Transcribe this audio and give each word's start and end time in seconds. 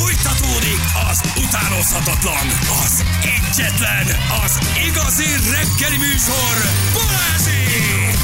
Fújtatódik 0.00 0.80
az 1.10 1.20
utánozhatatlan, 1.44 2.46
az 2.84 3.04
egyetlen, 3.22 4.06
az 4.44 4.58
igazi 4.88 5.24
reggeli 5.50 5.96
műsor, 5.96 6.56
Balázsék! 6.92 8.18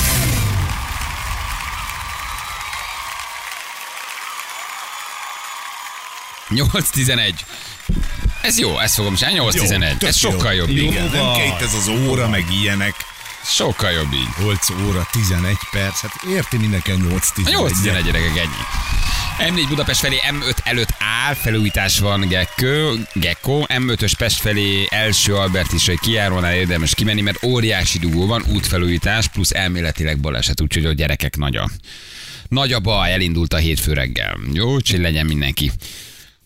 Nyolc 6.48 6.90
11 6.90 7.44
Ez 8.42 8.58
jó, 8.58 8.78
ezt 8.78 8.94
fogom 8.94 9.14
csinálni. 9.14 9.38
8 9.38 9.60
11 9.60 9.96
tök 9.98 10.08
Ez 10.08 10.16
sokkal 10.16 10.52
jó. 10.52 10.58
jobb 10.58 10.68
így. 10.68 10.82
Igen, 10.82 11.10
nem 11.10 11.34
itt 11.34 11.60
ez 11.60 11.74
az 11.74 11.88
óra, 11.88 12.28
meg 12.28 12.44
ilyenek. 12.52 12.94
Sokkal 13.44 13.90
jobb 13.90 14.12
így. 14.12 14.28
8 14.38 14.70
óra, 14.70 15.08
11 15.10 15.56
perc, 15.70 16.00
hát 16.00 16.12
érti 16.30 16.56
mindenki 16.56 16.90
8 16.90 17.28
A 17.28 17.32
11 17.34 17.54
8 17.54 17.72
11 17.80 18.04
gyerekek 18.04 18.36
ennyi. 18.36 18.64
M4 19.38 19.64
Budapest 19.68 20.00
felé 20.00 20.16
M5 20.30 20.56
előtt 20.64 20.94
áll, 20.98 21.34
felújítás 21.34 21.98
van 21.98 22.28
Gekko, 22.28 22.94
Gekko, 23.12 23.64
M5-ös 23.68 24.12
Pest 24.18 24.40
felé 24.40 24.86
első 24.90 25.34
Albert 25.34 25.72
is, 25.72 25.86
hogy 25.86 25.98
kijárónál 25.98 26.54
érdemes 26.54 26.94
kimenni, 26.94 27.20
mert 27.20 27.44
óriási 27.44 27.98
dugó 27.98 28.26
van, 28.26 28.44
útfelújítás, 28.54 29.28
plusz 29.28 29.50
elméletileg 29.50 30.20
baleset, 30.20 30.60
úgyhogy 30.60 30.84
a 30.84 30.92
gyerekek 30.92 31.36
nagy 31.36 31.56
a, 31.56 31.70
nagy 32.48 32.72
a 32.72 32.80
baj, 32.80 33.12
elindult 33.12 33.52
a 33.52 33.56
hétfő 33.56 33.92
reggel. 33.92 34.38
Jó, 34.52 34.74
úgyhogy 34.74 35.00
legyen 35.00 35.26
mindenki 35.26 35.70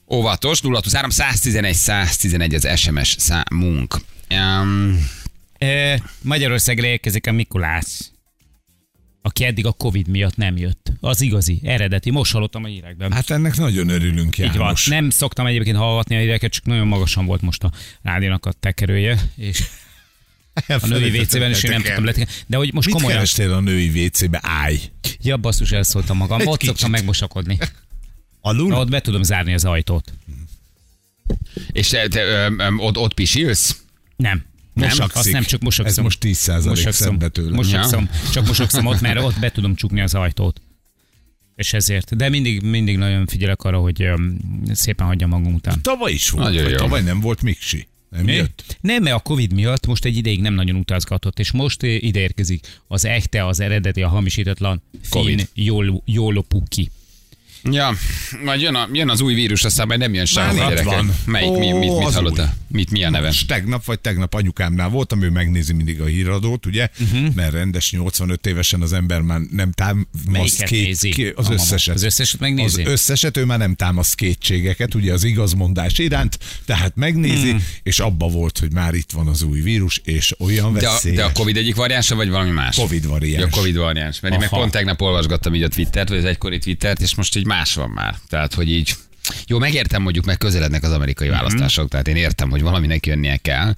óvatos. 0.09 0.60
0 0.60 0.80
111 1.09 1.74
111 1.74 2.54
az 2.54 2.68
SMS 2.79 3.16
számunk. 3.18 3.96
Um, 4.30 5.09
Magyarországra 6.23 6.87
érkezik 6.87 7.27
a 7.27 7.32
Mikulás, 7.32 7.87
aki 9.23 9.45
eddig 9.45 9.66
a 9.66 9.73
Covid 9.73 10.09
miatt 10.09 10.37
nem 10.37 10.56
jött. 10.56 10.92
Az 11.01 11.20
igazi, 11.20 11.60
eredeti. 11.65 12.10
Most 12.10 12.33
hallottam 12.33 12.65
a 12.65 12.66
hírekben. 12.66 13.12
Hát 13.12 13.30
ennek 13.30 13.56
nagyon 13.56 13.88
örülünk, 13.88 14.38
Így 14.38 14.46
van. 14.46 14.55
János. 14.56 14.87
Nem 14.87 15.10
szoktam 15.10 15.46
egyébként 15.46 15.77
hallgatni 15.77 16.16
a 16.16 16.19
híreket, 16.19 16.52
csak 16.52 16.65
nagyon 16.65 16.87
magasan 16.87 17.27
volt 17.27 17.41
most 17.41 17.65
a 17.65 17.73
rádiónak 18.02 18.46
a 18.46 18.52
tekerője, 18.52 19.21
és 19.37 19.63
a 20.82 20.87
női 20.87 21.18
WC-ben 21.18 21.51
is 21.51 21.63
én 21.63 21.71
nem 21.71 21.82
tudtam 21.82 22.04
letenni. 22.04 22.26
De 22.46 22.57
hogy 22.57 22.73
most 22.73 22.87
Mit 22.87 22.95
komolyan... 22.96 23.16
kerestél 23.18 23.52
a 23.52 23.60
női 23.60 24.04
WC-be? 24.07 24.41
Állj! 24.43 24.80
Ja, 25.23 25.37
basszus, 25.37 25.73
elszóltam 25.73 26.16
magam. 26.16 26.41
Egy 26.41 26.46
Ott 26.46 26.57
kicsit. 26.59 26.68
szoktam 26.74 26.91
megmosakodni. 26.91 27.59
Alul? 28.41 28.68
Na, 28.68 28.79
ott 28.79 28.91
be 28.91 29.01
tudom 29.01 29.23
zárni 29.23 29.54
az 29.54 29.65
ajtót. 29.65 30.13
és 31.73 31.88
te, 31.88 32.09
te 32.09 32.23
ö, 32.23 32.51
ö, 32.59 32.74
ott, 32.76 32.96
ott 32.96 33.15
pisilsz? 33.15 33.82
Nem. 34.16 34.45
Mosak, 34.88 35.14
azt 35.14 35.32
nem 35.32 35.42
csak 35.42 35.60
mosakszom. 35.60 35.96
Ez 35.96 36.02
most 36.04 36.24
10% 36.24 36.64
mosakszom. 36.64 36.92
szedbe 36.92 37.28
tőle. 37.28 37.56
Mosakszom. 37.56 38.09
Csak 38.32 38.46
mosakszom 38.46 38.86
ott, 38.86 39.00
mert 39.00 39.20
ott 39.23 39.38
be 39.38 39.50
tudom 39.50 39.74
csukni 39.74 40.00
az 40.00 40.14
ajtót. 40.14 40.60
És 41.56 41.73
ezért. 41.73 42.16
De 42.16 42.28
mindig, 42.28 42.62
mindig 42.62 42.96
nagyon 42.96 43.26
figyelek 43.26 43.62
arra, 43.62 43.78
hogy 43.78 44.08
szépen 44.73 45.06
hagyja 45.06 45.26
magunk 45.26 45.56
után. 45.56 45.82
Tavaly 45.82 46.12
is 46.12 46.30
volt. 46.30 46.46
Nagyon 46.46 46.70
jó. 46.70 46.76
Tavaly 46.76 47.02
nem 47.02 47.20
volt 47.20 47.42
Miksi. 47.42 47.88
Nem 48.10 48.28
jött. 48.28 48.78
Nem, 48.80 49.02
mert 49.02 49.16
a 49.16 49.20
Covid 49.20 49.52
miatt 49.52 49.86
most 49.86 50.04
egy 50.04 50.16
ideig 50.16 50.40
nem 50.40 50.54
nagyon 50.54 50.76
utazgatott, 50.76 51.38
és 51.38 51.52
most 51.52 51.82
eh, 51.82 52.02
ide 52.02 52.20
érkezik 52.20 52.66
az 52.88 53.04
echte, 53.04 53.46
az 53.46 53.60
eredeti, 53.60 54.02
a 54.02 54.08
hamisítatlan 54.08 54.82
Covid. 55.08 55.48
Fin 55.52 56.02
Jolo 56.04 56.42
Puki. 56.42 56.90
Ja, 57.63 57.95
majd 58.45 58.61
jön, 58.61 58.75
a, 58.75 58.89
jön 58.93 59.09
az 59.09 59.21
új 59.21 59.35
vírus, 59.35 59.65
aztán 59.65 59.87
majd 59.87 60.01
nem 60.01 60.15
jön 60.15 60.25
sehol, 60.25 60.53
itt 60.53 60.59
gyerekek. 60.59 60.85
van. 60.85 61.15
Melyik, 61.25 61.59
mi, 61.59 61.73
mit, 61.73 61.91
Ó, 61.91 61.99
mit 61.99 62.07
az 62.07 62.15
hallottál? 62.15 62.57
Mit, 62.69 62.91
mi 62.91 63.05
a 63.05 63.11
neve? 63.11 63.27
Most 63.27 63.47
tegnap 63.47 63.85
vagy 63.85 64.00
tegnap 64.00 64.34
anyukámnál 64.34 64.89
voltam, 64.89 65.22
ő 65.22 65.31
megnézi 65.31 65.72
mindig 65.72 66.00
a 66.00 66.05
híradót, 66.05 66.66
ugye? 66.66 66.88
Uh-huh. 67.00 67.34
Mert 67.34 67.53
rendes 67.53 67.93
85 67.93 68.47
évesen 68.47 68.83
az 68.83 68.93
ember 68.93 69.21
már 69.21 69.41
nem 69.50 69.72
támaszt 69.72 70.62
két, 70.65 70.99
két, 70.99 71.33
az 71.37 71.47
A 71.47 71.49
mama. 71.49 71.62
összeset. 71.62 71.94
Az 71.94 72.03
összeset 72.03 72.41
megnézi? 72.41 72.83
Az 72.83 72.88
összeset, 72.88 73.37
ő 73.37 73.44
már 73.44 73.59
nem 73.59 73.75
támaszt 73.75 74.15
kétségeket, 74.15 74.94
ugye 74.94 75.12
az 75.12 75.25
igazmondás 75.25 75.99
iránt, 75.99 76.38
tehát 76.65 76.97
megnézi, 76.97 77.50
hmm. 77.50 77.65
és 77.83 77.99
abba 77.99 78.27
volt, 78.28 78.59
hogy 78.59 78.72
már 78.72 78.94
itt 78.94 79.11
van 79.11 79.27
az 79.27 79.43
új 79.43 79.61
vírus, 79.61 80.00
és 80.05 80.34
olyan 80.38 80.72
De 80.72 80.88
a, 80.88 80.93
veszélyes. 80.93 81.16
de 81.16 81.25
a 81.25 81.33
Covid 81.33 81.56
egyik 81.56 81.75
variánsa, 81.75 82.15
vagy 82.15 82.28
valami 82.28 82.50
más? 82.50 82.77
Covid 82.77 83.06
variáns. 83.06 83.41
Ja, 83.41 83.47
a 83.47 83.50
Covid 83.50 83.76
variáns. 83.76 84.20
Mert 84.20 84.34
én 84.34 84.41
meg 84.41 84.49
pont 84.49 84.70
tegnap 84.70 85.00
olvasgattam 85.00 85.54
így 85.54 85.62
a 85.62 85.69
Twittert, 85.69 86.09
vagy 86.09 86.19
az 86.19 86.25
egykori 86.25 86.59
Twittert, 86.59 87.00
és 87.00 87.15
most 87.15 87.37
így 87.37 87.47
más 87.50 87.75
van 87.75 87.91
már. 87.91 88.15
Tehát, 88.28 88.55
hogy 88.55 88.71
így 88.71 88.94
jó, 89.46 89.58
megértem 89.58 90.02
mondjuk, 90.02 90.24
meg 90.24 90.38
közelednek 90.38 90.82
az 90.82 90.92
amerikai 90.92 91.28
Mhm. 91.28 91.36
választások, 91.36 91.88
tehát 91.88 92.08
én 92.08 92.16
értem, 92.16 92.50
hogy 92.50 92.62
valaminek 92.62 93.06
jönnie 93.06 93.36
kell. 93.36 93.74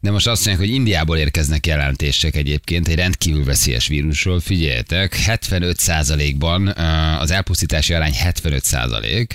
De 0.00 0.10
most 0.10 0.26
azt 0.26 0.46
mondják, 0.46 0.68
hogy 0.68 0.76
Indiából 0.76 1.16
érkeznek 1.16 1.66
jelentések 1.66 2.36
egyébként 2.36 2.88
egy 2.88 2.94
rendkívül 2.94 3.44
veszélyes 3.44 3.86
vírusról. 3.86 4.40
Figyeljetek, 4.40 5.18
75%-ban 5.26 6.66
uh, 6.68 7.20
az 7.20 7.30
elpusztítási 7.30 7.92
arány 7.94 8.14
75%, 8.24 9.26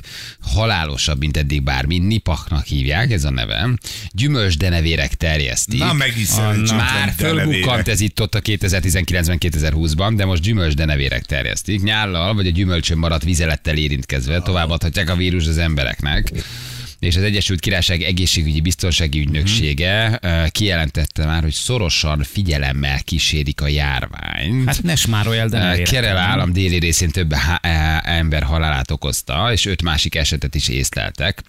halálosabb, 0.41 1.19
mint 1.19 1.37
eddig 1.37 1.63
bármi, 1.63 1.97
nipaknak 1.97 2.65
hívják, 2.65 3.11
ez 3.11 3.23
a 3.23 3.29
neve. 3.31 3.69
Gyümölcsdenevérek 4.11 5.13
terjesztik. 5.13 5.79
Na, 5.79 5.93
megiszem. 5.93 6.59
Már 6.75 7.13
fölbukkant 7.17 7.87
ez 7.87 7.99
itt 7.99 8.21
ott 8.21 8.35
a 8.35 8.39
2019-ben, 8.41 9.37
2020-ban, 9.39 10.13
de 10.15 10.25
most 10.25 10.41
gyümölcsdenevérek 10.41 11.25
terjesztik. 11.25 11.83
Nyállal 11.83 12.33
vagy 12.33 12.47
a 12.47 12.51
gyümölcsön 12.51 12.97
maradt 12.97 13.23
vizelettel 13.23 13.77
érintkezve 13.77 14.41
továbbadhatják 14.41 15.09
a 15.09 15.15
vírus 15.15 15.44
az 15.47 15.57
embereknek. 15.57 16.31
És 16.99 17.15
az 17.15 17.23
Egyesült 17.23 17.59
Királyság 17.59 18.01
egészségügyi 18.01 18.61
biztonsági 18.61 19.19
ügynöksége 19.19 20.19
uh, 20.23 20.47
kijelentette 20.47 21.25
már, 21.25 21.43
hogy 21.43 21.53
szorosan 21.53 22.23
figyelemmel 22.23 22.99
kísérik 23.03 23.61
a 23.61 23.67
járvány. 23.67 24.63
Hát 24.65 24.83
ne 24.83 24.95
smárolj 24.95 25.39
de. 25.49 25.81
Kerala 25.81 26.19
állam 26.19 26.53
déli 26.53 26.79
részén 26.79 27.09
több 27.09 27.33
há- 27.33 27.65
eh, 27.65 28.17
ember 28.17 28.43
halálát 28.43 28.91
okozta, 28.91 29.51
és 29.51 29.65
öt 29.65 29.81
másik 29.81 30.15
esetet 30.15 30.55
is 30.55 30.67
észleltek. 30.67 31.43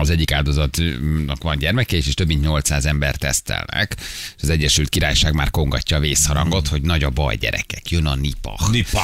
Az 0.00 0.10
egyik 0.10 0.32
áldozatnak 0.32 1.42
van 1.42 1.58
gyermeke, 1.58 1.96
és 1.96 2.14
több 2.14 2.26
mint 2.26 2.40
800 2.42 2.86
ember 2.86 3.16
tesztelnek. 3.16 3.96
És 4.36 4.42
az 4.42 4.48
Egyesült 4.48 4.88
Királyság 4.88 5.34
már 5.34 5.50
kongatja 5.50 5.96
a 5.96 6.00
vészharangot, 6.00 6.68
hogy 6.68 6.82
nagy 6.82 7.02
a 7.04 7.10
baj, 7.10 7.36
gyerekek, 7.36 7.90
jön 7.90 8.06
a 8.06 8.14
nipa. 8.14 8.58
Nipa. 8.70 9.02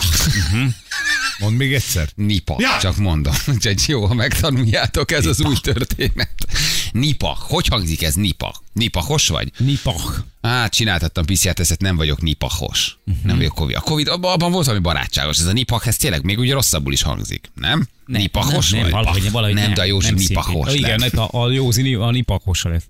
Mondd 1.39 1.57
még 1.57 1.75
egyszer. 1.75 2.09
Nipa, 2.15 2.57
Ja. 2.59 2.79
csak 2.81 2.97
mondom. 2.97 3.35
Úgyhogy 3.47 3.83
jó, 3.87 4.07
ha 4.07 4.15
megtanuljátok, 4.15 5.11
ez 5.11 5.27
az 5.27 5.41
új 5.41 5.57
történet. 5.63 6.31
Nipa, 6.99 7.37
hogy 7.41 7.67
hangzik 7.67 8.03
ez 8.03 8.15
nipa? 8.15 8.55
Nipahos 8.73 9.29
vagy? 9.29 9.53
Nipach. 9.59 10.19
Hát 10.43 10.75
csináltattam 10.75 11.25
PCR-tesztet, 11.25 11.81
nem 11.81 11.97
vagyok 11.97 12.21
nipahos. 12.23 12.99
Uh-huh. 13.07 13.25
Nem 13.25 13.37
vagyok 13.37 13.55
Covid. 13.55 13.77
A 13.77 13.81
Covid, 13.81 14.09
abban, 14.09 14.33
abban 14.33 14.53
volt 14.53 14.67
valami 14.67 14.83
barátságos. 14.83 15.39
Ez 15.39 15.47
a 15.47 15.53
nipah, 15.53 15.87
ez 15.87 15.97
tényleg 15.97 16.25
még 16.25 16.39
ugye 16.39 16.53
rosszabbul 16.53 16.93
is 16.93 17.03
hangzik, 17.03 17.51
nem? 17.55 17.89
Nem, 18.07 18.21
nipahos 18.21 18.71
nem, 18.71 18.81
vagy? 18.81 18.91
nem, 18.93 19.01
valahogy, 19.03 19.31
valahogy 19.31 19.55
nem, 19.55 19.75
de 19.75 19.81
a 19.81 19.85
Józsi 19.85 20.07
nem 20.07 20.15
nipahos 20.15 20.69
szimpi- 20.71 20.85
Igen, 20.85 20.99
lett. 20.99 21.13
a, 21.15 21.29
a 21.43 21.51
Józsi 21.51 21.95
a 21.95 22.11
nipakhosa 22.11 22.69
lett. 22.69 22.87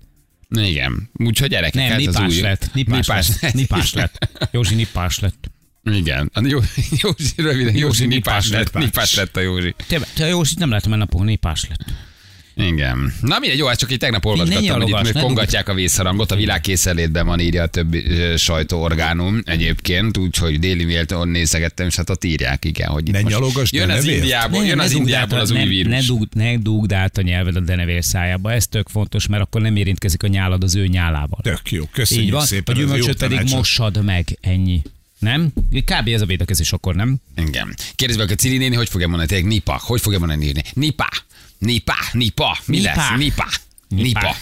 Igen. 0.49 1.09
Úgyhogy 1.13 1.49
gyerekek, 1.49 1.87
Nem, 1.89 1.97
az 1.97 2.05
nipás 2.05 2.35
új... 2.35 2.41
lett. 2.41 2.69
Nipás, 2.73 3.07
lett. 3.07 3.53
Nipás 3.53 3.93
lett. 3.93 4.29
Józsi 4.51 4.75
nipás 4.75 5.19
lett. 5.19 5.49
Igen. 5.83 6.29
A 6.33 6.39
Jó, 6.47 6.59
Józsi, 7.01 7.33
röviden, 7.35 7.63
Józsi, 7.75 7.79
Józsi 7.79 8.05
nipás 8.05 8.45
nipás 8.45 8.49
lett. 8.49 8.73
lett. 8.73 8.83
Nipás 8.83 9.15
lett 9.15 9.37
a 9.37 9.39
Józsi. 9.39 9.75
Te, 9.87 9.99
te 10.15 10.27
Józsi 10.27 10.55
nem 10.57 10.69
láttam 10.69 10.91
el 10.91 10.97
napon, 10.97 11.25
nipás 11.25 11.65
lett. 11.69 11.85
Igen. 12.57 13.13
Na 13.21 13.39
mindegy, 13.39 13.57
jó, 13.57 13.65
hát 13.67 13.77
csak 13.77 13.91
így 13.91 13.97
tegnap 13.97 14.23
ne 14.23 14.29
olvasgattam, 14.29 14.81
hogy 14.81 14.89
itt 14.89 15.13
ne 15.13 15.21
kongatják 15.21 15.69
a 15.69 15.73
vészharangot, 15.73 16.31
a 16.31 16.35
világ 16.35 16.61
készenlétben 16.61 17.25
van 17.25 17.39
írja 17.39 17.63
a 17.63 17.67
többi 17.67 18.03
sajtóorgánum 18.37 19.41
egyébként, 19.45 20.17
úgyhogy 20.17 20.59
déli 20.59 20.83
méltón 20.83 21.27
nézegettem, 21.27 21.87
és 21.87 21.95
hát 21.95 22.09
ott 22.09 22.23
írják, 22.23 22.65
igen, 22.65 22.89
hogy 22.89 23.07
itt 23.07 23.13
Ne 23.13 23.21
most 23.21 23.33
nyalogass, 23.33 23.71
jön 23.71 23.89
az 23.89 24.05
ne. 24.05 24.11
Indiából, 24.13 24.65
jön 24.65 24.77
ne 24.77 24.83
az 24.83 24.91
Indiából 24.91 25.39
az 25.39 25.51
új 25.51 25.57
ne, 25.57 25.65
vírus. 25.65 25.91
Ne, 25.91 26.01
dugd, 26.01 26.35
ne 26.35 26.57
dugd 26.57 26.91
át 26.91 27.17
a 27.17 27.21
nyelved 27.21 27.55
a 27.55 27.59
denevér 27.59 28.03
szájába, 28.03 28.51
ez 28.51 28.67
tök 28.67 28.89
fontos, 28.89 29.27
mert 29.27 29.43
akkor 29.43 29.61
nem 29.61 29.75
érintkezik 29.75 30.23
a 30.23 30.27
nyálad 30.27 30.63
az 30.63 30.75
ő 30.75 30.87
nyálával. 30.87 31.39
Tök 31.41 31.71
jó, 31.71 31.83
köszönjük 31.91 32.25
Így 32.25 32.31
van, 32.31 32.45
szépen. 32.45 32.75
a 32.75 32.79
ez 32.79 32.85
gyümölcsöt 32.85 33.17
pedig 33.17 33.49
mossad 33.49 34.03
meg, 34.03 34.37
ennyi. 34.41 34.81
Nem? 35.19 35.51
Kb. 35.71 36.07
ez 36.07 36.21
a 36.21 36.25
védekezés 36.25 36.71
akkor, 36.71 36.95
nem? 36.95 37.15
Igen. 37.37 37.75
Kérdezd 37.95 38.19
meg 38.19 38.31
a 38.31 38.35
Cili 38.35 38.57
néni, 38.57 38.75
hogy 38.75 38.89
fogja 38.89 39.07
mondani, 39.07 39.29
tényleg 39.29 39.47
nipa, 39.47 39.81
hogy 39.83 40.01
fogja 40.01 40.19
mondani 40.19 40.45
írni? 40.45 40.61
Nipa, 40.73 41.09
nipa, 41.59 41.95
nipa, 42.11 42.57
mi 42.65 42.77
Nipa. 42.77 42.95
lesz? 42.95 43.17
Nipa. 43.17 43.45
Nipa. 43.89 44.03
Nipa. 44.03 44.35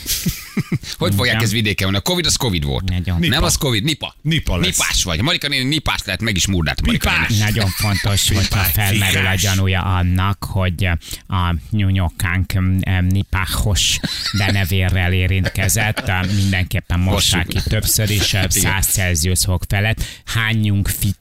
hogy 0.97 1.13
fogják 1.15 1.41
ezt 1.41 1.51
vidéken 1.51 1.83
mondani? 1.83 2.03
A 2.05 2.09
Covid 2.09 2.25
az 2.25 2.35
Covid 2.35 2.63
volt. 2.63 2.83
Nagyon. 2.89 3.19
Nem 3.19 3.29
Nipa. 3.29 3.45
az 3.45 3.55
Covid, 3.55 3.83
nipa. 3.83 4.15
Nipa 4.21 4.57
lesz. 4.57 4.77
Nipás 4.77 5.03
vagy. 5.03 5.21
Marika 5.21 5.47
néni 5.47 5.63
nipás 5.69 5.99
lett, 6.05 6.21
meg 6.21 6.35
is 6.35 6.47
murdát. 6.47 6.85
Marika. 6.85 7.11
Nagyon 7.39 7.67
fontos, 7.69 8.29
hogyha 8.35 8.59
felmerül 8.63 9.25
a 9.25 9.35
gyanúja 9.35 9.81
annak, 9.81 10.43
hogy 10.43 10.85
a 11.27 11.55
nyúnyokánk 11.69 12.53
nipáhos 13.09 13.99
denevérrel 14.37 15.13
érintkezett, 15.13 16.11
mindenképpen 16.35 16.99
mossák 16.99 17.47
ki 17.47 17.59
többször 17.63 18.09
is, 18.09 18.21
100 18.49 18.87
Celsius 18.87 19.39
fok 19.39 19.63
felett, 19.67 20.03
hányjunk 20.25 20.87
fit 20.87 21.17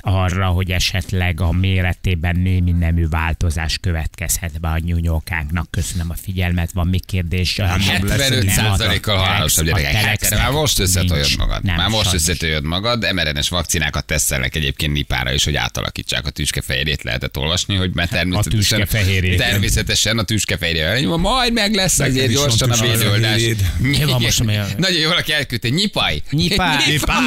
arra, 0.00 0.46
hogy 0.46 0.70
esetleg 0.70 1.40
a 1.40 1.52
méretében 1.52 2.36
némi 2.36 2.70
nemű 2.70 3.08
változás 3.08 3.78
következhet 3.80 4.60
be 4.60 4.68
a 4.68 4.78
nyúnyókánknak. 4.78 5.70
Köszönöm 5.70 6.10
a 6.10 6.14
figyelmet, 6.22 6.72
van 6.72 6.86
még 6.88 7.06
kérdés? 7.06 7.56
Nem 7.56 7.68
lesz, 7.68 7.86
75 7.86 8.44
nem 8.44 8.54
százalékkal 8.54 9.14
adok. 9.14 9.26
halálosabb 9.26 9.66
A 9.66 9.78
gyerekek. 9.80 10.24
Hát, 10.24 10.38
már 10.38 10.50
most 10.50 10.78
összetojod 10.78 11.24
nincs. 11.24 11.36
magad. 11.38 11.62
Nem, 11.64 11.76
Már 11.76 11.88
most 11.88 12.02
sajnos. 12.04 12.20
összetojod 12.22 12.64
magad. 12.64 13.12
mRNS 13.12 13.48
vakcinákat 13.48 14.04
tesztelnek 14.06 14.54
egyébként 14.56 14.92
nipára 14.92 15.32
is, 15.32 15.44
hogy 15.44 15.56
átalakítsák 15.56 16.26
a 16.26 16.30
tüskefehérjét. 16.30 17.02
Lehetett 17.02 17.36
olvasni, 17.36 17.74
hogy 17.76 17.90
mert 17.94 18.10
természetesen, 18.10 18.58
tüskefehérjét. 18.78 19.38
természetesen 19.38 20.18
a 20.18 20.22
tüskefehérje. 20.22 21.16
Majd 21.16 21.52
meg 21.52 21.74
lesz 21.74 21.98
azért 21.98 22.32
gyorsan 22.32 22.70
a 22.70 22.76
védőoldás. 22.80 23.42
Mi 23.78 24.04
van 24.04 24.20
most, 24.22 24.40
a- 24.40 24.44
Nagyon 24.78 25.00
jó, 25.00 25.08
valaki 25.08 25.32
elküldte. 25.32 25.68
Nyipaj. 25.68 26.22
Nyipáj. 26.30 26.76
Nyipáj. 26.90 27.22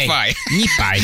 Nyipáj. 0.00 0.32
Nyipáj. 0.56 1.00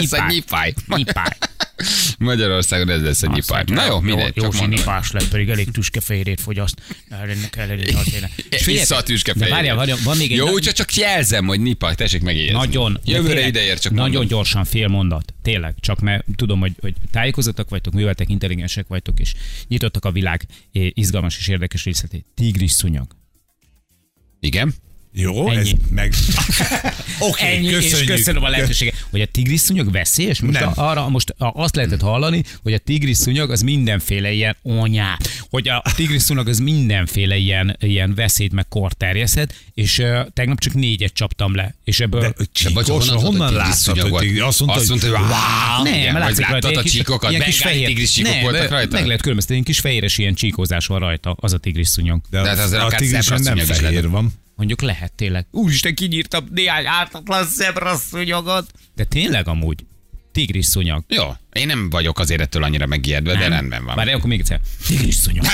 Lesz 0.00 0.12
a 0.12 0.26
nyipáj. 0.28 0.74
Nyipáj. 0.96 1.28
Magyarországon 2.18 2.88
ez 2.88 3.02
lesz 3.02 3.22
a 3.22 3.26
nyipáj. 3.32 3.62
Na 3.66 3.86
jó, 3.86 4.00
mindegy. 4.00 4.36
Jó, 4.36 4.42
Csak 4.42 4.52
jó 4.54 4.60
mondom. 4.60 4.78
nyipás 4.78 5.10
lett, 5.10 5.28
pedig 5.28 5.48
elég 5.48 5.70
tüskefehérjét 5.70 6.40
fogyaszt. 6.40 6.82
Ennek 7.08 7.56
azért. 8.06 8.30
És 8.36 8.62
figyeljetek, 8.62 8.64
Vissza 8.66 8.94
a 8.94 8.98
de 8.98 9.04
tüskefehérjét. 9.04 9.54
Várjál, 9.54 9.76
várjál, 9.76 9.98
van 10.04 10.16
még 10.16 10.30
egy 10.30 10.36
Jó, 10.36 10.48
úgyhogy 10.50 10.74
csak 10.74 10.94
jelzem, 10.94 11.46
hogy 11.46 11.60
nipaj, 11.60 11.94
tessék 11.94 12.22
megjegyezni. 12.22 12.58
Nagyon. 12.58 13.00
Jövőre 13.04 13.46
ideér, 13.46 13.78
csak 13.78 13.92
Nagyon 13.92 14.10
mondom. 14.10 14.28
gyorsan 14.28 14.64
fél 14.64 14.88
mondat. 14.88 15.34
Tényleg. 15.42 15.74
Csak 15.80 16.00
mert 16.00 16.24
tudom, 16.36 16.60
hogy, 16.60 16.72
hogy 16.80 16.94
tájékozottak 17.10 17.68
vagytok, 17.68 17.92
műveltek, 17.92 18.28
intelligensek 18.28 18.86
vagytok, 18.86 19.20
és 19.20 19.34
nyitottak 19.68 20.04
a 20.04 20.10
világ 20.12 20.46
izgalmas 20.72 21.38
és 21.38 21.48
érdekes 21.48 21.84
részletét. 21.84 22.26
Tigris 22.34 22.72
szúnyog. 22.72 23.06
Igen. 24.40 24.74
Jó, 25.16 25.48
Ennyi. 25.50 25.58
ez 25.58 25.70
meg... 25.90 26.14
Oké, 27.18 27.44
Ennyi, 27.44 27.66
és 27.66 27.72
köszönjük. 27.72 28.16
köszönöm 28.16 28.42
a 28.42 28.48
lehetőséget. 28.48 29.06
Hogy 29.10 29.20
a 29.20 29.26
tigris 29.26 29.60
szúnyog 29.60 29.92
veszélyes? 29.92 30.40
Most 30.40 30.60
Nem. 30.60 30.72
a, 30.74 30.90
arra 30.90 31.08
most 31.08 31.34
a, 31.38 31.52
azt 31.54 31.76
lehetett 31.76 32.00
hallani, 32.00 32.42
hogy 32.62 32.72
a 32.72 32.78
tigris 32.78 33.16
szúnyog 33.16 33.50
az 33.50 33.60
mindenféle 33.60 34.32
ilyen 34.32 34.56
onyá, 34.62 35.18
hogy 35.50 35.68
a 35.68 35.82
tigris 35.96 36.22
szúnyog 36.22 36.48
az 36.48 36.58
mindenféle 36.58 37.36
ilyen, 37.36 37.76
ilyen 37.80 38.14
veszélyt 38.14 38.52
meg 38.52 38.68
kor 38.68 38.92
terjeszhet, 38.92 39.54
és 39.74 39.98
uh, 39.98 40.26
tegnap 40.32 40.58
csak 40.58 40.74
négyet 40.74 41.12
csaptam 41.12 41.54
le, 41.54 41.74
és 41.84 42.00
ebből... 42.00 42.20
De 42.20 42.32
vagy 42.36 42.48
csíkos, 42.52 42.88
honnan 42.88 43.18
honnan, 43.18 43.46
hogy 43.46 43.56
láttad, 43.56 43.94
tigris 43.94 44.10
hogy 44.10 44.20
tigris? 44.20 44.40
Azt 44.40 44.60
mondta, 44.60 44.78
Azt 44.78 44.88
mondta, 44.88 45.08
hogy 45.08 45.18
wow, 45.18 45.84
Nem, 45.84 46.00
igen, 46.00 46.18
látszik 46.18 46.46
rajta, 46.48 46.68
a 46.68 46.82
csíkokat, 46.82 47.30
ilyen 47.30 47.42
kis 47.42 47.58
fehér- 47.58 47.86
tigris 47.86 48.10
csíkok 48.10 48.32
Nem, 48.32 48.42
voltak 48.42 48.70
rajta? 48.70 48.96
Meg 48.96 49.06
lehet 49.06 49.20
különböztetni, 49.20 49.62
kis 49.62 49.80
fehéres 49.80 50.18
ilyen 50.18 50.34
csíkózás 50.34 50.86
van 50.86 50.98
rajta, 50.98 51.36
az 51.40 51.52
a 51.52 51.58
tigris 51.58 51.88
szúnyog. 51.88 52.20
De, 52.30 52.42
De 52.42 52.48
hát 52.48 52.58
azért 52.58 52.82
a 52.82 52.84
akár 52.84 53.00
tigrisen 53.00 53.40
nem 53.42 53.58
fehér 53.58 54.08
van. 54.08 54.42
Mondjuk 54.56 54.80
lehet 54.82 55.12
tényleg. 55.12 55.46
Úristen, 55.50 55.94
kinyírtam 55.94 56.46
néhány 56.50 56.86
ártatlan 56.86 57.46
szebra 57.46 57.96
szúnyogot. 57.96 58.70
De 58.94 59.04
tényleg 59.04 59.48
amúgy. 59.48 59.84
Tigris 60.32 60.66
szúnyog. 60.66 61.04
Jó, 61.08 61.24
én 61.52 61.66
nem 61.66 61.90
vagyok 61.90 62.18
azért 62.18 62.40
ettől 62.40 62.62
annyira 62.62 62.86
megijedve, 62.86 63.36
de 63.36 63.48
rendben 63.48 63.84
van. 63.84 63.94
Várj, 63.94 64.12
akkor 64.12 64.28
még 64.28 64.40
egyszer. 64.40 64.60
Tigris 64.86 65.14
szúnyog. 65.14 65.44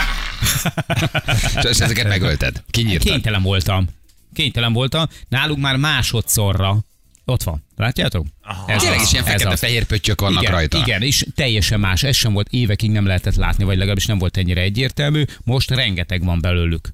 És 1.71 1.79
ezeket 1.79 2.09
megölted. 2.09 2.63
Kinyírtad. 2.71 3.11
Kénytelen 3.11 3.43
voltam. 3.43 3.87
Kénytelen 4.35 4.73
voltam. 4.73 5.07
Nálunk 5.29 5.61
már 5.61 5.77
másodszorra. 5.77 6.85
Ott 7.25 7.43
van. 7.43 7.65
Látjátok? 7.77 8.27
Ez 8.67 8.83
Tényleg 8.83 9.01
is 9.01 9.13
ilyen 9.13 9.25
ez 9.25 9.31
fekete 9.31 9.49
az. 9.51 9.59
fehér 9.59 9.85
pöttyök 9.85 10.21
vannak 10.21 10.43
igen, 10.43 10.53
rajta. 10.55 10.79
Igen, 10.79 11.03
és 11.03 11.27
teljesen 11.35 11.81
más. 11.81 12.03
Ez 12.03 12.17
sem 12.17 12.33
volt, 12.33 12.49
évekig 12.51 12.91
nem 12.91 13.07
lehetett 13.07 13.35
látni, 13.35 13.65
vagy 13.65 13.77
legalábbis 13.77 14.07
nem 14.07 14.19
volt 14.19 14.37
ennyire 14.37 14.61
egyértelmű. 14.61 15.25
Most 15.45 15.71
rengeteg 15.71 16.25
van 16.25 16.41
belőlük. 16.41 16.93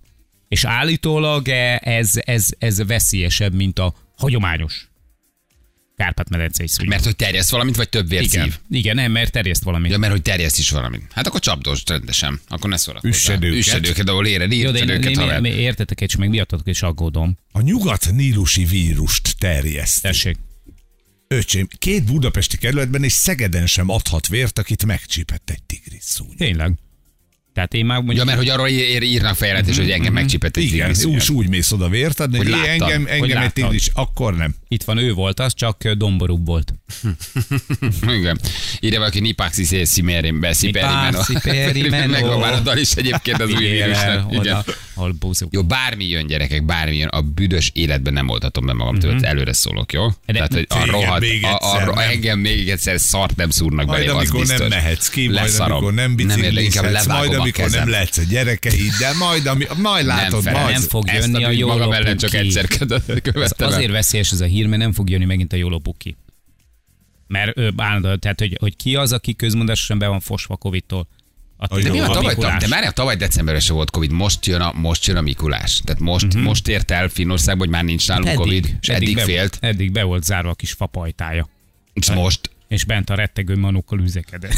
És 0.48 0.64
állítólag 0.64 1.48
eh, 1.48 1.76
ez, 1.80 2.12
ez, 2.24 2.48
ez 2.58 2.86
veszélyesebb, 2.86 3.54
mint 3.54 3.78
a 3.78 3.94
hagyományos 4.16 4.88
Kárpát-medencei 5.96 6.66
szúnyog. 6.66 6.92
Mert 6.92 7.04
hogy 7.04 7.16
terjeszt 7.16 7.50
valamit, 7.50 7.76
vagy 7.76 7.88
több 7.88 8.08
vért 8.08 8.24
igen, 8.24 8.44
szív. 8.44 8.58
igen, 8.70 8.94
nem, 8.94 9.12
mert 9.12 9.32
terjeszt 9.32 9.62
valamit. 9.62 9.90
Ja, 9.90 9.98
mert 9.98 10.12
hogy 10.12 10.22
terjeszt 10.22 10.58
is 10.58 10.70
valamit. 10.70 11.02
Hát 11.12 11.26
akkor 11.26 11.40
csapdosd 11.40 11.88
rendesen. 11.88 12.40
Akkor 12.48 12.70
ne 12.70 12.76
szórakozz. 12.76 13.10
Üssed 13.10 13.44
őket. 13.44 13.58
Üssed 13.58 13.86
őket, 13.86 14.08
ahol 14.08 14.26
éred, 14.26 14.52
Jó, 14.52 14.70
de 14.70 14.78
írtad 14.78 14.88
én, 14.88 14.96
őket, 14.96 15.10
én, 15.10 15.16
haver. 15.18 15.44
én, 15.44 15.52
én 15.52 15.58
értetek 15.58 16.00
egy, 16.00 16.16
meg 16.18 16.28
miattatok 16.28 16.66
is 16.66 16.82
aggódom. 16.82 17.38
A 17.52 17.60
nyugat-nílusi 17.60 18.64
vírust 18.64 19.38
terjeszt. 19.38 20.02
Tessék. 20.02 20.36
Öcsém, 21.28 21.68
két 21.78 22.04
budapesti 22.04 22.56
kerületben 22.56 23.04
és 23.04 23.12
Szegeden 23.12 23.66
sem 23.66 23.88
adhat 23.88 24.26
vért, 24.28 24.58
akit 24.58 24.84
megcsípett 24.84 25.50
egy 25.50 25.62
tigris 25.62 26.02
szúny. 26.02 26.36
Tényleg. 26.36 26.72
Tehát 27.56 27.74
én 27.74 27.86
már 27.86 27.96
mondjuk... 27.96 28.18
Ja, 28.18 28.24
mert 28.24 28.38
hogy 28.38 28.48
arról 28.48 28.68
ír, 28.68 29.02
írnak 29.02 29.36
feljelentés, 29.36 29.76
hogy 29.76 29.90
engem 29.90 30.12
megcsipett 30.12 30.56
egy 30.56 30.62
Igen, 30.62 30.94
úgy, 31.04 31.30
úgy 31.32 31.48
mész 31.48 31.72
oda 31.72 31.88
vért 31.88 32.20
adni, 32.20 32.36
Hogy 32.36 32.46
hogy 32.46 32.56
láttad, 32.56 32.70
engem, 32.70 33.02
hogy 33.02 33.12
engem 33.12 33.42
egy 33.42 33.52
tigris, 33.52 33.90
akkor 33.94 34.36
nem. 34.36 34.54
Itt 34.76 34.84
van, 34.84 34.98
ő 34.98 35.12
volt 35.12 35.40
az, 35.40 35.54
csak 35.54 35.88
domborúbb 35.88 36.46
volt. 36.46 36.74
Igen. 38.18 38.40
Írja 38.80 38.98
valaki 38.98 39.20
Nipaxi 39.20 39.84
Szimerimbe, 39.84 40.52
Sziperimeno. 40.52 41.22
Sziperimeno. 41.28 42.10
Megvan 42.10 42.38
már 42.38 42.52
a 42.52 42.60
dal 42.60 42.78
is 42.78 42.92
egyébként 42.92 43.40
az 43.40 43.50
új 43.56 43.68
vírusnak. 43.68 44.32
Igen. 44.32 44.64
Jó, 45.50 45.62
bármi 45.62 46.04
jön 46.04 46.26
gyerekek, 46.26 46.64
bármi 46.64 46.96
jön, 46.96 47.08
a 47.08 47.20
büdös 47.20 47.70
életben 47.74 48.12
nem 48.12 48.28
oldhatom 48.28 48.66
be 48.66 48.72
magam 48.72 48.98
tőle, 48.98 49.28
előre 49.28 49.52
szólok, 49.52 49.92
jó? 49.92 50.08
Tehát, 50.26 50.52
hogy 50.52 50.66
a 50.68 50.86
rohadt, 50.90 51.24
a, 51.42 51.74
a, 51.74 51.84
nem. 51.84 51.98
engem 51.98 52.38
még 52.38 52.70
egyszer 52.70 53.00
szart 53.00 53.36
nem 53.36 53.50
szúrnak 53.50 53.86
belém, 53.86 54.08
az 54.08 54.14
amikor 54.14 54.40
biztos. 54.40 54.58
nem 54.58 54.68
mehetsz 54.68 55.08
ki, 55.08 55.28
majd 55.28 55.54
amikor 55.58 55.92
nem 55.92 56.16
biciklizhetsz, 56.16 57.06
majd 57.06 57.34
amikor 57.34 57.70
nem 57.70 57.88
lehetsz 57.88 58.16
a 58.16 58.22
gyerekeiddel, 58.22 59.14
majd, 59.14 59.46
ami, 59.46 59.66
majd 59.76 60.06
látod, 60.06 60.42
Fere, 60.42 60.60
majd. 60.60 60.72
nem 60.72 60.82
fog 60.82 61.10
jönni 61.12 61.44
a 61.44 61.50
jó 61.50 61.68
magam 61.68 61.92
ellen 61.92 62.16
csak 62.16 62.34
egyszer 62.34 62.66
követtem 63.22 63.68
azért 63.68 63.90
veszélyes 63.90 64.32
ez 64.32 64.40
a 64.40 64.44
hír, 64.44 64.65
mert 64.68 64.82
nem 64.82 64.92
fog 64.92 65.10
jönni 65.10 65.24
megint 65.24 65.52
a 65.52 65.56
Jolopuki. 65.56 66.16
Mert 67.26 67.58
ő 67.58 67.72
állandóan, 67.76 68.20
tehát 68.20 68.40
hogy, 68.40 68.56
hogy 68.60 68.76
ki 68.76 68.96
az, 68.96 69.12
aki 69.12 69.36
közmondásosan 69.36 69.98
be 69.98 70.08
van 70.08 70.20
fosva 70.20 70.56
Covid-tól. 70.56 71.08
A, 71.56 71.80
De 71.80 71.90
mi 71.90 72.00
a 72.00 72.06
tavaly? 72.06 72.34
Mikulás. 72.34 72.62
De 72.62 72.68
már 72.68 72.92
tavaly 72.92 73.16
decemberben 73.16 73.62
se 73.62 73.72
volt 73.72 73.90
Covid, 73.90 74.10
most 74.10 74.46
jön 74.46 74.60
a, 74.60 74.72
most 74.74 75.06
jön 75.06 75.16
a 75.16 75.20
Mikulás. 75.20 75.80
Tehát 75.84 76.00
most, 76.00 76.26
uh-huh. 76.26 76.42
most 76.42 76.68
ért 76.68 76.90
el 76.90 77.08
Finnországba, 77.08 77.60
hogy 77.60 77.72
már 77.72 77.84
nincs 77.84 78.08
nálunk 78.08 78.34
Covid, 78.34 78.76
és 78.80 78.88
eddig, 78.88 79.14
be, 79.14 79.22
félt, 79.22 79.58
Eddig 79.60 79.92
be 79.92 80.02
volt 80.02 80.24
zárva 80.24 80.50
a 80.50 80.54
kis 80.54 80.72
fapajtája. 80.72 81.48
és 81.92 82.10
most 82.10 82.50
És 82.68 82.84
bent 82.84 83.10
a 83.10 83.14
rettegő 83.14 83.56
manókkal 83.56 84.00
üzekedett. 84.00 84.56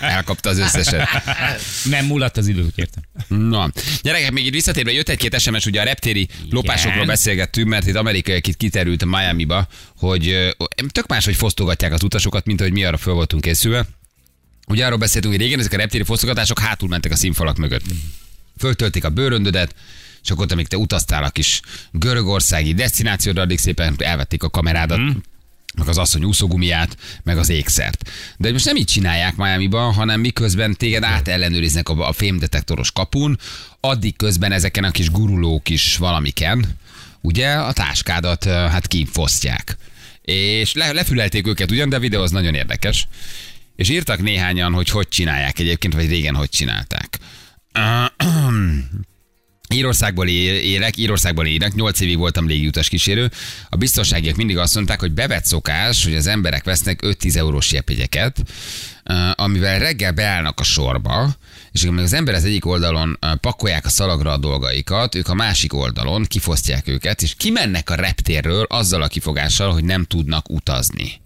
elkapta 0.00 0.48
az 0.48 0.58
összeset. 0.58 1.08
nem 1.84 2.06
múlott 2.06 2.36
az 2.36 2.46
idő, 2.46 2.66
értem. 2.74 3.02
Na, 3.28 3.70
gyerekek, 4.02 4.32
még 4.32 4.46
itt 4.46 4.52
visszatérve 4.52 4.92
jött 4.92 5.08
egy-két 5.08 5.40
SMS, 5.40 5.66
ugye 5.66 5.80
a 5.80 5.84
reptéri 5.84 6.28
lopásokról 6.50 7.06
beszélgettünk, 7.06 7.68
mert 7.68 7.86
itt 7.86 7.94
amerikaiak 7.94 8.46
itt 8.46 8.56
kiterült 8.56 9.02
a 9.02 9.06
Miami-ba, 9.06 9.68
hogy 9.96 10.54
tök 10.88 11.06
más, 11.06 11.24
hogy 11.24 11.36
fosztogatják 11.36 11.92
az 11.92 12.02
utasokat, 12.02 12.46
mint 12.46 12.60
ahogy 12.60 12.72
mi 12.72 12.84
arra 12.84 12.96
föl 12.96 13.14
voltunk 13.14 13.42
készülve. 13.42 13.86
Ugye 14.66 14.86
arról 14.86 14.98
beszéltünk, 14.98 15.34
hogy 15.34 15.42
régen 15.42 15.58
ezek 15.58 15.72
a 15.72 15.76
reptéri 15.76 16.04
fosztogatások 16.04 16.58
hátul 16.58 16.88
mentek 16.88 17.12
a 17.12 17.16
színfalak 17.16 17.56
mögött. 17.56 17.84
Föltöltik 18.58 19.04
a 19.04 19.10
bőröndödet, 19.10 19.74
és 20.22 20.30
akkor 20.30 20.54
még 20.54 20.68
te 20.68 20.76
utaztál 20.76 21.24
a 21.24 21.30
kis 21.30 21.60
görögországi 21.90 22.74
destinációra, 22.74 23.42
addig 23.42 23.58
szépen 23.58 23.94
elvették 23.98 24.42
a 24.42 24.50
kamerádat, 24.50 24.98
mm 24.98 25.10
meg 25.78 25.88
az 25.88 25.98
asszony 25.98 26.24
úszógumiját, 26.24 26.96
meg 27.22 27.38
az 27.38 27.48
ékszert. 27.48 28.10
De 28.36 28.52
most 28.52 28.64
nem 28.64 28.76
így 28.76 28.86
csinálják 28.86 29.36
Miami-ban, 29.36 29.92
hanem 29.92 30.20
miközben 30.20 30.76
téged 30.76 31.02
átellenőriznek 31.02 31.88
a, 31.88 32.08
a 32.08 32.12
fémdetektoros 32.12 32.92
kapun, 32.92 33.38
addig 33.80 34.16
közben 34.16 34.52
ezeken 34.52 34.84
a 34.84 34.90
kis 34.90 35.10
gurulók 35.10 35.68
is 35.68 35.96
valamiken, 35.96 36.64
ugye 37.20 37.52
a 37.52 37.72
táskádat 37.72 38.44
hát 38.44 38.86
kifosztják. 38.86 39.76
És 40.22 40.72
le, 40.72 40.92
lefülelték 40.92 41.46
őket 41.46 41.70
ugyan, 41.70 41.88
de 41.88 41.96
a 41.96 42.00
videó 42.00 42.22
az 42.22 42.30
nagyon 42.30 42.54
érdekes. 42.54 43.08
És 43.76 43.88
írtak 43.88 44.22
néhányan, 44.22 44.72
hogy 44.72 44.88
hogy 44.88 45.08
csinálják 45.08 45.58
egyébként, 45.58 45.94
vagy 45.94 46.08
régen 46.08 46.34
hogy 46.34 46.48
csinálták. 46.48 47.18
Írországból 49.72 50.28
élek, 50.28 50.96
Írországból 50.96 51.46
élek, 51.46 51.74
8 51.74 52.00
évig 52.00 52.18
voltam 52.18 52.46
légiutas 52.46 52.88
kísérő. 52.88 53.30
A 53.68 53.76
biztonságiak 53.76 54.36
mindig 54.36 54.58
azt 54.58 54.74
mondták, 54.74 55.00
hogy 55.00 55.12
bevett 55.12 55.44
szokás, 55.44 56.04
hogy 56.04 56.14
az 56.14 56.26
emberek 56.26 56.64
vesznek 56.64 57.00
5-10 57.02 57.36
eurós 57.36 57.72
jepjegyeket, 57.72 58.42
amivel 59.34 59.78
reggel 59.78 60.12
beállnak 60.12 60.60
a 60.60 60.62
sorba, 60.62 61.36
és 61.72 61.84
amíg 61.84 62.04
az 62.04 62.12
ember 62.12 62.34
az 62.34 62.44
egyik 62.44 62.66
oldalon 62.66 63.18
pakolják 63.40 63.86
a 63.86 63.88
szalagra 63.88 64.32
a 64.32 64.38
dolgaikat, 64.38 65.14
ők 65.14 65.28
a 65.28 65.34
másik 65.34 65.74
oldalon 65.74 66.24
kifosztják 66.24 66.88
őket, 66.88 67.22
és 67.22 67.34
kimennek 67.34 67.90
a 67.90 67.94
reptérről 67.94 68.64
azzal 68.68 69.02
a 69.02 69.08
kifogással, 69.08 69.72
hogy 69.72 69.84
nem 69.84 70.04
tudnak 70.04 70.50
utazni 70.50 71.21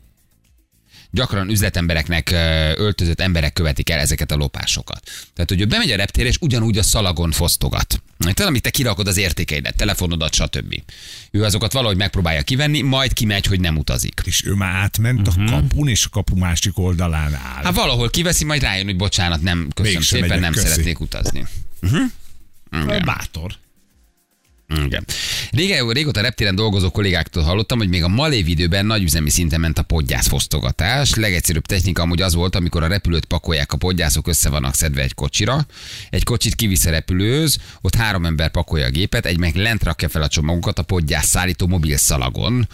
gyakran 1.17 1.51
üzletembereknek 1.51 2.31
öltözött 2.77 3.21
emberek 3.21 3.53
követik 3.53 3.91
el 3.91 3.99
ezeket 3.99 4.31
a 4.31 4.37
lopásokat. 4.37 5.03
Tehát, 5.35 5.51
hogy 5.51 5.61
ő 5.61 5.65
bemegy 5.67 5.91
a 5.91 5.97
reptérre, 5.97 6.29
és 6.29 6.37
ugyanúgy 6.41 6.79
a 6.79 6.83
szalagon 6.83 7.31
fosztogat. 7.31 8.03
Tehát, 8.19 8.41
amit 8.41 8.63
te 8.63 8.71
kirakod 8.71 9.07
az 9.07 9.17
értékeidet, 9.17 9.77
telefonodat, 9.77 10.35
stb. 10.35 10.83
Ő 11.31 11.45
azokat 11.45 11.73
valahogy 11.73 11.97
megpróbálja 11.97 12.43
kivenni, 12.43 12.81
majd 12.81 13.13
kimegy, 13.13 13.47
hogy 13.47 13.61
nem 13.61 13.77
utazik. 13.77 14.21
És 14.25 14.45
ő 14.45 14.53
már 14.53 14.75
átment 14.75 15.29
a 15.29 15.33
kapun, 15.51 15.89
és 15.89 16.05
a 16.05 16.09
kapu 16.09 16.37
másik 16.37 16.79
oldalán 16.79 17.35
áll. 17.35 17.65
Hát 17.65 17.75
valahol 17.75 18.11
kiveszi, 18.11 18.45
majd 18.45 18.63
rájön, 18.63 18.85
hogy 18.85 18.97
bocsánat, 18.97 19.43
nem, 19.43 19.69
köszönöm 19.75 19.99
Mégsem 19.99 20.03
szépen, 20.03 20.29
megyek, 20.29 20.43
nem 20.43 20.53
köszi. 20.53 20.67
szeretnék 20.67 21.01
utazni. 21.01 21.47
Bátor. 23.05 23.53
Igen. 24.69 25.05
Régen, 25.51 25.89
régóta 25.89 26.21
reptéren 26.21 26.55
dolgozó 26.55 26.91
kollégáktól 26.91 27.43
hallottam, 27.43 27.79
hogy 27.79 27.89
még 27.89 28.03
a 28.03 28.09
malév 28.09 28.49
időben 28.49 28.87
nagyüzemi 28.87 29.31
szinten 29.31 29.61
ment 29.61 29.79
a 29.79 29.83
podgyászfosztogatás. 29.83 31.15
Legegyszerűbb 31.15 31.67
technika 31.67 32.03
amúgy 32.03 32.23
az 32.23 32.35
volt, 32.35 32.55
amikor 32.55 32.83
a 32.83 32.87
repülőt 32.87 33.25
pakolják, 33.25 33.73
a 33.73 33.77
podgyászok 33.77 34.29
össze 34.29 34.49
vannak 34.49 34.75
szedve 34.75 35.03
egy 35.03 35.15
kocsira. 35.15 35.67
Egy 36.11 36.25
kocsit 36.25 36.55
kivisz 36.55 36.85
a 36.85 36.91
repülőz, 36.91 37.59
ott 37.81 37.95
három 37.95 38.27
ember 38.27 38.51
pakolja 38.51 38.87
a 38.87 38.91
gépet, 38.91 39.27
egy 39.27 39.39
meg 39.39 39.55
lent 39.55 39.83
rakja 39.83 40.09
fel 40.09 40.23
a 40.23 40.29
csomagokat 40.29 40.79
a 40.79 40.83
podgyász 40.83 41.27
szállító 41.27 41.67
mobil 41.67 41.97
szalagon 41.97 42.69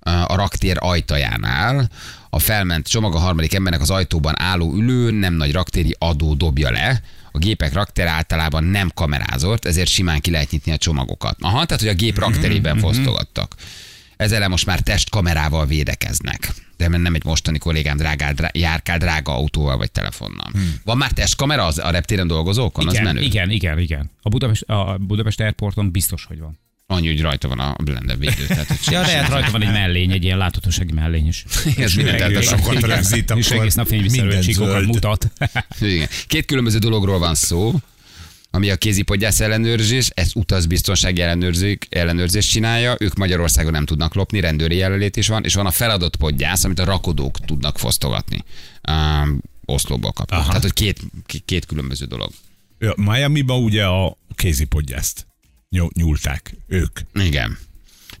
a 0.00 0.36
raktér 0.36 0.76
ajtajánál. 0.80 1.90
A 2.30 2.38
felment 2.38 2.88
csomag 2.88 3.14
a 3.14 3.18
harmadik 3.18 3.54
embernek 3.54 3.80
az 3.80 3.90
ajtóban 3.90 4.40
álló 4.40 4.74
ülő 4.74 5.10
nem 5.10 5.34
nagy 5.34 5.52
raktéri 5.52 5.96
adó 5.98 6.34
dobja 6.34 6.70
le. 6.70 7.02
A 7.36 7.38
gépek 7.38 7.72
raktér 7.72 8.06
általában 8.06 8.64
nem 8.64 8.90
kamerázott, 8.94 9.64
ezért 9.64 9.88
simán 9.88 10.20
ki 10.20 10.30
lehet 10.30 10.50
nyitni 10.50 10.72
a 10.72 10.76
csomagokat. 10.76 11.36
Aha, 11.40 11.64
tehát 11.64 11.82
hogy 11.82 11.90
a 11.90 11.94
gép 11.94 12.18
rakterében 12.18 12.78
fosztogattak. 12.78 13.54
Ezzel 14.16 14.48
most 14.48 14.66
már 14.66 14.80
testkamerával 14.80 15.66
védekeznek. 15.66 16.52
De 16.76 16.88
nem 16.88 17.14
egy 17.14 17.24
mostani 17.24 17.58
kollégám 17.58 17.96
drágál, 17.96 18.32
drá, 18.34 18.50
járkál 18.52 18.98
drága 18.98 19.32
autóval 19.32 19.76
vagy 19.76 19.92
telefonnal. 19.92 20.50
Van 20.84 20.96
már 20.96 21.12
testkamera 21.12 21.64
az 21.64 21.78
a 21.78 21.90
reptéren 21.90 22.26
dolgozókon? 22.26 22.86
az 22.86 22.92
Igen, 22.92 23.04
menő? 23.04 23.20
igen, 23.20 23.50
igen, 23.50 23.78
igen. 23.78 24.10
A 24.22 24.28
Budapest, 24.28 24.62
a 24.62 24.96
Budapest 25.00 25.40
Airporton 25.40 25.90
biztos, 25.90 26.24
hogy 26.24 26.38
van. 26.38 26.58
Annyi, 26.88 27.06
hogy 27.06 27.20
rajta 27.20 27.48
van 27.48 27.58
a 27.58 27.76
blender 27.84 28.18
védő. 28.18 28.46
Tehát, 28.46 28.66
hogy 28.66 28.78
Ja, 28.92 29.00
lehet 29.00 29.28
rajta 29.28 29.50
van 29.50 29.62
egy 29.62 29.72
mellény, 29.72 30.10
egy 30.10 30.24
ilyen 30.24 30.38
láthatósági 30.38 30.92
mellény 30.92 31.26
is. 31.26 31.44
Ez 31.76 31.94
minden 31.94 32.18
Reggel 32.18 32.42
tehát 32.42 32.60
sokat 32.60 32.82
rögzít, 32.82 33.30
És 33.30 33.50
egész 33.50 33.74
nap 33.74 33.86
fényviszerő 33.86 34.22
minden 34.22 34.42
csíkokat 34.42 34.86
mutat. 34.86 35.30
Igen. 35.80 36.08
Két 36.26 36.44
különböző 36.44 36.78
dologról 36.78 37.18
van 37.18 37.34
szó, 37.34 37.74
ami 38.50 38.70
a 38.70 38.76
kézipodgyász 38.76 39.40
ellenőrzés, 39.40 40.10
ez 40.14 40.30
utazbiztonsági 40.34 41.20
ellenőrzés, 41.20 41.76
ellenőrzést 41.88 42.50
csinálja, 42.50 42.96
ők 42.98 43.14
Magyarországon 43.14 43.72
nem 43.72 43.84
tudnak 43.84 44.14
lopni, 44.14 44.40
rendőri 44.40 44.76
jelenlét 44.76 45.16
is 45.16 45.28
van, 45.28 45.44
és 45.44 45.54
van 45.54 45.66
a 45.66 45.70
feladott 45.70 46.16
podgyász, 46.16 46.64
amit 46.64 46.78
a 46.78 46.84
rakodók 46.84 47.38
tudnak 47.44 47.78
fosztogatni. 47.78 48.44
Um, 48.90 49.40
Oszlóból 49.64 50.12
kapnak. 50.12 50.46
Tehát, 50.46 50.62
hogy 50.62 50.72
két, 50.72 51.00
két- 51.44 51.66
különböző 51.66 52.04
dolog. 52.04 52.30
Ja, 52.78 52.94
Miami-ban 52.96 53.62
ugye 53.62 53.84
a 53.84 54.16
kézipodgyászt 54.34 55.26
nyúlták 55.94 56.54
ők. 56.66 56.98
Igen. 57.14 57.58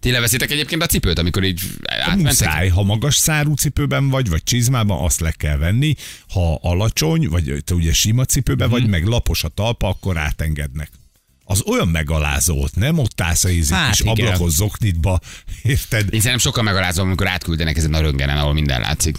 Ti 0.00 0.10
leveszitek 0.10 0.50
egyébként 0.50 0.82
a 0.82 0.86
cipőt, 0.86 1.18
amikor 1.18 1.44
így 1.44 1.60
átmentek? 1.84 2.24
Muszáj, 2.24 2.68
ha 2.68 2.82
magas 2.82 3.16
szárú 3.16 3.54
cipőben 3.54 4.08
vagy, 4.08 4.28
vagy 4.28 4.42
csizmában, 4.42 5.04
azt 5.04 5.20
le 5.20 5.30
kell 5.30 5.56
venni. 5.56 5.94
Ha 6.28 6.54
alacsony, 6.62 7.28
vagy 7.28 7.62
te 7.64 7.74
ugye 7.74 7.92
sima 7.92 8.24
cipőben 8.24 8.68
Mhm. 8.68 8.76
vagy, 8.80 8.88
meg 8.90 9.04
lapos 9.06 9.44
a 9.44 9.48
talpa, 9.48 9.88
akkor 9.88 10.16
átengednek. 10.16 10.90
Az 11.48 11.62
olyan 11.66 11.88
megalázó 11.88 12.62
ott, 12.62 12.74
nem 12.74 12.98
ott 12.98 13.20
állsz 13.20 13.44
a 13.44 13.48
ízik 13.50 13.74
Hát 13.74 13.98
igen. 14.00 14.08
ablakos 14.12 14.52
zoknitba, 14.52 15.20
érted? 15.62 16.02
Én 16.02 16.08
szerintem 16.20 16.38
sokkal 16.38 16.62
megalázom, 16.62 17.06
amikor 17.06 17.28
átküldenek 17.28 17.76
ezen 17.76 17.94
a 17.94 18.00
röngenen, 18.00 18.36
ahol 18.38 18.52
minden 18.52 18.80
látszik. 18.80 19.16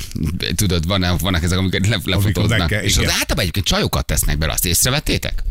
Tudod, 0.56 0.88
van, 0.88 1.18
vannak 1.20 1.44
ezek, 1.44 1.58
amikor 1.58 1.80
le, 1.82 1.98
lefotóznak. 2.04 2.58
meg 2.60 2.68
kell- 2.68 2.84
és 2.84 2.98
az 2.98 3.04
általában 3.04 3.40
egyébként 3.40 3.66
csajokat 3.66 4.06
tesznek 4.06 4.38
bele, 4.38 4.52
azt 4.54 4.66
észrevettétek? 4.66 5.44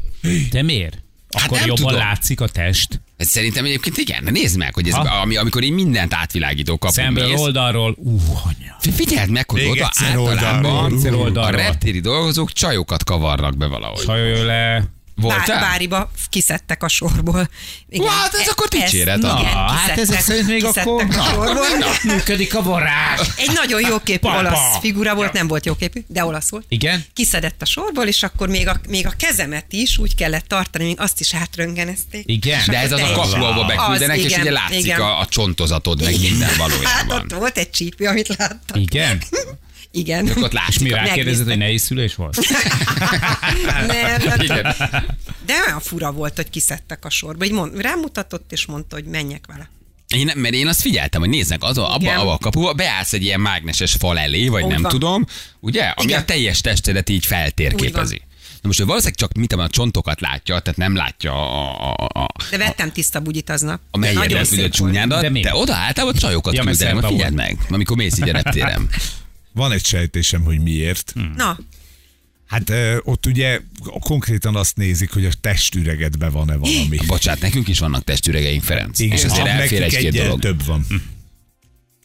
De 0.51 0.63
miért? 0.63 1.05
Hát 1.41 1.51
Akkor 1.51 1.67
jobban 1.67 1.87
tudom. 1.87 1.99
látszik 1.99 2.41
a 2.41 2.49
test. 2.49 3.01
Ez 3.17 3.29
szerintem 3.29 3.65
egyébként 3.65 3.97
igen, 3.97 4.25
de 4.25 4.31
nézd 4.31 4.57
meg, 4.59 4.75
hogy 4.75 4.89
ez, 4.89 4.95
Ha? 4.95 5.21
ami, 5.21 5.37
amikor 5.37 5.63
én 5.63 5.73
mindent 5.73 6.15
átvilágító 6.15 6.79
kapok. 6.79 6.95
Szemből 6.97 7.29
mész. 7.29 7.41
oldalról, 7.41 7.95
ú, 7.99 8.19
anya. 8.45 8.77
Fi- 8.81 8.95
Figyeld 8.95 9.31
meg, 9.31 9.51
hogy 9.51 9.61
Még 9.61 9.71
oda 9.71 9.91
általában 10.05 10.93
oldalról. 11.05 11.37
A 11.37 11.51
reptéri 11.51 12.01
dolgozók 12.01 12.53
csajokat 12.53 13.05
kavarnak 13.05 13.57
be 13.57 13.67
valahogy. 13.67 14.05
Hajolj 14.05 14.45
le. 14.45 14.85
Voltál? 15.21 15.47
Bár, 15.47 15.61
Báriba 15.61 16.11
kiszedtek 16.29 16.83
a 16.83 16.89
sorból. 16.89 17.49
Igen. 17.89 18.09
Hát 18.09 18.35
ez 18.35 18.49
akkor 18.49 18.69
dicséret, 18.69 19.19
na. 19.19 19.39
igen, 19.41 19.53
hát 19.53 19.99
ezek 19.99 20.21
szerint 20.21 20.47
még 20.47 20.65
akkor- 20.65 21.03
a 21.09 21.13
sorból. 21.13 21.57
Működik 22.05 22.55
a 22.55 22.63
varázs. 22.63 23.21
Egy 23.37 23.51
nagyon 23.55 23.81
jó 23.81 23.99
képű 23.99 24.19
Papa. 24.19 24.39
olasz 24.39 24.79
figura 24.81 25.15
volt, 25.15 25.33
nem 25.33 25.47
volt 25.47 25.67
jó 25.67 25.75
képű, 25.75 26.05
de 26.07 26.25
olasz 26.25 26.51
volt. 26.51 26.65
Igen? 26.69 27.05
Kiszedett 27.15 27.63
a 27.63 27.65
sorból, 27.65 28.07
és 28.07 28.23
akkor 28.23 28.49
még 28.49 28.69
a, 28.69 28.81
még 28.89 29.07
a 29.07 29.13
kezemet 29.17 29.67
is 29.73 29.99
úgy 29.99 30.15
kellett 30.15 30.47
tartani, 30.47 30.85
még 30.85 31.01
azt 31.01 31.21
is 31.21 31.35
átröngenezték. 31.35 32.23
Igen. 32.27 32.61
De 32.67 32.79
ez 32.79 32.93
az 32.93 33.01
a 33.01 33.13
kapu, 33.13 33.43
ahol 33.45 33.67
beküldenek, 33.67 34.19
és 34.19 34.37
ugye 34.37 34.51
látszik 34.51 34.79
igen. 34.79 35.01
a, 35.01 35.21
a 35.21 35.27
csontozatod, 35.27 36.03
meg 36.03 36.21
minden 36.21 36.49
Hát 36.49 36.57
valójában. 36.57 37.19
ott 37.19 37.33
volt 37.33 37.59
egy 37.59 37.71
csípő, 37.71 38.07
amit 38.07 38.29
láttam. 38.37 38.81
Igen? 38.81 39.23
Igen. 39.91 40.27
Akkor 40.29 40.43
ott 40.43 40.53
látszik. 40.53 40.83
mi 40.83 40.93
a- 40.93 40.97
rákérdezed, 40.97 41.47
hogy 41.47 41.59
nehéz 41.59 41.83
szülés 41.83 42.15
volt? 42.15 42.39
Nem, 43.87 43.87
nem, 43.87 44.75
de 45.47 45.55
olyan 45.67 45.81
fura 45.81 46.13
volt, 46.13 46.37
hogy 46.37 46.51
kiszedtek 46.51 47.05
a 47.05 47.11
sorba. 47.11 47.45
Így 47.45 47.53
mond, 47.53 47.81
rámutatott, 47.81 48.53
és 48.53 48.67
mondta, 48.67 48.97
hogy 48.97 49.05
menjek 49.05 49.45
vele. 49.47 49.71
Én, 50.15 50.31
mert 50.35 50.55
én 50.55 50.67
azt 50.67 50.81
figyeltem, 50.81 51.21
hogy 51.21 51.31
néznek, 51.31 51.63
az, 51.63 51.79
abba, 51.79 51.97
Igen. 52.01 52.19
abba 52.19 52.33
a 52.33 52.39
kapuba, 52.39 52.73
beállsz 52.73 53.13
egy 53.13 53.23
ilyen 53.23 53.41
mágneses 53.41 53.93
fal 53.99 54.19
elé, 54.19 54.49
vagy 54.49 54.63
Úgy 54.63 54.71
nem 54.71 54.83
van. 54.83 54.91
tudom, 54.91 55.27
ugye? 55.61 55.83
Ami 55.85 56.09
Igen. 56.09 56.21
a 56.21 56.25
teljes 56.25 56.61
testedet 56.61 57.09
így 57.09 57.27
feltérképezi. 57.27 58.21
Na 58.61 58.69
most 58.69 58.81
ő 58.81 58.85
valószínűleg 58.85 59.19
csak 59.19 59.33
mit 59.33 59.53
a 59.53 59.69
csontokat 59.69 60.21
látja, 60.21 60.59
tehát 60.59 60.79
nem 60.79 60.95
látja 60.97 61.33
a, 61.33 61.93
a, 61.93 62.21
a, 62.21 62.27
De 62.51 62.59
vettem 62.59 62.93
tiszta 62.93 63.21
bugyit 63.21 63.51
aznap. 63.51 63.81
a 63.91 63.99
melyedet, 63.99 64.53
a 64.53 64.69
csúnyádat, 64.69 65.21
De 65.33 65.41
te 65.41 65.55
oda 65.55 65.75
általában 65.75 66.17
csajokat 66.17 66.55
Ja, 66.55 66.75
szerda 66.75 67.09
figyeld 67.09 67.35
meg, 67.35 67.59
amikor 67.71 67.97
mész 67.97 68.19
így 68.19 68.29
a 68.29 68.33
reptéren. 68.33 68.89
Van 69.57 69.73
egy 69.73 69.85
sejtésem, 69.85 70.43
hogy 70.43 70.61
miért. 70.61 71.13
Na, 71.37 71.59
Hát 72.47 72.71
ö, 72.71 72.97
ott 73.03 73.27
ugye 73.27 73.61
konkrétan 74.01 74.57
azt 74.57 74.77
nézik, 74.77 75.13
hogy 75.13 75.25
a 75.25 75.31
testüregedben 75.41 76.31
van-e 76.33 76.57
valami. 76.57 76.99
Bocsát, 77.07 77.41
nekünk 77.41 77.69
is 77.69 77.79
vannak 77.79 78.05
testüregeink, 78.05 78.63
Ferenc. 78.63 78.99
Igen, 78.99 79.17
és 79.17 79.25
azért 79.25 79.47
elfér 79.47 79.83
egy-két 79.83 80.13
dolog. 80.13 80.41
több 80.41 80.65
van. 80.65 80.87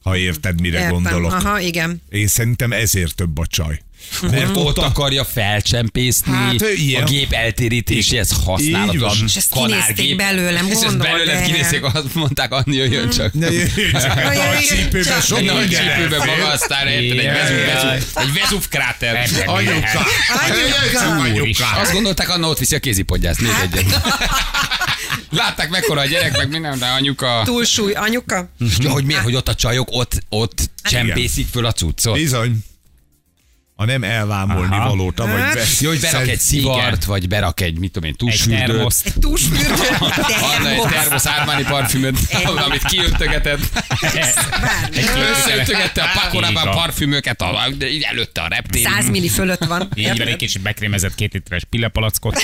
Ha 0.01 0.17
érted, 0.17 0.61
mire 0.61 0.77
értem. 0.77 0.91
gondolok. 0.91 1.31
Aha, 1.31 1.59
igen. 1.59 2.01
Én 2.09 2.27
szerintem 2.27 2.71
ezért 2.71 3.15
több 3.15 3.37
a 3.37 3.45
csaj. 3.47 3.81
Mert 4.21 4.55
ott 4.55 4.77
akarja 4.77 5.23
felcsempészni 5.25 6.31
Hát, 6.31 6.61
a 7.01 7.03
gép 7.03 7.31
eltérítéséhez 7.31 8.43
van. 8.43 9.15
És 9.25 9.35
ezt 9.35 9.53
kinézték 9.53 10.15
belőlem, 10.15 10.67
És 10.67 10.73
ezt 10.73 10.97
el. 11.01 11.43
kinézték, 11.43 11.83
azt 11.83 12.13
mondták, 12.13 12.51
Anni, 12.53 12.75
jöjjön 12.75 13.09
csak. 13.09 13.33
Ne, 13.33 13.47
a 13.47 14.33
nagy 14.33 14.65
csípőben 14.69 15.03
Csak- 15.03 15.23
sok 15.23 15.41
nagy 15.45 15.55
minden 15.67 15.95
csípőbe 15.95 16.17
maga, 16.17 16.47
aztán 16.47 16.87
érted, 16.87 18.03
egy 18.15 18.33
Vezúv 18.33 18.67
kráter. 18.69 19.29
Anyuka! 19.45 20.05
Anyuka! 21.21 21.65
Azt 21.79 21.91
gondolták, 21.91 22.29
Anna 22.29 22.47
ott 22.47 22.59
viszi 22.59 22.75
a 22.75 22.79
kézipodgyászt, 22.79 23.41
még 23.41 23.51
egyet. 23.61 24.01
Látták 25.31 25.69
mekkora 25.69 26.01
a 26.01 26.05
gyerek, 26.05 26.37
meg 26.37 26.49
minden, 26.49 26.79
de 26.79 26.85
anyuka... 26.85 27.41
Túlsúly, 27.45 27.93
anyuka? 27.93 28.49
Ja, 28.77 28.89
hogy 28.89 29.03
miért, 29.05 29.21
hogy 29.21 29.35
ott 29.35 29.47
a 29.47 29.55
csajok 29.55 29.87
ott, 29.91 30.23
ott 30.29 30.69
csempészik 30.83 31.47
föl 31.51 31.65
a 31.65 31.71
cuccot? 31.71 32.13
Bizony. 32.13 32.57
A 33.81 33.85
nem 33.85 34.03
elvámolni 34.03 34.75
Aha. 34.75 34.89
valót, 34.89 35.17
vagy 35.17 35.27
Hát. 35.27 35.53
vesz. 35.53 35.81
Jó, 35.81 35.89
hogy 35.89 35.99
berak 35.99 36.27
egy 36.27 36.39
szivart, 36.39 37.03
vagy 37.03 37.27
berak 37.27 37.61
egy, 37.61 37.79
mit 37.79 37.91
tudom 37.91 38.09
én, 38.09 38.15
Egy 38.19 38.27
tusfürdőt. 38.27 38.65
termoszt. 38.65 39.05
Egy 39.05 39.13
túlsúlyt? 39.19 39.67
Anna 40.57 40.69
egy 40.75 40.81
termosz 40.81 41.25
Armani 41.25 41.63
parfümöt, 41.63 42.17
amit 42.65 42.83
kiöntögetett. 42.83 43.59
Összeöntögette 45.31 46.01
a 46.03 46.07
pakorában 46.19 46.71
parfümöket, 46.71 47.41
a, 47.41 47.61
előtte 48.11 48.41
a 48.41 48.47
reptéren. 48.47 48.93
100 48.93 49.09
milli 49.09 49.29
fölött 49.29 49.63
van. 49.65 49.89
Így 49.95 50.17
van, 50.17 50.27
egy 50.27 50.35
kicsit 50.35 50.61
bekrémezett 50.61 51.15
két 51.15 51.33
literes 51.33 51.63
pillepalackot. 51.69 52.43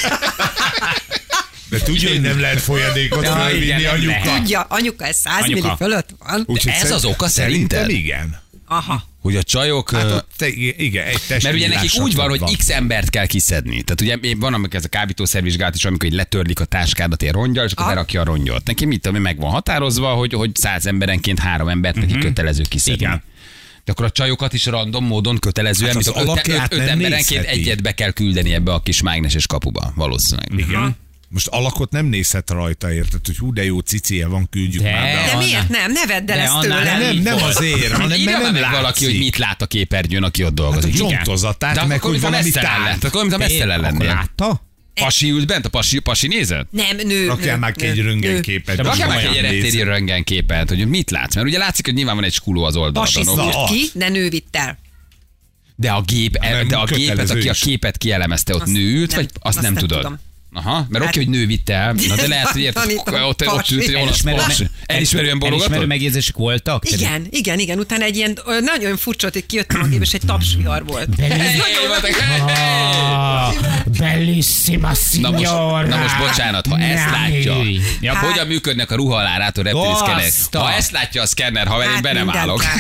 De 1.70 1.80
tudja, 1.80 2.10
hogy 2.10 2.22
nem 2.22 2.40
lehet 2.40 2.62
folyadékot 2.62 3.24
Ja, 3.24 3.50
igen, 3.50 3.82
nem 3.82 3.94
anyuka. 3.94 4.36
Tudja, 4.36 4.62
anyuka, 4.62 5.06
ez 5.06 5.16
100 5.16 5.34
Anyuka. 5.42 5.62
milli 5.62 5.76
fölött 5.78 6.10
van. 6.28 6.44
Úgyhogy 6.48 6.74
ez 6.82 6.92
az 6.92 7.06
oka 7.06 7.28
szerinted? 7.28 7.80
Szerintem 7.80 8.04
igen. 8.04 8.42
Aha. 8.68 9.04
Hogy 9.28 9.36
a 9.36 9.44
csajok... 9.44 9.92
Hát 9.92 10.12
ott, 10.12 10.28
te, 10.38 10.48
igen, 10.78 11.06
egy 11.06 11.22
test 11.28 11.44
Mert 11.44 11.56
ugye 11.56 11.68
nekik 11.68 11.92
úgy 12.02 12.16
van, 12.16 12.30
hogy 12.30 12.58
x 12.58 12.70
embert 12.70 13.10
kell 13.10 13.26
kiszedni. 13.26 13.82
Tehát 13.82 14.02
ugye 14.22 14.36
van, 14.38 14.54
amikor 14.54 14.76
ez 14.76 14.84
a 14.84 14.88
kábítószervizsgálat 14.88 15.76
is, 15.76 15.86
amikor 15.86 16.08
így 16.10 16.16
letörlik 16.16 16.60
a 16.60 16.66
táskádat 16.66 17.22
egy 17.22 17.32
rongyal, 17.32 17.66
és 17.66 17.72
akkor 17.72 17.86
Ah. 17.86 17.92
berakja 17.92 18.22
a 18.22 18.24
rongyot. 18.24 18.66
Neki 18.66 18.86
mit 18.86 19.02
tudom, 19.02 19.16
én, 19.16 19.22
meg 19.22 19.38
van 19.38 19.52
határozva, 19.52 20.14
hogy, 20.14 20.34
hogy 20.34 20.56
száz 20.56 20.86
emberenként 20.86 21.40
három 21.40 21.68
embert 21.68 21.96
neki 21.96 22.18
kötelező 22.18 22.64
kiszedni. 22.70 23.04
Igen. 23.06 23.24
De 23.86 23.92
akkor 23.92 24.06
a 24.06 24.10
csajokat 24.12 24.54
is 24.54 24.66
random 24.66 25.06
módon 25.06 25.38
kötelezően, 25.40 25.94
Hát 25.96 26.08
az 26.08 26.08
öt, 26.08 26.48
öt, 26.48 26.74
öt 26.74 26.88
emberenként 26.88 27.30
nézheti. 27.30 27.60
egyet 27.60 27.82
be 27.82 27.92
kell 27.92 28.12
küldeni 28.12 28.54
ebbe 28.54 28.74
a 28.74 28.80
kis 28.80 29.02
mágneses 29.02 29.48
kapuba, 29.48 29.92
valószínűleg. 29.96 30.50
Igen. 30.58 30.96
Most 31.30 31.48
alakot 31.48 31.92
nem 31.92 32.06
nézhet 32.06 32.50
rajta, 32.50 32.92
érted, 32.94 33.20
hogy 33.26 33.38
hú, 33.38 33.54
de 33.54 33.64
jó 33.64 33.80
cicie 33.80 34.28
van, 34.28 34.50
küldjük 34.50 34.84
De. 34.84 34.92
már 34.92 35.14
be. 35.16 35.32
De 35.32 35.38
miért 35.38 35.70
nem? 35.70 35.92
Ne 35.92 36.06
vedd 36.06 36.32
el 36.32 36.38
De 36.38 36.44
ezt 36.44 36.54
annál 36.54 36.82
tőlem. 36.84 37.00
Nem, 37.00 37.18
nem 37.18 37.44
azért, 37.44 37.92
hanem 37.92 38.08
mert 38.22 38.26
már 38.26 38.42
nem 38.42 38.54
meg 38.54 38.62
valaki, 38.62 38.84
látszik. 38.84 39.08
hogy 39.08 39.18
mit 39.18 39.38
lát 39.38 39.62
a 39.62 39.66
képernyőn, 39.66 40.24
aki 40.24 40.44
ott 40.44 40.54
dolgozik. 40.54 40.92
Hát 40.94 41.02
a 41.02 41.10
csontozatát, 41.10 41.76
De 41.76 41.86
meg 41.86 42.02
hogy 42.02 42.22
valami 42.22 42.44
messzel 42.44 42.64
tár. 42.64 42.80
lett. 42.80 43.04
Akkor, 43.04 43.22
mint 43.22 43.34
a 43.34 43.38
messzel 43.38 43.70
Akkor 43.70 43.82
lennél. 43.84 44.08
látta? 44.08 44.66
Pasi 44.94 45.30
ült 45.30 45.48
bent, 45.48 45.66
a 45.66 45.70
pasi, 45.70 46.00
pasi 46.00 46.28
nézett? 46.28 46.68
Nem, 46.72 46.98
nő. 47.04 47.28
Rakjál 47.28 47.58
már 47.58 47.72
ki 47.72 47.86
egy 47.86 48.00
röntgenképet. 48.02 48.76
De 48.76 48.84
Rakjál 48.84 49.08
meg 49.08 49.18
Komolyan 49.24 49.46
egy 49.46 49.52
reptéri 49.52 49.84
röntgenképet, 49.84 50.70
hogy 50.70 50.88
mit 50.88 51.12
látsz, 51.12 51.36
mert 51.36 51.48
ugye 51.48 51.58
látszik, 51.58 51.86
hogy 51.86 51.94
nyilván 51.94 52.16
van 52.16 52.24
egy 52.24 52.34
skuló 52.34 52.64
az 52.64 52.74
Pasi 52.74 53.20
oldalon. 53.20 53.46
Na, 53.46 53.52
szúrt 53.52 53.70
ki, 53.70 53.90
de 53.94 54.10
nő 54.10 54.30
vitt 54.30 54.56
el. 54.56 54.78
De 55.76 55.92
a 55.92 56.02
gép, 56.02 56.38
Nem, 56.38 56.68
de 56.68 56.76
a 56.76 56.86
gépet, 56.86 57.30
aki 57.30 57.50
a 57.50 57.54
képet 57.54 57.98
kielemezte, 57.98 58.54
ott 58.56 58.62
Azt 58.62 58.72
nő 58.72 58.94
ült, 58.94 59.10
nem- 59.12 59.20
vagy 59.20 59.30
azt 59.40 59.62
nem 59.62 59.74
nem 59.74 59.82
tudod? 59.88 60.20
Aha, 60.58 60.86
mert 60.90 61.04
Hát- 61.04 61.16
oké, 61.16 61.26
hogy 61.26 61.34
nő 61.36 61.46
vitte 61.46 61.74
el. 61.74 61.94
Na 62.08 62.16
de 62.16 62.28
lehet, 62.28 62.48
hogy 62.48 62.62
érted, 62.62 62.92
ott, 63.28 63.48
ott, 63.48 63.70
ült 63.72 63.88
egy 63.88 63.96
olasz 63.96 64.08
Elismerő, 64.08 64.38
pasi. 64.38 64.68
Elismerően 64.86 65.30
elismerő 65.32 65.38
bologatott? 65.38 65.88
megjegyzések 65.88 66.36
voltak? 66.36 66.92
Igen, 66.92 67.28
igen, 67.30 67.60
igen. 67.60 67.80
Utána 67.80 68.04
egy 68.04 68.16
ilyen 68.16 68.38
nagyon 68.62 68.98
furcsa, 68.98 69.30
hogy 69.34 69.46
kijöttem 69.46 69.82
a 69.82 69.86
gép, 69.88 70.02
és 70.02 70.14
egy 70.14 70.22
tapsvihar 70.26 70.86
volt. 70.86 71.10
Bellissima 74.00 74.88
Na 75.22 75.30
most, 75.30 75.44
signora. 75.44 75.88
na 75.88 75.98
most 75.98 76.18
bocsánat, 76.18 76.68
ha 76.68 76.78
ezt 76.80 77.10
látja, 77.12 77.56
Ja, 78.02 78.14
Hát- 78.14 78.26
hogyan 78.30 78.48
működnek 78.48 78.92
a 78.92 78.96
ruhalárátor 78.96 79.64
reptéri 79.64 79.86
Azt 79.86 80.00
szkennerek? 80.04 80.34
a- 80.52 80.58
Ha 80.58 80.74
ezt 80.74 80.92
látja 80.92 81.22
a 81.22 81.26
szkenner, 81.26 81.68
ha 81.68 81.84
én 81.84 81.90
Hát 81.90 82.02
be 82.02 82.14
nem 82.14 82.30
állok. 82.30 82.64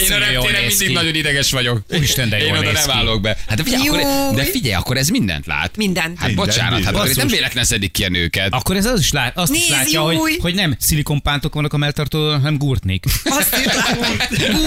Én 0.00 0.12
a 0.12 0.18
reptéren 0.18 0.64
mindig 0.68 0.92
nagyon 0.92 1.14
ideges 1.14 1.50
vagyok. 1.50 1.82
Úristen, 1.90 2.28
de 2.28 2.38
Én 2.38 2.46
jól 2.46 2.58
oda 2.58 2.72
néz 2.72 2.86
nem 2.86 2.96
állok 2.96 3.20
be. 3.20 3.36
Hát 3.46 3.56
de 3.56 3.62
figyelj, 3.62 3.88
akkor, 3.88 4.34
de 4.34 4.44
figyelj, 4.44 4.74
akkor 4.74 4.96
ez 4.96 5.08
mindent 5.08 5.46
lát. 5.46 5.76
Mindent. 5.76 6.18
Hát 6.18 6.26
Minden, 6.26 6.44
bocsánat, 6.44 6.72
hát 6.72 6.74
minden. 6.78 6.94
akkor 6.94 7.08
ez 7.08 7.16
nem 7.16 7.26
véletlen 7.28 7.64
szedik 7.64 7.92
ki 7.92 8.04
a 8.04 8.08
nőket. 8.08 8.52
Akkor 8.52 8.76
ez 8.76 8.86
az 8.86 9.00
is 9.00 9.12
lát, 9.12 9.36
azt 9.38 9.52
is 9.54 9.58
Nézd, 9.58 9.70
látja, 9.70 10.04
új! 10.04 10.14
hogy, 10.14 10.38
hogy 10.40 10.54
nem 10.54 10.76
szilikonpántok 10.78 11.54
vannak 11.54 11.72
a 11.72 11.76
melltartódon, 11.76 12.36
hanem 12.40 12.58
gurtnék. 12.58 13.04
Azt 13.24 13.56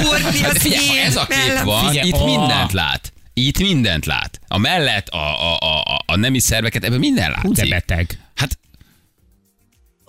úrni, 0.09 0.39
Hát 0.39 0.51
az 0.55 0.61
figyelj, 0.61 0.87
ha 0.87 0.95
én 0.95 1.05
ez 1.05 1.15
a 1.15 1.25
kép 1.25 1.59
van, 1.63 1.87
Figyelj, 1.87 2.07
itt 2.07 2.25
mindent 2.25 2.71
lát. 2.71 3.13
Itt 3.33 3.59
mindent 3.59 4.05
lát. 4.05 4.39
A 4.47 4.57
mellett, 4.57 5.07
a, 5.07 5.17
a, 5.17 5.57
a, 5.59 5.81
a, 5.81 6.01
a 6.05 6.15
nemi 6.17 6.39
szerveket, 6.39 6.83
ebben 6.83 6.99
minden 6.99 7.33
Hú, 7.41 7.53
de 7.53 7.65
látszik. 7.65 7.69
beteg. 7.87 8.19
Hát, 8.35 8.57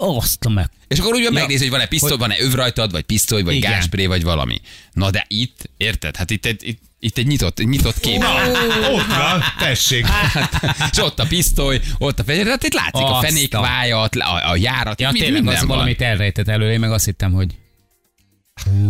Azt 0.04 0.44
a 0.44 0.48
meg. 0.48 0.70
és 0.88 0.98
akkor 0.98 1.14
úgy 1.14 1.22
van 1.22 1.32
Ja. 1.32 1.38
megnézi, 1.38 1.62
hogy 1.62 1.70
van-e 1.70 1.86
pisztoly, 1.86 2.16
van-e 2.16 2.34
öv 2.40 2.52
rajtad, 2.52 2.90
vagy 2.90 3.02
pisztoly, 3.02 3.42
vagy 3.42 3.54
Igen. 3.54 3.70
gáspré, 3.70 4.06
vagy 4.06 4.22
valami. 4.22 4.60
Na 4.92 5.10
de 5.10 5.24
itt, 5.28 5.70
érted? 5.76 6.16
Hát 6.16 6.30
itt 6.30 6.46
egy, 6.46 6.66
itt, 6.66 6.80
itt 7.00 7.18
egy 7.18 7.26
nyitott, 7.26 7.58
egy 7.58 7.68
nyitott 7.68 8.00
kép. 8.00 8.18
Na, 8.18 8.34
ott 8.92 9.06
van, 9.06 9.42
tessék. 9.58 10.06
és 10.92 10.98
ott 10.98 11.18
a 11.18 11.26
pisztoly, 11.26 11.80
ott 11.98 12.18
a 12.18 12.24
fegyver, 12.24 12.46
hát 12.46 12.62
itt 12.64 12.74
látszik 12.74 12.94
a 12.94 13.16
Azt 13.18 13.26
fenékvájat, 13.26 14.14
a, 14.16 14.50
a 14.50 14.56
járat, 14.56 15.00
Ja, 15.00 15.08
itt 15.08 15.14
tényleg, 15.14 15.32
minden 15.32 15.54
az 15.54 15.60
van. 15.60 15.68
valamit 15.68 16.00
elrejtett 16.00 16.48
előle, 16.48 16.72
én 16.72 16.80
meg 16.80 16.92
azt 16.92 17.04
hittem, 17.04 17.32
hogy 17.32 17.54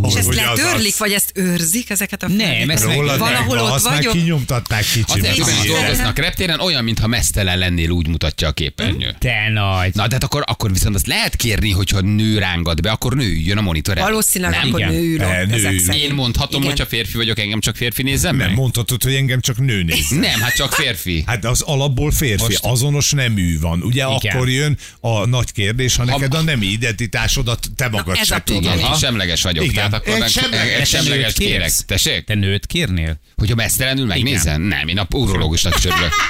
És 0.09 0.14
ezt 0.14 0.28
az 0.28 0.35
letörlik, 0.35 0.92
az- 0.92 0.99
vagy 0.99 1.12
ezt 1.12 1.31
őrzik 1.35 1.90
ezeket 1.90 2.23
a 2.23 2.28
Nem, 2.28 2.71
ezt 2.71 2.85
Rólad 2.85 3.19
Valahol 3.19 3.54
meg, 3.54 3.64
ott 3.64 3.71
azt 3.71 3.85
már 3.85 3.97
vagyok. 3.97 4.12
kinyomtatták 4.12 4.81
is 4.81 4.95
Igen. 5.14 5.35
dolgoznak 5.66 6.19
reptéren, 6.19 6.61
olyan, 6.61 6.85
mintha 6.85 7.07
mesztelen 7.07 7.59
lennél, 7.59 7.90
úgy 7.90 8.09
mutatja 8.09 8.49
a 8.49 8.52
képernyő. 8.52 9.14
te 9.19 9.49
nagy. 9.52 9.95
Na, 9.95 10.07
de 10.07 10.14
hát 10.14 10.25
akkor, 10.25 10.42
akkor 10.47 10.73
viszont 10.73 10.95
azt 10.95 11.07
lehet 11.07 11.37
kérni, 11.37 11.71
hogyha 11.71 12.00
nő 12.00 12.38
rángat 12.38 12.83
be, 12.83 12.90
akkor 12.90 13.14
nő 13.14 13.25
üljön 13.26 13.59
a 13.59 13.61
monitor 13.61 13.97
előtt. 13.97 14.09
Valószínűleg 14.11 14.52
nem. 14.54 14.69
akkor 14.69 14.81
Igen. 14.81 14.92
nő. 14.92 15.19
Eh, 15.21 15.73
ül. 15.87 15.95
Én 15.95 16.14
mondhatom, 16.14 16.61
Igen. 16.61 16.73
hogyha 16.73 16.87
férfi 16.87 17.16
vagyok, 17.16 17.38
engem 17.38 17.61
csak 17.61 17.76
férfi 17.76 18.02
nézzem 18.02 18.37
Nem 18.37 18.47
meg? 18.47 18.57
mondhatod, 18.57 19.02
hogy 19.02 19.14
engem 19.14 19.40
csak 19.40 19.59
nő 19.59 19.83
néz. 19.83 20.09
Nem, 20.09 20.40
hát 20.40 20.54
csak 20.54 20.73
férfi. 20.73 21.23
Hát 21.26 21.45
az 21.45 21.61
alapból 21.61 22.11
férfi, 22.11 22.42
Most- 22.42 22.64
azonos 22.64 23.11
nemű 23.11 23.59
van. 23.59 23.83
Ugye 23.83 24.04
Igen. 24.16 24.33
akkor 24.37 24.49
jön 24.49 24.76
a 25.00 25.26
nagy 25.26 25.52
kérdés, 25.52 25.97
ha 25.97 26.04
neked 26.04 26.35
a 26.35 26.40
nemi 26.42 26.66
identitásodat 26.66 27.66
te 27.76 27.88
magad 27.88 28.16
ez 28.21 28.26
se 28.26 28.35
a 28.35 28.38
tudod. 28.40 28.97
Semleges 28.99 29.42
vagyok. 29.42 29.62
Igen. 29.62 29.75
Tehát 29.75 29.95
akkor 29.95 30.23
Egy 30.23 30.31
semleges. 30.31 30.95
egy 30.95 31.35
kérek. 31.35 31.73
Tessék? 31.87 32.25
Te 32.25 32.35
nőt 32.35 32.66
kérnél? 32.66 33.21
Hogyha 33.37 33.54
mesztelenül 33.54 34.07
megnézem? 34.07 34.62
Nem, 34.62 34.88
én 34.88 34.99
a 34.99 35.07
urológusnak 35.11 35.75
is 35.78 35.85
örülök. 35.85 36.12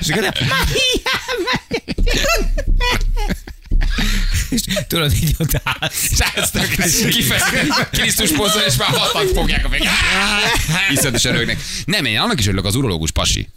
És 0.00 0.08
akkor 0.10 0.32
és 4.50 4.60
tudod, 4.88 5.12
így 5.22 5.34
odaállsz. 5.38 6.10
És 6.10 6.18
ezt 6.34 6.76
kifejezetten 7.08 7.68
Krisztus 7.90 8.30
pozol, 8.30 8.62
és 8.62 8.76
már 8.76 8.88
hatan 8.88 9.26
fogják 9.34 9.64
a 9.64 9.68
meg. 9.68 9.82
Iszonyatosan 10.92 11.32
rögnek. 11.32 11.58
Nem, 11.84 12.04
én 12.04 12.18
annak 12.18 12.38
is 12.38 12.46
örülök 12.46 12.64
az 12.64 12.74
urológus 12.74 13.10
pasi. 13.10 13.48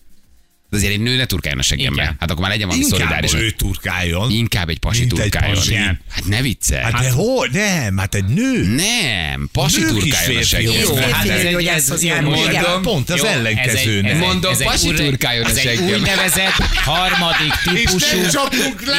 De 0.70 0.78
azért 0.78 0.92
egy 0.94 1.00
nő 1.00 1.16
ne 1.16 1.26
turkáljon 1.26 1.60
a 1.60 1.64
seggembe. 1.64 2.16
Hát 2.20 2.30
akkor 2.32 2.42
már 2.42 2.50
legyen 2.52 2.68
valami 2.68 2.84
Inkább 2.86 3.00
szolidáris. 3.00 3.34
ő 3.34 3.50
turkáljon. 3.52 4.32
Inkább 4.32 4.70
egy 4.70 4.80
pasi 4.80 5.00
Mint 5.00 5.12
egy 5.12 5.20
turkáljon. 5.20 5.56
pasi. 5.56 5.72
Igen. 5.72 6.00
Hát 6.12 6.26
ne 6.26 6.42
viccelj. 6.42 6.82
Hát 6.84 7.02
de 7.02 7.10
hol? 7.12 7.48
Nem, 7.52 7.98
hát 7.98 8.16
egy 8.16 8.26
nő. 8.26 8.66
Nem, 8.76 9.50
pasi 9.52 9.80
nők 9.80 9.90
turkáljon 9.90 10.42
a 10.42 10.44
seggembe. 10.46 10.80
Jó, 10.80 10.96
hát 10.96 11.12
hát 11.12 11.28
ez 11.28 11.40
ez 11.40 11.46
egy- 11.56 11.66
ez- 11.66 11.90
ez- 11.92 12.04
jár, 12.04 12.22
mondom. 12.22 12.82
Pont 12.82 13.10
az 13.10 13.24
ellenkező. 13.24 13.78
ez 13.78 13.86
egy- 13.86 14.06
ez 14.06 14.12
egy- 14.12 14.18
Mondom, 14.18 14.52
ez 14.52 14.60
egy 14.60 14.68
pasi 14.68 14.94
turkáljon 14.94 15.46
a 15.46 15.50
Ez 15.50 15.56
egy 15.56 15.64
seggembe. 15.64 15.96
úgynevezett 15.98 16.52
harmadik 16.76 17.54
típusú... 17.74 18.18
És 18.26 18.32
csapunk 18.32 18.86
le 18.86 18.96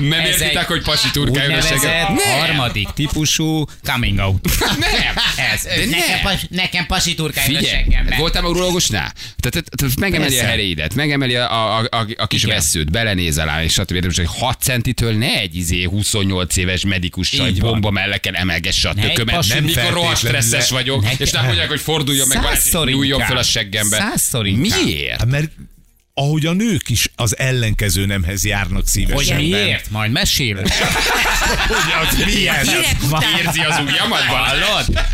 Nem 0.00 0.12
ez 0.20 0.26
értitek, 0.28 0.56
egy 0.56 0.64
hogy 0.66 0.82
pasi 0.82 1.10
turkáljon 1.10 1.58
a 1.58 1.62
seggembe? 1.62 2.22
Harmadik 2.40 2.88
típusú 2.94 3.64
coming 3.82 4.18
out. 4.18 4.48
Nem. 4.78 5.14
Ez. 5.52 5.62
De 5.62 6.38
nekem, 6.50 6.86
pasi 6.86 7.14
turkáljon 7.14 7.62
a 7.62 7.66
seggembe. 7.66 8.16
voltál 8.16 8.42
már 8.42 8.50
urológusnál? 8.50 9.12
Tehát, 9.36 9.70
tehát 9.76 9.96
megemeli 9.98 10.38
a 10.38 10.44
heréidet, 10.44 10.94
megemeli 11.06 11.34
a, 11.36 11.78
a, 11.78 11.86
a, 11.90 12.06
a 12.16 12.26
kis 12.26 12.42
Igen. 12.42 12.54
veszőt, 12.56 12.90
belenézel 12.90 13.46
rá, 13.46 13.62
és 13.62 13.72
stb. 13.72 14.04
Most, 14.04 14.16
hogy 14.16 14.28
6 14.38 14.60
centitől 14.62 15.12
ne 15.12 15.38
egy 15.40 15.56
izé 15.56 15.82
28 15.82 16.56
éves 16.56 16.84
medikus 16.84 17.28
saj 17.28 17.52
van. 17.52 17.70
bomba 17.70 17.90
melleken 17.90 18.34
emelgesse 18.34 18.88
a 18.88 18.94
Ne 18.94 19.02
egy 19.02 19.08
tökömet, 19.08 19.46
nem 19.48 19.64
mikor 19.64 19.92
rohadt 19.92 20.18
stresszes 20.18 20.70
vagyok, 20.70 21.02
Nekem- 21.02 21.20
és 21.20 21.30
nem 21.30 21.44
mondják, 21.44 21.68
hogy 21.68 21.80
forduljon 21.80 22.28
meg, 22.28 22.38
nyúljon 22.84 23.20
fel 23.20 23.36
a 23.36 23.42
seggembe. 23.42 23.96
Százszor 23.96 24.46
inkább. 24.46 24.84
Miért? 24.84 25.18
Hát 25.18 25.30
mert 25.30 25.50
ahogy 26.14 26.46
a 26.46 26.52
nők 26.52 26.88
is 26.88 27.10
az 27.16 27.38
ellenkező 27.38 28.06
nemhez 28.06 28.44
járnak 28.44 28.76
Hogy 28.76 28.86
szívesen. 28.86 29.36
miért? 29.36 29.90
Majd 29.90 30.10
mesél. 30.12 30.56
Hogy 31.68 31.92
az 32.08 32.24
milyen? 32.34 32.66
Érzi 33.44 33.60
az 33.60 33.78
ujjamat? 33.86 34.20
Hallod? 34.34 35.04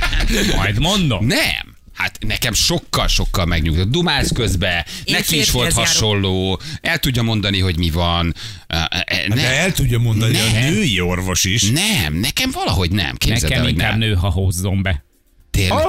Majd 0.56 0.78
mondom. 0.78 1.26
Nem. 1.26 1.71
Hát 1.92 2.18
nekem 2.26 2.52
sokkal-sokkal 2.52 3.44
megnyugtat. 3.46 3.90
Dumálsz 3.90 4.32
közbe, 4.32 4.86
Én 5.04 5.14
neki 5.14 5.38
is 5.38 5.50
volt 5.50 5.68
járok. 5.70 5.86
hasonló, 5.86 6.60
el 6.80 6.98
tudja 6.98 7.22
mondani, 7.22 7.58
hogy 7.60 7.76
mi 7.78 7.90
van. 7.90 8.34
Uh, 8.74 8.78
uh, 8.80 9.28
De 9.28 9.34
nem. 9.34 9.38
el 9.44 9.72
tudja 9.72 9.98
mondani 9.98 10.38
a 10.40 10.50
Nem. 10.52 10.72
női 10.72 11.00
orvos 11.00 11.44
is. 11.44 11.62
Nem, 11.70 12.14
nekem 12.14 12.50
valahogy 12.50 12.90
nem. 12.90 13.16
Képzeld 13.16 13.42
el, 13.42 13.48
Nekem 13.48 13.62
hogy 13.62 13.72
inkább 13.72 13.90
nem. 13.98 14.08
nő, 14.08 14.14
ha 14.14 14.30
hozzon 14.30 14.82
be. 14.82 15.04
Tényleg. 15.52 15.86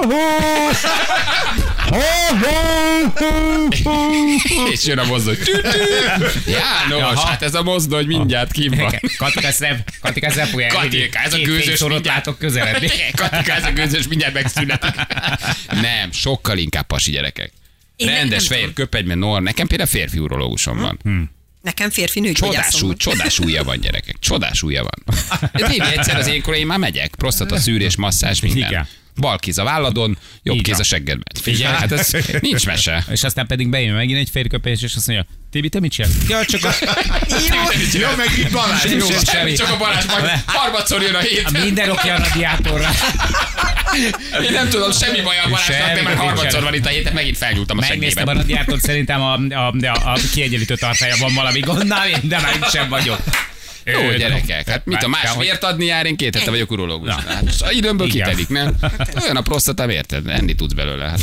És 4.72 4.84
jön 4.84 4.98
a 4.98 5.04
mozdony. 5.04 5.36
János, 6.46 7.22
hát 7.24 7.42
ez 7.42 7.54
a 7.54 7.62
mozdony 7.62 8.06
mindjárt 8.06 8.52
kim 8.52 8.72
van. 8.76 9.00
Katika, 9.16 9.48
nem, 9.58 9.82
Katika, 10.00 10.30
fogja 10.30 10.68
Katika, 10.68 11.18
ez 11.18 11.34
a 11.34 11.38
gőzös 11.38 11.80
mindjárt. 11.80 12.04
látok 12.04 12.38
közeledni. 12.38 12.88
Katika, 13.14 13.52
ez 13.52 13.64
a 13.64 13.72
gőzös 13.72 14.08
mindjárt 14.08 14.34
megszületik. 14.34 14.94
Nem, 15.70 16.12
sokkal 16.12 16.58
inkább 16.58 16.86
pasi 16.86 17.10
gyerekek. 17.10 17.52
Én 17.96 18.08
Rendes, 18.08 18.46
fehér 18.46 18.72
köpenyben, 18.72 19.18
nor. 19.18 19.42
Nekem 19.42 19.66
például 19.66 19.88
férfi 19.88 20.18
urológusom 20.18 20.78
van. 20.78 21.30
Nekem 21.62 21.90
férfi 21.90 22.20
nő 22.20 22.32
Csodás, 22.32 22.82
ú, 22.82 22.94
csodás 22.94 23.38
újja 23.38 23.64
van, 23.64 23.80
gyerekek. 23.80 24.16
Csodás 24.18 24.62
újja 24.62 24.82
van. 24.82 25.16
Tényleg 25.68 25.96
egyszer 25.96 26.16
az 26.16 26.26
én 26.26 26.42
koraim 26.42 26.66
már 26.66 26.78
megyek. 26.78 27.14
Prostata 27.18 27.56
szűrés, 27.58 27.96
masszázs, 27.96 28.40
minden. 28.40 28.68
Igen. 28.70 28.88
Bal 29.20 29.38
kéz 29.38 29.58
a 29.58 29.64
válladon, 29.64 30.18
jobb 30.42 30.56
Így 30.56 30.62
kéz 30.62 30.78
a 30.78 30.82
seggedben. 30.82 31.42
Figyelj, 31.42 31.74
hát 31.74 31.92
ez 31.92 32.10
nincs 32.40 32.66
mese. 32.66 33.04
És 33.10 33.24
aztán 33.24 33.46
pedig 33.46 33.68
bejön 33.68 33.94
megint 33.94 34.18
egy 34.18 34.30
férköpés, 34.30 34.82
és 34.82 34.94
azt 34.94 35.06
mondja, 35.06 35.26
Tibi, 35.50 35.68
te 35.68 35.80
mit 35.80 35.92
csinálsz? 35.92 36.14
Ja, 36.28 36.44
csak 36.44 36.64
a... 36.64 36.74
Ja, 37.92 38.14
meg 38.16 38.28
itt 38.38 38.50
Balázs. 38.50 38.80
Semmi, 38.80 38.94
jó. 38.94 39.06
semmi. 39.06 39.24
Semmi, 39.24 39.52
csak 39.52 39.70
a 39.70 39.76
Balázs 39.76 40.04
majd 40.06 40.42
harmadszor 40.46 41.02
jön 41.02 41.14
a 41.14 41.18
hét. 41.18 41.44
a 41.44 41.58
minden 41.58 41.90
okja 41.90 42.14
a 42.14 42.18
radiátorra. 42.18 42.90
Én 44.44 44.52
nem 44.52 44.68
tudom, 44.68 44.92
semmi 44.92 45.20
baj 45.20 45.38
a 45.38 45.48
Balázsnak, 45.48 45.94
de 45.94 46.02
már 46.02 46.16
harmadszor 46.16 46.62
van 46.62 46.74
itt 46.74 46.86
a 46.86 46.88
héten, 46.88 47.12
megint 47.12 47.36
felnyúltam 47.36 47.78
a 47.78 47.80
Megnéztem 47.88 48.28
a 48.28 48.32
radiátort, 48.32 48.80
szerintem 48.80 49.20
a, 49.20 49.32
a, 49.34 49.74
a, 49.82 50.12
a 50.12 50.18
kiegyenlítő 50.32 50.74
tartája 50.74 51.16
van 51.18 51.34
valami 51.34 51.60
gondnál, 51.60 52.08
én 52.08 52.20
de 52.22 52.40
már 52.40 52.68
sem 52.70 52.88
vagyok. 52.88 53.18
Jó 53.84 54.10
gyerekek, 54.16 54.68
hát 54.68 54.86
mit 54.86 55.02
a 55.02 55.08
más 55.08 55.30
vért 55.38 55.64
adni 55.64 55.84
jár, 55.84 56.06
én 56.06 56.16
két 56.16 56.36
hete 56.36 56.50
vagyok 56.50 56.70
urológus. 56.70 57.08
Na. 57.08 57.22
Hát, 57.26 57.44
a 57.58 57.70
időmből 57.70 58.06
Igen. 58.06 58.28
kitelik, 58.28 58.48
nem? 58.48 58.76
Olyan 59.22 59.36
a 59.36 59.40
prostatám, 59.40 59.90
érted? 59.90 60.28
Enni 60.28 60.54
tudsz 60.54 60.72
belőle. 60.72 61.08
Hát, 61.08 61.20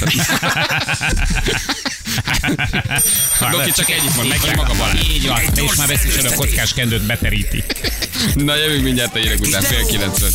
a 3.40 3.50
Doki 3.52 3.72
csak 3.72 3.90
ennyit 3.90 4.16
mond, 4.16 4.28
neki 4.28 4.56
maga 4.56 4.74
Balázs. 4.78 5.00
Így 5.14 5.28
van, 5.28 5.42
és 5.56 5.76
már 5.76 5.88
veszik 5.88 6.32
a 6.32 6.36
kockás 6.36 6.74
kendőt 6.74 7.06
beteríti. 7.06 7.64
Na 8.36 8.56
jövünk 8.56 8.84
mindjárt 8.84 9.16
a 9.16 9.20
hírek 9.20 9.40
után, 9.40 9.62
fél 9.62 9.86
kilencven. 9.86 10.32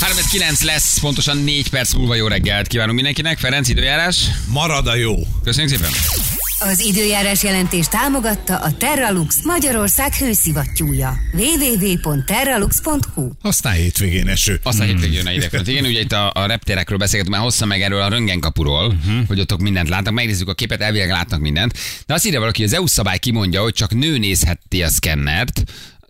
39 0.00 0.62
lesz, 0.62 0.98
pontosan 0.98 1.36
4 1.38 1.68
perc 1.68 1.92
múlva 1.92 2.14
jó 2.14 2.26
reggelt 2.26 2.66
kívánunk 2.66 2.94
mindenkinek. 2.94 3.38
Ferenc, 3.38 3.68
időjárás. 3.68 4.16
Marad 4.46 4.86
a 4.86 4.94
jó. 4.94 5.16
Köszönjük 5.44 5.72
szépen. 5.72 5.90
Az 6.60 6.80
időjárás 6.80 7.42
jelentés 7.42 7.86
támogatta 7.86 8.56
a 8.56 8.76
Terralux 8.76 9.42
Magyarország 9.44 10.14
hőszivattyúja. 10.14 11.18
www.terralux.hu 11.32 13.30
Aztán 13.42 13.72
hétvégén 13.72 14.28
eső. 14.28 14.60
Aztán 14.62 14.86
hmm. 14.86 14.96
hétvégén 14.96 15.18
jön 15.18 15.26
a 15.26 15.32
idegfront. 15.32 15.68
Igen, 15.68 15.84
ugye 15.84 16.00
itt 16.00 16.12
a, 16.12 16.30
a 16.34 16.46
reptérekről 16.46 16.98
beszélgetünk 16.98 17.36
már 17.36 17.44
hosszan 17.44 17.68
meg 17.68 17.82
erről 17.82 18.00
a 18.00 18.08
röntgenkapuról, 18.08 18.86
uh-huh. 18.86 19.26
hogy 19.26 19.40
ott 19.40 19.58
mindent 19.60 19.88
látnak. 19.88 20.14
Megnézzük 20.14 20.48
a 20.48 20.54
képet, 20.54 20.80
elvileg 20.80 21.10
látnak 21.10 21.40
mindent. 21.40 21.78
De 22.06 22.14
azt 22.14 22.26
írja 22.26 22.38
valaki, 22.38 22.60
hogy 22.60 22.70
az 22.70 22.76
EU 22.76 22.86
szabály 22.86 23.18
kimondja, 23.18 23.62
hogy 23.62 23.74
csak 23.74 23.94
nő 23.94 24.18
nézheti 24.18 24.82
a 24.82 24.88
szkennert, 24.88 25.62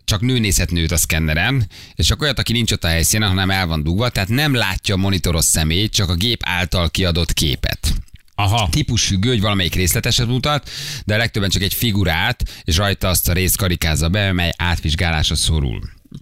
csak 0.05 0.21
nő 0.21 0.39
nézhet 0.39 0.71
nőt 0.71 0.91
a 0.91 0.97
szkenneren, 0.97 1.67
és 1.95 2.05
csak 2.05 2.21
olyat, 2.21 2.39
aki 2.39 2.51
nincs 2.51 2.71
ott 2.71 2.83
a 2.83 2.87
helyszínen, 2.87 3.29
hanem 3.29 3.49
el 3.49 3.67
van 3.67 3.83
dugva, 3.83 4.09
tehát 4.09 4.29
nem 4.29 4.53
látja 4.53 4.95
a 4.95 4.97
monitoros 4.97 5.45
személyt, 5.45 5.93
csak 5.93 6.09
a 6.09 6.15
gép 6.15 6.41
által 6.45 6.89
kiadott 6.89 7.33
képet. 7.33 7.93
Aha. 8.39 8.67
Típus 8.71 9.05
függő, 9.05 9.29
hogy 9.29 9.41
valamelyik 9.41 9.75
részleteset 9.75 10.27
mutat, 10.27 10.69
de 11.05 11.17
legtöbben 11.17 11.49
csak 11.49 11.61
egy 11.61 11.73
figurát, 11.73 12.43
és 12.63 12.77
rajta 12.77 13.07
azt 13.07 13.29
a 13.29 13.33
részt 13.33 13.57
karikázza 13.57 14.09
be, 14.09 14.31
mely 14.31 14.53
átvizsgálásra 14.57 15.35
szorul. 15.35 15.81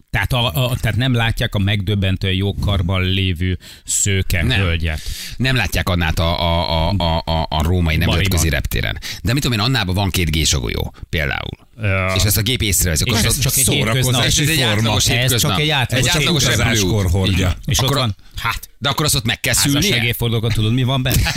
Tehát, 0.09 0.33
a, 0.33 0.69
a, 0.69 0.75
tehát 0.75 0.97
nem 0.97 1.13
látják 1.13 1.55
a 1.55 1.59
megdöbbentően 1.59 2.33
jó 2.33 2.53
karban 2.53 3.01
lévő 3.01 3.57
szőke 3.83 4.43
Nem. 4.43 4.59
hölgyet. 4.59 5.01
Nem 5.37 5.55
látják 5.55 5.89
Annát 5.89 6.19
a, 6.19 6.39
a, 6.39 6.89
a, 6.89 6.93
a, 6.97 7.21
a, 7.25 7.47
a 7.49 7.63
római 7.63 7.97
nemzetközi 7.97 8.49
reptéren. 8.49 8.99
De 9.23 9.33
mit 9.33 9.41
tudom 9.41 9.59
én, 9.59 9.65
Annában 9.65 9.95
van 9.95 10.09
két 10.09 10.31
gésagolyó, 10.31 10.93
például. 11.09 11.66
Ö, 11.81 12.13
És 12.15 12.23
ezt 12.23 12.37
a 12.37 12.41
gép 12.41 12.61
észreveszi. 12.61 13.03
és 13.05 13.21
ez 13.21 13.39
csak 13.39 13.57
egy 13.57 13.67
hétköznap. 13.67 14.25
És 14.25 14.37
ez 14.37 14.47
egy 14.49 14.55
forma. 14.57 14.71
átlagos 14.71 15.07
Ez 15.07 15.35
csak 15.41 15.59
egy 15.59 15.69
átlagos 15.69 16.07
egy 16.09 16.17
átlagos 16.17 16.43
hétköznaskor 16.43 17.03
repülő. 17.03 17.09
hordja. 17.19 17.55
És 17.65 17.77
Akkor 17.77 17.91
ott 17.91 17.97
a- 17.97 17.99
van, 17.99 18.15
hát, 18.41 18.69
De 18.79 18.89
akkor 18.89 19.05
azt 19.05 19.15
ott 19.15 19.25
meg 19.25 19.39
kell 19.39 19.53
szülnie? 19.53 19.81
házasságéfordulókon 19.81 20.49
tudod, 20.51 20.73
mi 20.73 20.83
van 20.83 21.01
benne? 21.01 21.33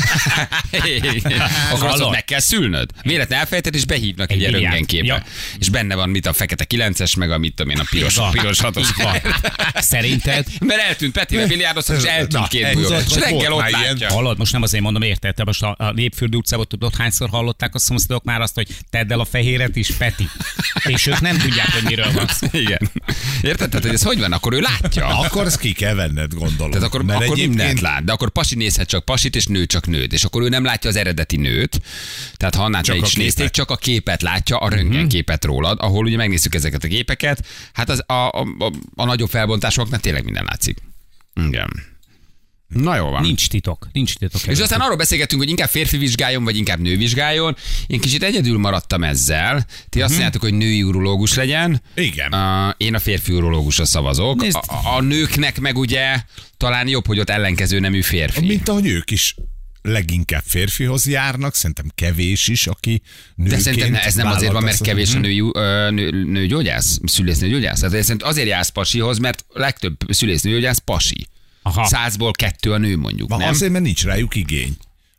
akkor 1.72 1.86
azt 1.88 2.00
ott 2.00 2.10
meg 2.10 2.24
kell 2.24 2.40
szülnöd. 2.40 2.90
Véletlen 3.02 3.38
elfejted, 3.38 3.74
és 3.74 3.84
behívnak 3.84 4.30
egy, 4.32 4.44
Egy 4.44 4.50
röntgenképe. 4.52 5.04
Ja. 5.04 5.22
És 5.58 5.68
benne 5.68 5.94
van 5.94 6.08
mit 6.08 6.26
a 6.26 6.32
fekete 6.32 6.66
9-es, 6.74 7.16
meg 7.18 7.30
a 7.30 7.38
mit 7.38 7.54
tudom 7.54 7.70
én, 7.72 7.78
a 7.78 7.84
piros, 7.90 8.14
van. 8.14 8.30
piros 8.30 8.58
6-os. 8.62 8.78
Így 8.78 9.02
van. 9.02 9.16
Szerinted? 9.74 10.46
Mert 10.66 10.80
eltűnt 10.80 11.12
Peti, 11.12 11.36
mert 11.36 11.48
milliárdoszor, 11.48 11.96
és 11.96 12.02
eltűnt 12.02 12.48
két 12.48 12.70
tudod, 12.72 13.04
És 13.08 13.14
reggel 13.14 13.52
ott 13.52 13.70
látja. 13.70 14.08
Hallod, 14.12 14.38
most 14.38 14.52
nem 14.52 14.62
azért 14.62 14.82
mondom, 14.82 15.02
érted? 15.02 15.34
Te 15.34 15.44
most 15.44 15.62
a, 15.62 15.74
a 15.78 15.92
Népfürdő 15.92 16.36
utcában 16.36 16.66
tudod, 16.68 16.94
hányszor 16.96 17.28
hallották 17.28 17.74
a 17.74 17.78
szomszédok 17.78 18.24
már 18.24 18.40
azt, 18.40 18.54
hogy 18.54 18.66
tedd 18.90 19.12
el 19.12 19.20
a 19.20 19.24
fehéret 19.24 19.76
is, 19.76 19.90
Peti. 19.90 20.28
És 20.84 21.06
ők 21.06 21.20
nem 21.20 21.38
tudják, 21.38 21.72
hogy 21.72 21.82
miről 21.82 22.12
van 22.12 22.26
szó. 22.28 22.46
Igen. 22.52 22.90
Érted? 23.42 23.68
Tehát, 23.68 23.84
hogy 23.84 23.94
ez 23.94 24.02
hogy 24.02 24.18
van? 24.18 24.32
Akkor 24.32 24.52
ő 24.52 24.60
látja. 24.60 25.06
Akkor 25.06 25.46
ezt 25.46 25.58
ki 25.58 25.72
kell 25.72 25.94
venned, 25.94 26.34
gondolom. 26.34 26.70
Tehát 26.70 26.86
akkor, 26.86 27.02
Mert 27.02 27.22
akkor 27.22 27.36
mindent 27.36 27.80
lát, 27.80 28.04
de 28.04 28.12
akkor 28.12 28.30
pasi 28.30 28.54
nézhet 28.54 28.88
csak 28.88 29.04
pasit, 29.04 29.36
és 29.36 29.46
nő 29.46 29.66
csak 29.66 29.86
nőt. 29.86 30.12
És 30.12 30.24
akkor 30.24 30.42
ő 30.42 30.48
nem 30.48 30.64
látja 30.64 30.90
az 30.90 30.96
eredeti 30.96 31.36
nőt. 31.36 31.80
Tehát 32.36 32.54
ha 32.54 32.64
Annát 32.64 32.84
Csak 32.84 32.94
le 32.96 33.02
a 33.02 33.04
is 33.04 33.12
képet. 33.12 33.24
nézték, 33.26 33.50
csak 33.50 33.70
a 33.70 33.76
képet 33.76 34.22
látja, 34.22 34.56
a 34.56 34.68
röntgenképet 34.68 35.44
rólad, 35.44 35.78
ahol 35.80 36.04
ugye 36.04 36.16
megnézzük 36.16 36.54
ezeket 36.54 36.84
a 36.84 36.88
képeket. 36.88 37.46
Hát 37.72 37.88
az, 37.88 38.02
a, 38.06 38.12
a, 38.12 38.46
a, 38.58 38.72
a 38.94 39.04
nagyobb 39.04 39.30
felbontásoknál 39.30 40.00
tényleg 40.00 40.24
minden 40.24 40.44
látszik. 40.44 40.78
Igen. 41.34 41.89
Na 42.70 42.96
jó 42.96 43.08
van. 43.08 43.22
Nincs 43.22 43.48
titok, 43.48 43.88
nincs 43.92 44.14
titok. 44.14 44.46
És 44.46 44.58
aztán 44.58 44.80
arról 44.80 44.96
beszélgettünk, 44.96 45.40
hogy 45.40 45.50
inkább 45.50 45.68
férfi 45.68 45.96
vizsgáljon, 45.96 46.44
vagy 46.44 46.56
inkább 46.56 46.80
nő 46.80 46.96
vizsgáljon. 46.96 47.56
Én 47.86 48.00
kicsit 48.00 48.22
egyedül 48.22 48.58
maradtam 48.58 49.04
ezzel. 49.04 49.66
Ti 49.88 50.00
azt 50.02 50.10
mondjátok, 50.10 50.40
hogy 50.42 50.54
női 50.54 50.82
urológus 50.82 51.34
legyen. 51.34 51.82
Igen. 51.94 52.34
Uh, 52.34 52.74
én 52.76 52.94
a 52.94 52.98
férfi 52.98 53.32
urológusra 53.32 53.84
szavazok. 53.84 54.40
Nézd. 54.40 54.56
A, 54.56 54.96
a 54.96 55.00
nőknek 55.00 55.60
meg 55.60 55.78
ugye 55.78 56.22
talán 56.56 56.88
jobb, 56.88 57.06
hogy 57.06 57.18
ott 57.18 57.30
ellenkező 57.30 57.78
nemű 57.78 58.00
férfi. 58.02 58.46
Mint 58.46 58.68
ahogy 58.68 58.86
ők 58.86 59.10
is 59.10 59.34
leginkább 59.82 60.42
férfihoz 60.46 61.06
járnak, 61.06 61.54
szerintem 61.54 61.90
kevés 61.94 62.48
is, 62.48 62.66
aki 62.66 63.02
De 63.34 63.42
nőként 63.42 63.60
szerintem 63.62 63.90
ne- 63.90 64.04
ez 64.04 64.14
nem 64.14 64.26
azért 64.26 64.52
van, 64.52 64.62
mert 64.62 64.80
kevés 64.82 65.14
a 65.14 65.18
nő, 65.18 65.50
ö, 65.52 65.90
nő, 65.90 66.24
nőgyógyász, 66.24 66.98
szülésznőgyógyász. 67.04 67.80
Tehát 67.80 68.02
szerintem 68.02 68.28
azért 68.28 68.48
jársz 68.48 68.68
pasihoz, 68.68 69.18
mert 69.18 69.44
legtöbb 69.48 69.96
szülésznőgyógyász 70.08 70.78
pasi. 70.78 71.26
Aha. 71.62 71.84
Százból 71.84 72.32
kettő 72.32 72.72
a 72.72 72.78
nő 72.78 72.96
mondjuk, 72.96 73.30
a- 73.30 73.36
nem? 73.36 73.48
Azért, 73.48 73.72
mert 73.72 73.84
nincs 73.84 74.04
rájuk 74.04 74.34
igény. 74.34 74.76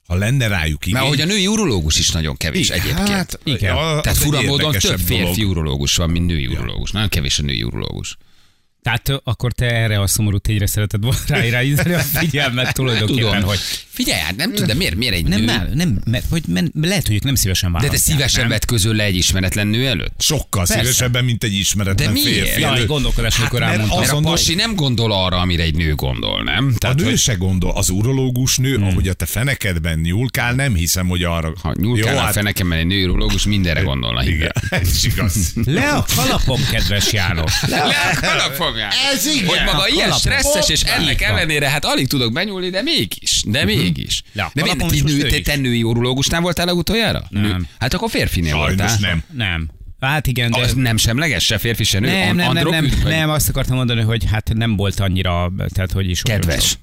Ha 0.08 0.15
lenne 0.15 0.47
rájuk 0.47 0.86
igény... 0.86 0.99
Mert 0.99 1.08
hogy 1.10 1.21
a 1.21 1.25
női 1.25 1.47
urológus 1.47 1.99
is 1.99 2.12
nagyon 2.12 2.38
kevés 2.38 2.69
Igen, 2.69 2.80
egyébként. 2.82 3.08
hát, 3.10 3.39
Igen. 3.43 3.75
a- 3.75 4.01
Tehát 4.01 4.17
fura 4.17 4.41
módon 4.41 4.71
több 4.71 4.99
férfi 4.99 5.39
dolog. 5.41 5.58
urológus 5.58 5.95
van, 5.95 6.10
mint 6.10 6.25
női 6.25 6.47
urológus. 6.47 6.91
Nagyon 6.91 7.10
kevés 7.10 7.39
a 7.39 7.43
női 7.43 7.63
urológus. 7.63 8.17
Tehát 8.82 9.22
akkor 9.24 9.52
te 9.54 9.65
erre 9.65 10.00
a 10.00 10.08
szomorú 10.08 10.38
tényre 10.38 10.65
szereted 10.67 11.02
volna 11.04 11.17
ráirányítani 11.28 11.94
a 11.94 12.00
figyelmet 12.00 12.74
tulajdonképpen, 12.74 13.30
Tudom. 13.32 13.44
hogy 13.44 13.60
Figyelj, 13.89 14.20
hát 14.22 14.36
nem 14.36 14.50
tudom, 14.52 14.67
de 14.67 14.74
miért, 14.74 14.96
miért 14.96 15.13
egy 15.13 15.28
nem, 15.28 15.39
nő? 15.39 15.46
nem, 15.46 15.70
nem 15.74 16.02
mert, 16.06 16.26
hogy 16.30 16.44
men, 16.48 16.72
lehet, 16.82 17.06
hogy 17.08 17.15
ők 17.15 17.24
nem 17.24 17.36
szívesen 17.36 17.72
De 17.72 17.78
választják. 17.78 18.04
te 18.06 18.12
szívesen 18.12 18.41
nem? 18.41 18.50
vett 18.50 18.65
közül 18.65 18.96
le 18.96 19.04
egy 19.04 19.15
ismeretlen 19.15 19.67
nő 19.67 19.88
előtt? 19.88 20.13
Sokkal 20.22 20.65
Persze. 20.65 20.78
szívesebben, 20.84 21.24
mint 21.26 21.44
egy 21.44 21.54
ismeretlen 21.54 22.08
De 22.08 22.13
miért? 22.13 22.30
férfi. 22.30 22.62
Jaj, 22.62 22.76
előtt. 22.76 22.88
gondolkodás, 22.88 23.39
amikor 23.39 23.60
mert 23.60 23.72
elmondtam. 23.72 24.00
Mert 24.00 24.12
a 24.12 24.20
pasi 24.20 24.54
nem 24.54 24.76
gondol 24.76 25.12
arra, 25.12 25.38
amire 25.38 25.63
egy 25.63 25.76
nő 25.76 25.96
gondol, 25.96 26.44
nem? 26.44 26.76
A 26.80 26.94
nő 26.94 27.04
hogy- 27.04 27.17
se 27.17 27.34
gondol, 27.34 27.72
az 27.72 27.89
urológus 27.89 28.58
nő, 28.58 28.76
Hmm. 28.76 28.84
ahogy 28.88 29.08
a 29.08 29.13
te 29.13 29.26
fenekedben 29.26 30.00
nyúlkál, 30.00 30.54
nem 30.54 30.76
hiszem, 30.76 31.08
hogy 31.08 31.24
arra... 31.24 31.54
ha 31.62 31.74
nyúlkál 31.80 32.13
Jó, 32.13 32.20
a 32.20 32.22
hát- 32.22 32.34
fenekem, 32.34 32.72
egy 32.72 32.86
nő 32.86 33.10
urológus 33.10 33.46
mindenre 33.46 33.82
gondolna. 33.82 34.24
Igen, 34.26 34.52
ez 34.70 35.04
igaz. 35.06 35.54
Le 35.65 35.89
a 35.89 36.06
kalapom, 36.15 36.62
kedves 36.72 37.13
János. 37.13 37.62
Le 37.70 37.78
a 37.80 37.94
kalapomját. 38.71 38.93
Ez 39.13 39.25
igen. 39.25 39.47
Hogy 39.47 39.60
maga 39.65 39.81
A 39.81 39.88
ilyen 39.88 40.10
kalapom. 40.10 40.17
stresszes, 40.19 40.69
és 40.69 40.81
ennek 40.81 41.21
ellenére 41.21 41.69
hát 41.69 41.86
alig 41.86 42.07
tudok 42.07 42.34
benyúlni, 42.34 42.69
de 42.69 42.81
mégis. 42.81 43.43
De 43.47 43.65
mégis. 43.65 44.21
Le 44.34 44.43
a 44.43 44.51
De 44.53 44.62
miért 44.62 44.88
ti 44.88 44.95
és 44.95 45.01
nő, 45.01 45.29
te, 45.29 45.41
te 45.41 45.55
női 45.55 45.84
urológusnál 45.84 46.41
voltál 46.41 46.65
legutoljára? 46.65 47.23
Nem. 47.29 47.67
Hát 47.79 47.93
akkor 47.93 48.10
férfinél 48.10 48.51
Sajnos 48.51 48.67
voltál. 48.67 48.97
nem. 48.99 49.23
Nem. 49.34 49.69
Hát 49.99 50.27
igen, 50.27 50.51
de... 50.51 50.60
Az 50.62 50.73
nem 50.73 50.97
semleges, 50.97 51.45
se 51.45 51.57
férfi, 51.57 51.84
se 51.84 51.99
nő. 51.99 52.07
nem, 52.07 52.36
nem, 52.36 52.53
nem, 52.53 52.69
nem, 52.69 52.91
nem, 53.03 53.29
azt 53.29 53.49
akartam 53.49 53.75
mondani, 53.75 54.01
hogy 54.01 54.25
hát 54.31 54.53
nem 54.53 54.75
volt 54.75 54.99
annyira, 54.99 55.51
tehát 55.73 55.91
hogy 55.91 56.10
is. 56.10 56.21
Kedves. 56.21 56.77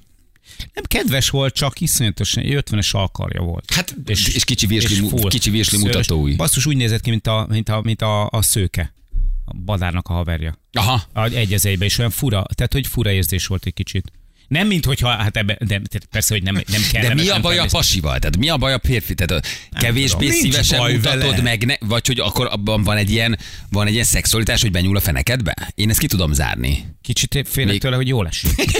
Nem 0.73 0.83
kedves 0.83 1.29
volt, 1.29 1.53
csak 1.53 1.79
iszonyatosan 1.81 2.43
50-es 2.47 2.91
alkarja 2.91 3.41
volt. 3.41 3.73
Hát, 3.73 3.95
és 4.05 4.43
kicsi 4.43 4.65
virsli 4.65 5.09
kicsi 5.27 5.49
virsli 5.49 5.77
mutatói. 5.77 6.35
Basszus 6.35 6.65
úgy 6.65 6.75
nézett 6.75 7.01
ki, 7.01 7.09
mint 7.09 7.27
a, 7.27 7.47
mint 7.49 7.69
a, 7.69 7.81
mint 7.83 8.01
a, 8.01 8.27
a 8.29 8.41
szőke. 8.41 8.93
A 9.49 9.57
badárnak 9.65 10.07
a 10.07 10.13
haverja. 10.13 10.57
Aha. 10.71 11.03
Egy 11.33 11.53
az 11.53 11.65
egybe, 11.65 11.85
és 11.85 11.97
olyan 11.97 12.11
fura, 12.11 12.45
tehát 12.55 12.73
hogy 12.73 12.87
fura 12.87 13.11
érzés 13.11 13.47
volt 13.47 13.65
egy 13.65 13.73
kicsit. 13.73 14.11
Nem, 14.47 14.67
mint 14.67 14.85
hogyha, 14.85 15.09
hát 15.09 15.37
ebbe, 15.37 15.57
de, 15.59 15.81
persze, 16.11 16.33
hogy 16.33 16.43
nem, 16.43 16.53
nem 16.53 16.81
kell. 16.91 17.01
De 17.01 17.13
mi 17.13 17.29
a 17.29 17.39
baj 17.39 17.57
a 17.57 17.65
pasival? 17.69 18.19
Tehát 18.19 18.37
mi 18.37 18.49
a 18.49 18.57
baj 18.57 18.73
a 18.73 18.79
férfi? 18.83 19.13
Tehát 19.13 19.45
a 19.71 19.79
kevésbé 19.79 20.25
tudom. 20.25 20.41
Szívesen 20.41 20.91
mutatod 20.91 21.19
vele. 21.21 21.41
meg, 21.41 21.65
ne, 21.65 21.73
vagy 21.79 22.07
hogy 22.07 22.19
akkor 22.19 22.47
abban 22.51 22.83
van 22.83 22.97
egy 22.97 23.11
ilyen, 23.11 23.37
van 23.69 23.87
egy 23.87 23.93
ilyen 23.93 24.05
szexualitás, 24.05 24.61
hogy 24.61 24.71
benyúl 24.71 24.97
a 24.97 24.99
fenekedbe? 24.99 25.53
Én 25.75 25.89
ezt 25.89 25.99
ki 25.99 26.07
tudom 26.07 26.33
zárni. 26.33 26.95
Kicsit 27.01 27.47
félek 27.47 27.71
Még- 27.71 27.81
tőle, 27.81 27.95
hogy 27.95 28.07
jól 28.07 28.27
esik. 28.27 28.51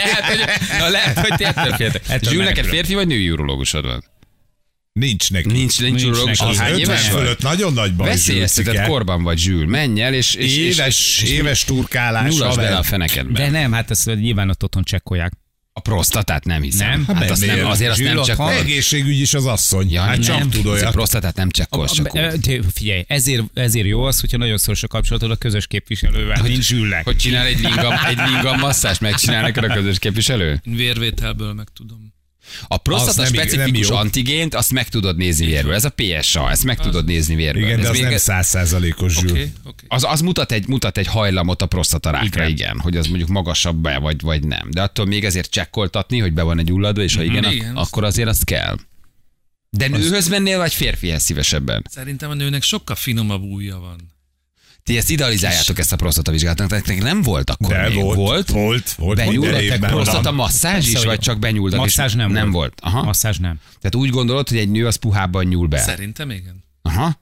lehet, 0.00 0.24
hogy, 0.24 0.38
na 0.78 0.88
lehet, 0.88 1.18
hogy 1.18 1.38
te 1.38 1.46
ettől 1.46 1.72
féltek. 1.72 2.36
Neked 2.36 2.66
férfi 2.66 2.94
vagy 2.94 3.06
női 3.06 3.30
urológusod 3.30 3.84
van? 3.84 4.04
Nincs 5.00 5.30
neki. 5.30 5.52
Nincs, 5.52 5.80
nincs, 5.80 6.02
Nincs 6.04 6.24
neki. 6.24 6.30
Az 6.42 6.48
Az 6.48 6.56
hány 6.58 6.72
50 6.72 6.78
éves 6.80 7.08
vagy? 7.10 7.20
fölött 7.20 7.42
nagyon 7.42 7.72
nagy 7.72 7.94
baj. 7.94 8.08
Veszélyeztetett 8.08 8.86
korban 8.86 9.22
vagy, 9.22 9.38
Zsül. 9.38 9.66
Menj 9.66 10.00
el, 10.02 10.14
és, 10.14 10.34
és, 10.34 10.56
Éves, 10.56 11.00
és, 11.00 11.22
és 11.22 11.30
éves 11.30 11.64
turkálás. 11.64 12.32
nyulasd 12.34 12.56
bele 12.56 12.76
a 12.76 12.82
fenekedbe. 12.82 13.38
De 13.38 13.50
nem, 13.50 13.72
hát 13.72 13.90
ezt 13.90 14.14
nyilván 14.14 14.48
ott 14.50 14.62
otthon 14.64 14.82
csekkolják. 14.84 15.32
A 15.72 15.80
prostatát 15.80 16.44
nem 16.44 16.62
hiszem. 16.62 16.88
Nem? 16.88 17.04
Hát 17.06 17.16
Hát 17.16 17.30
azt 17.30 17.46
nem, 17.46 17.66
azért 17.66 17.90
azt 17.90 18.02
nem 18.02 18.22
csak... 18.22 18.36
van. 18.36 18.52
Egészségügy 18.52 19.20
is 19.20 19.34
az 19.34 19.46
asszony. 19.46 19.90
Ja, 19.90 20.00
hát 20.02 20.10
nem, 20.18 20.20
csak 20.26 20.40
tud 20.40 20.66
azért 20.66 20.82
olyat. 20.82 20.92
prostatát 20.92 21.36
nem 21.36 21.50
csak 21.50 21.76
úgy. 21.76 22.02
te- 22.40 22.58
Figyelj, 22.74 23.04
ezért, 23.08 23.42
ezért 23.54 23.86
jó 23.86 24.02
az, 24.02 24.20
hogyha 24.20 24.36
nagyon 24.36 24.56
szoros 24.58 24.82
a 24.82 24.86
kapcsolatod 24.86 25.30
a 25.30 25.36
közös 25.36 25.66
képviselővel, 25.66 26.42
mint 26.42 26.62
Zsülnek. 26.62 27.04
Hogy 27.04 27.16
csinál 27.16 27.46
egy 27.46 27.60
lingam, 27.60 27.92
egy 28.08 28.18
lingam 28.32 28.58
masszás, 28.58 28.98
megcsinál 28.98 29.42
neked 29.42 29.64
a 29.64 29.74
közös 29.74 29.98
képviselő? 29.98 30.60
Vérvételből 30.64 31.52
meg 31.52 31.66
tudom. 31.74 32.14
A 32.66 32.76
prostata 32.76 33.10
Az 33.22 33.30
nem- 33.30 33.42
specifikus 33.42 33.86
nem 33.88 33.96
jó. 33.96 34.02
antigént, 34.02 34.54
azt 34.54 34.72
meg 34.72 34.88
tudod 34.88 35.16
nézni 35.16 35.46
vérből. 35.46 35.74
Ez 35.74 35.84
a 35.84 35.90
PSA, 35.94 36.50
ezt 36.50 36.64
meg 36.64 36.78
tudod 36.78 37.04
nézni 37.04 37.34
vérből. 37.34 37.62
Igen, 37.62 37.76
Ez 37.78 37.84
de 37.84 37.90
az 37.90 37.96
még- 37.98 38.06
nem 38.08 38.16
százszázalékos 38.16 39.16
okay, 39.16 39.52
oké. 39.64 39.84
az, 39.88 40.04
az 40.08 40.20
mutat, 40.20 40.52
egy, 40.52 40.66
mutat 40.68 40.98
egy 40.98 41.06
hajlamot 41.06 41.62
a 41.62 41.66
prostatarákra, 41.66 42.26
igen. 42.26 42.50
Igen. 42.50 42.50
igen, 42.70 42.78
hogy 42.80 42.96
az 42.96 43.06
mondjuk 43.06 43.28
magasabb 43.28 43.76
be, 43.76 43.98
vagy, 43.98 44.20
vagy 44.20 44.44
nem. 44.46 44.68
De 44.70 44.82
attól 44.82 45.06
még 45.06 45.24
ezért 45.24 45.50
csekkoltatni, 45.50 46.18
hogy 46.18 46.32
be 46.32 46.42
van 46.42 46.58
egy 46.58 46.72
ulladva, 46.72 47.02
és 47.02 47.14
ha 47.16 47.22
igen, 47.22 47.36
Igen, 47.36 47.52
igen 47.52 47.76
azt- 47.76 47.90
akkor 47.92 48.04
azért 48.04 48.28
azt 48.28 48.44
kell. 48.44 48.76
De 49.70 49.88
nőhöz 49.88 50.28
mennél, 50.28 50.58
vagy 50.58 50.74
férfihez 50.74 51.22
szívesebben? 51.22 51.84
Szerintem 51.90 52.30
a 52.30 52.34
nőnek 52.34 52.62
sokkal 52.62 52.96
finomabb 52.96 53.42
ujja 53.42 53.78
van. 53.78 54.18
Ti 54.82 54.96
ezt 54.96 55.10
idealizáljátok 55.10 55.78
ezt 55.78 55.92
a 55.92 55.96
prostatavizsgálatot, 55.96 56.70
nektek 56.70 57.02
nem 57.02 57.22
volt 57.22 57.50
akkor 57.50 57.68
De 57.68 57.88
még. 57.88 58.02
volt, 58.02 58.16
volt? 58.16 58.50
volt, 58.50 58.92
volt. 58.94 59.60
Évben 59.60 59.90
prostata 59.90 60.30
masszázs 60.30 60.88
is, 60.88 61.04
vagy 61.04 61.18
csak 61.18 61.38
benyúltak? 61.38 61.78
Masszázs 61.78 62.14
nem, 62.14 62.30
nem 62.32 62.50
volt. 62.50 62.80
volt. 62.80 62.94
Aha. 62.94 63.04
Masszázs 63.04 63.38
nem. 63.38 63.60
Tehát 63.80 63.94
úgy 63.94 64.10
gondolod, 64.10 64.48
hogy 64.48 64.58
egy 64.58 64.70
nő 64.70 64.86
az 64.86 64.96
puhábban 64.96 65.44
nyúl 65.44 65.66
be. 65.66 65.78
Szerintem 65.78 66.30
igen. 66.30 66.64
Aha. 66.82 67.18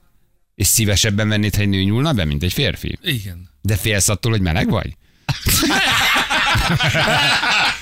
És 0.55 0.67
szívesebben 0.67 1.27
vennéd, 1.27 1.55
ha 1.55 1.61
egy 1.61 1.69
nő 1.69 1.83
nyúlna 1.83 2.13
be, 2.13 2.25
mint 2.25 2.43
egy 2.43 2.53
férfi? 2.53 2.97
Igen. 3.03 3.49
De 3.61 3.75
félsz 3.75 4.09
attól, 4.09 4.31
hogy 4.31 4.41
meleg 4.41 4.69
vagy? 4.69 4.95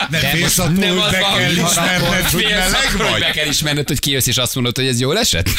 De 0.10 0.17
félsz 0.17 0.58
attól, 0.58 0.88
hogy 0.88 1.12
be 1.12 1.19
kell 1.38 1.52
ismerned, 1.52 2.26
hogy 2.32 2.43
meleg 2.50 3.12
vagy? 3.12 3.19
be 3.19 3.32
kell 3.32 3.47
ismerned, 3.47 3.88
hogy 3.88 4.00
kijössz, 4.00 4.28
és 4.28 4.38
azt 4.38 4.56
mondod, 4.56 4.76
hogy 4.76 4.88
ez 4.88 5.00
jól 5.00 5.17
esett? 5.17 5.50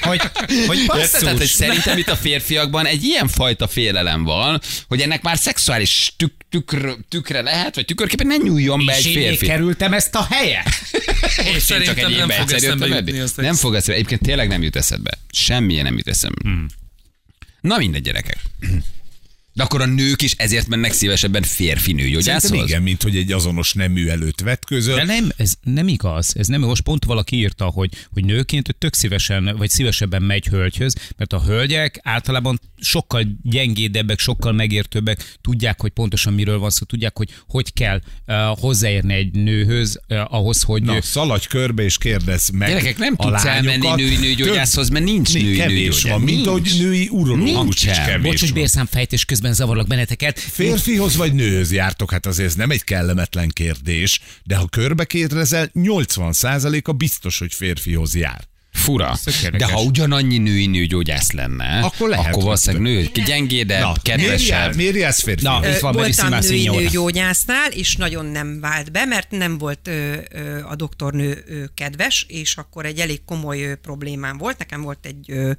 Hogy, 0.00 0.20
hogy 0.66 0.78
Érted? 0.78 1.20
Tehát, 1.20 1.38
hogy 1.38 1.46
szerintem 1.46 1.98
itt 1.98 2.08
a 2.08 2.16
férfiakban 2.16 2.86
egy 2.86 3.04
ilyen 3.04 3.28
fajta 3.28 3.68
félelem 3.68 4.24
van, 4.24 4.60
hogy 4.88 5.00
ennek 5.00 5.22
már 5.22 5.38
szexuális 5.38 6.14
tük, 6.16 6.32
tükr, 6.50 6.88
tükre 7.08 7.40
lehet, 7.42 7.74
vagy 7.74 7.84
tükörképpen 7.84 8.26
ne 8.26 8.36
nyúljon 8.36 8.86
be 8.86 8.98
És 8.98 9.04
egy 9.04 9.14
én 9.14 9.28
férfi. 9.28 9.46
kerültem 9.46 9.92
ezt 9.92 10.14
a 10.14 10.26
helyet. 10.30 10.68
És 11.22 11.38
én 11.38 11.52
csak 11.52 11.60
Szerintem 11.60 12.06
egy 12.06 12.16
nem 12.16 12.30
fog 12.30 12.52
eszembe 12.52 12.86
jutni 12.86 13.22
Nem 13.36 13.54
fog 13.54 13.74
eszembe. 13.74 13.94
Egyébként 13.94 14.22
tényleg 14.22 14.48
nem 14.48 14.62
jut 14.62 14.76
eszedbe. 14.76 15.18
Semmilyen 15.32 15.84
nem 15.84 15.96
jut 15.96 16.08
eszembe. 16.08 16.40
Hmm. 16.42 16.66
Na 17.60 17.76
mindegy, 17.76 18.02
gyerekek. 18.02 18.38
De 19.54 19.62
akkor 19.62 19.80
a 19.80 19.86
nők 19.86 20.22
is 20.22 20.32
ezért 20.32 20.68
mennek 20.68 20.92
szívesebben 20.92 21.42
férfi 21.42 21.92
nőgyógyászhoz? 21.92 22.42
Szerintem 22.42 22.66
igen, 22.68 22.82
mint 22.82 23.02
hogy 23.02 23.16
egy 23.16 23.32
azonos 23.32 23.72
nemű 23.72 24.08
előtt 24.08 24.38
De 24.38 24.44
vetközöl. 24.44 25.02
nem, 25.02 25.32
ez 25.36 25.54
nem 25.62 25.88
igaz. 25.88 26.32
Ez 26.36 26.46
nem, 26.46 26.60
most 26.60 26.82
pont 26.82 27.04
valaki 27.04 27.36
írta, 27.36 27.64
hogy, 27.64 27.90
hogy 28.12 28.24
nőként 28.24 28.68
ő 28.68 28.74
tök 28.78 28.94
szívesen, 28.94 29.54
vagy 29.58 29.70
szívesebben 29.70 30.22
megy 30.22 30.46
hölgyhöz, 30.46 30.94
mert 31.16 31.32
a 31.32 31.42
hölgyek 31.42 32.00
általában 32.02 32.60
sokkal 32.80 33.24
gyengédebbek, 33.42 34.18
sokkal 34.18 34.52
megértőbbek, 34.52 35.36
tudják, 35.40 35.80
hogy 35.80 35.90
pontosan 35.90 36.32
miről 36.32 36.58
van 36.58 36.70
szó, 36.70 36.84
tudják, 36.84 37.16
hogy 37.16 37.28
hogy 37.48 37.72
kell 37.72 38.00
uh, 38.26 38.36
hozzáérni 38.58 39.14
egy 39.14 39.32
nőhöz, 39.32 40.00
uh, 40.08 40.34
ahhoz, 40.34 40.62
hogy 40.62 40.82
Na, 40.82 41.02
szaladj 41.02 41.46
körbe 41.46 41.82
és 41.82 41.98
kérdezz 41.98 42.48
meg 42.48 42.68
Gyerekek, 42.68 42.98
nem 42.98 43.14
a 43.16 43.22
tudsz 43.28 43.44
elmenni 43.44 43.66
lányokat. 43.66 43.96
női 43.96 44.16
nőgyógyászhoz, 44.16 44.88
mert 44.88 45.04
nincs 45.04 45.32
női 45.34 45.56
kevés 45.56 45.76
nőgyógyász. 45.76 46.02
van, 46.02 46.20
mint 46.20 46.46
ahogy 46.46 46.74
női 46.78 47.08
urológus 47.10 47.84
is 47.84 47.96
kevés 48.06 48.22
Bocs, 48.22 48.40
hogy 48.40 48.52
bérszámfejtés 48.52 49.24
közben 49.24 49.41
zavarlak 49.50 49.86
benneteket. 49.86 50.38
Férfihoz 50.38 51.16
vagy 51.16 51.34
nőhöz 51.34 51.72
jártok, 51.72 52.10
hát 52.10 52.26
azért 52.26 52.48
ez 52.48 52.54
nem 52.54 52.70
egy 52.70 52.84
kellemetlen 52.84 53.48
kérdés, 53.48 54.20
de 54.44 54.56
ha 54.56 54.66
körbe 54.66 55.04
kérdezel, 55.04 55.70
80%-a 55.74 56.92
biztos, 56.92 57.38
hogy 57.38 57.54
férfihoz 57.54 58.14
jár. 58.14 58.50
Fura. 58.72 59.18
De 59.56 59.64
ha 59.64 59.82
ugyanannyi 59.82 60.38
női 60.38 60.66
nőgyógyász 60.66 61.32
lenne, 61.32 61.78
Akkor 61.78 62.08
lehet, 62.08 62.26
akkor 62.26 62.42
valószínűleg 62.42 62.82
nő, 62.82 63.24
gyengédebb, 63.24 64.02
kedvesebb. 64.02 64.74
miért 64.74 64.94
jársz 64.94 65.22
férfi? 65.22 65.42
Na, 65.44 65.60
itt 65.68 65.78
van 65.78 65.92
Voltam 65.92 66.38
női 66.40 66.68
nőgyógyásznál, 66.68 67.70
és 67.70 67.96
nagyon 67.96 68.26
nem 68.26 68.60
vált 68.60 68.92
be, 68.92 69.04
mert 69.04 69.30
nem 69.30 69.58
volt 69.58 69.88
ö, 69.88 70.14
ö, 70.30 70.64
a 70.64 70.74
doktornő 70.76 71.44
ö, 71.46 71.64
kedves, 71.74 72.26
és 72.28 72.56
akkor 72.56 72.86
egy 72.86 72.98
elég 72.98 73.24
komoly 73.24 73.62
ö, 73.62 73.74
problémám 73.74 74.38
volt. 74.38 74.58
Nekem 74.58 74.82
volt 74.82 75.06
egy 75.06 75.30
ö, 75.30 75.52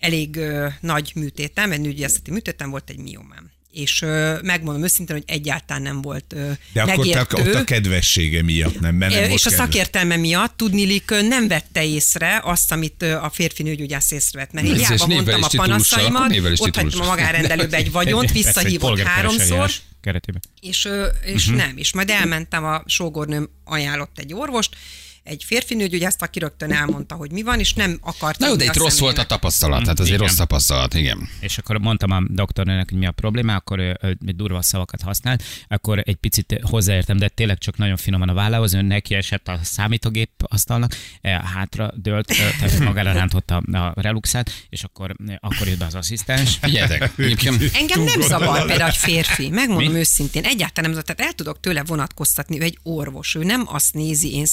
elég 0.00 0.36
ö, 0.36 0.66
nagy 0.80 1.12
műtétem, 1.14 1.72
egy 1.72 1.80
nőgyógyászati 1.80 2.30
műtétem, 2.30 2.70
volt 2.70 2.90
egy 2.90 2.98
miomám. 2.98 3.50
És 3.72 4.02
ö, 4.02 4.38
megmondom 4.42 4.82
őszintén, 4.82 5.16
hogy 5.16 5.24
egyáltalán 5.26 5.82
nem 5.82 6.02
volt 6.02 6.32
ö, 6.32 6.50
De 6.72 6.82
akkor 6.82 6.96
megértő. 6.96 7.36
ott 7.42 7.54
a 7.54 7.64
kedvessége 7.64 8.42
miatt 8.42 8.80
nem, 8.80 8.94
mert 8.94 9.14
nem 9.14 9.30
és 9.30 9.46
a 9.46 9.50
kedves. 9.50 9.66
szakértelme 9.66 10.16
miatt 10.16 10.56
tudnilik 10.56 11.10
nem 11.10 11.48
vette 11.48 11.84
észre 11.84 12.40
azt, 12.44 12.72
amit 12.72 13.02
a 13.02 13.30
férfi 13.32 13.62
nőgyógyász 13.62 14.10
észrevett. 14.10 14.52
Mert 14.52 14.66
hiába 14.66 15.06
mondtam 15.06 15.42
a 15.42 15.44
akkor 15.44 15.58
panaszaimat, 15.58 16.36
ott 16.36 16.58
hagytam 16.58 16.86
a 16.86 16.88
titulussal. 16.88 17.06
magánrendelőbe 17.06 17.76
egy 17.82 17.92
vagyont, 17.92 18.32
visszahívott 18.32 18.98
háromszor, 18.98 19.70
Keretében. 20.00 20.42
és, 20.60 20.88
és 21.24 21.46
uh-huh. 21.46 21.62
nem, 21.64 21.76
és 21.76 21.92
majd 21.92 22.10
elmentem, 22.10 22.64
a 22.64 22.82
sógornőm 22.86 23.50
ajánlott 23.64 24.18
egy 24.18 24.34
orvost, 24.34 24.76
egy 25.22 25.44
férfi 25.44 25.74
nőgyógyászt, 25.74 26.22
aki 26.22 26.38
rögtön 26.38 26.72
elmondta, 26.72 27.14
hogy 27.14 27.32
mi 27.32 27.42
van, 27.42 27.58
és 27.58 27.74
nem 27.74 27.98
akart. 28.00 28.38
Na 28.38 28.46
jó, 28.46 28.56
de 28.56 28.64
itt 28.64 28.76
rossz 28.76 28.98
volt 28.98 29.18
a 29.18 29.24
tapasztalat, 29.24 29.82
tehát 29.82 29.98
azért 29.98 30.16
Igen. 30.16 30.26
rossz 30.26 30.36
tapasztalat, 30.36 30.94
igen. 30.94 31.28
És 31.40 31.58
akkor 31.58 31.78
mondtam 31.78 32.10
a 32.10 32.22
doktornőnek, 32.28 32.88
hogy 32.90 32.98
mi 32.98 33.06
a 33.06 33.10
probléma, 33.10 33.54
akkor 33.54 33.78
ő, 33.78 33.98
ő 34.02 34.16
durva 34.20 34.62
szavakat 34.62 35.02
használt, 35.02 35.42
akkor 35.68 36.02
egy 36.04 36.16
picit 36.16 36.60
hozzáértem, 36.62 37.16
de 37.16 37.28
tényleg 37.28 37.58
csak 37.58 37.76
nagyon 37.76 37.96
finoman 37.96 38.28
a 38.28 38.34
vállához, 38.34 38.74
ő 38.74 38.82
neki 38.82 39.14
esett 39.14 39.48
a 39.48 39.58
számítógép 39.62 40.30
asztalnak, 40.38 40.94
eh, 41.20 41.40
hátra 41.42 41.92
dőlt, 41.94 42.30
eh, 42.30 42.36
tehát 42.58 42.78
magára 42.90 43.12
rántotta 43.12 43.56
a 43.56 43.92
reluxát, 44.00 44.50
és 44.68 44.82
akkor, 44.82 45.14
eh, 45.26 45.36
akkor 45.40 45.66
jött 45.66 45.78
be 45.78 45.84
az 45.84 45.94
asszisztens. 45.94 46.58
Figyeljetek, 46.60 47.12
egyébként 47.18 47.62
Engem 47.74 48.02
nem 48.02 48.20
zavar 48.20 48.66
például 48.66 48.90
egy 48.90 48.96
férfi, 48.96 49.50
megmondom 49.50 49.92
Mi? 49.92 49.98
őszintén, 49.98 50.44
egyáltalán 50.44 50.90
nem 50.90 51.00
zavar, 51.00 51.14
tehát 51.14 51.32
el 51.32 51.36
tudok 51.36 51.60
tőle 51.60 51.82
vonatkoztatni, 51.82 52.60
ő 52.60 52.62
egy 52.62 52.78
orvos, 52.82 53.34
ő 53.34 53.44
nem 53.44 53.64
azt 53.66 53.94
nézi, 53.94 54.34
én 54.34 54.46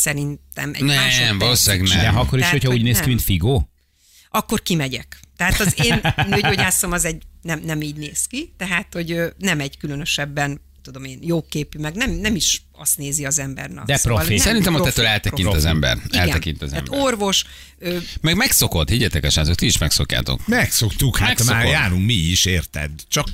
szerintem 0.58 0.90
egy 0.92 1.20
Nem, 1.20 1.38
valószínűleg 1.38 1.88
nem. 1.88 2.00
De 2.14 2.20
akkor 2.20 2.34
is, 2.38 2.44
Tehát, 2.46 2.52
hogyha 2.62 2.70
úgy 2.76 2.84
néz 2.84 3.00
ki, 3.00 3.08
mint 3.08 3.22
Figó? 3.22 3.70
akkor 4.30 4.62
kimegyek. 4.62 5.20
Tehát 5.38 5.60
az 5.60 5.74
én 5.84 6.02
nőgyógyászom 6.28 6.92
az 6.92 7.06
egy, 7.06 7.22
nem, 7.42 7.62
nem 7.66 7.82
így 7.82 7.96
néz 7.96 8.26
ki, 8.26 8.54
tehát, 8.58 8.88
hogy 8.94 9.20
nem 9.38 9.60
egy 9.60 9.78
különösebben 9.78 10.62
tudom 10.82 11.04
én, 11.04 11.20
jóképű, 11.22 11.80
meg 11.80 11.96
nem, 11.96 12.12
nem 12.12 12.36
is 12.36 12.62
azt 12.72 12.98
nézi 12.98 13.26
az 13.26 13.40
ember. 13.40 13.70
Na, 13.70 13.84
De 13.86 13.98
profi. 14.02 14.28
nem 14.30 14.38
Szerintem 14.38 14.74
ott 14.74 14.80
profi, 14.82 14.92
ettől 15.00 15.06
eltekint 15.06 15.42
profi. 15.42 15.58
az 15.58 15.66
ember. 15.66 15.98
Igen. 16.08 16.22
Eltekint 16.22 16.62
az 16.62 16.70
Tehát 16.70 16.88
ember. 16.88 17.00
orvos, 17.06 17.46
ö, 17.80 17.98
Meg 18.22 18.36
megszokott, 18.36 18.90
higgyetek 18.90 19.24
a 19.24 19.30
srácok, 19.30 19.56
ti 19.56 19.66
is 19.66 19.78
megszokjátok. 19.78 20.48
Megszoktuk, 20.48 21.18
hát 21.18 21.28
Megszokod. 21.28 21.54
már 21.54 21.66
járunk 21.66 22.06
mi 22.06 22.14
is, 22.14 22.46
érted? 22.46 22.92
Csak 23.08 23.28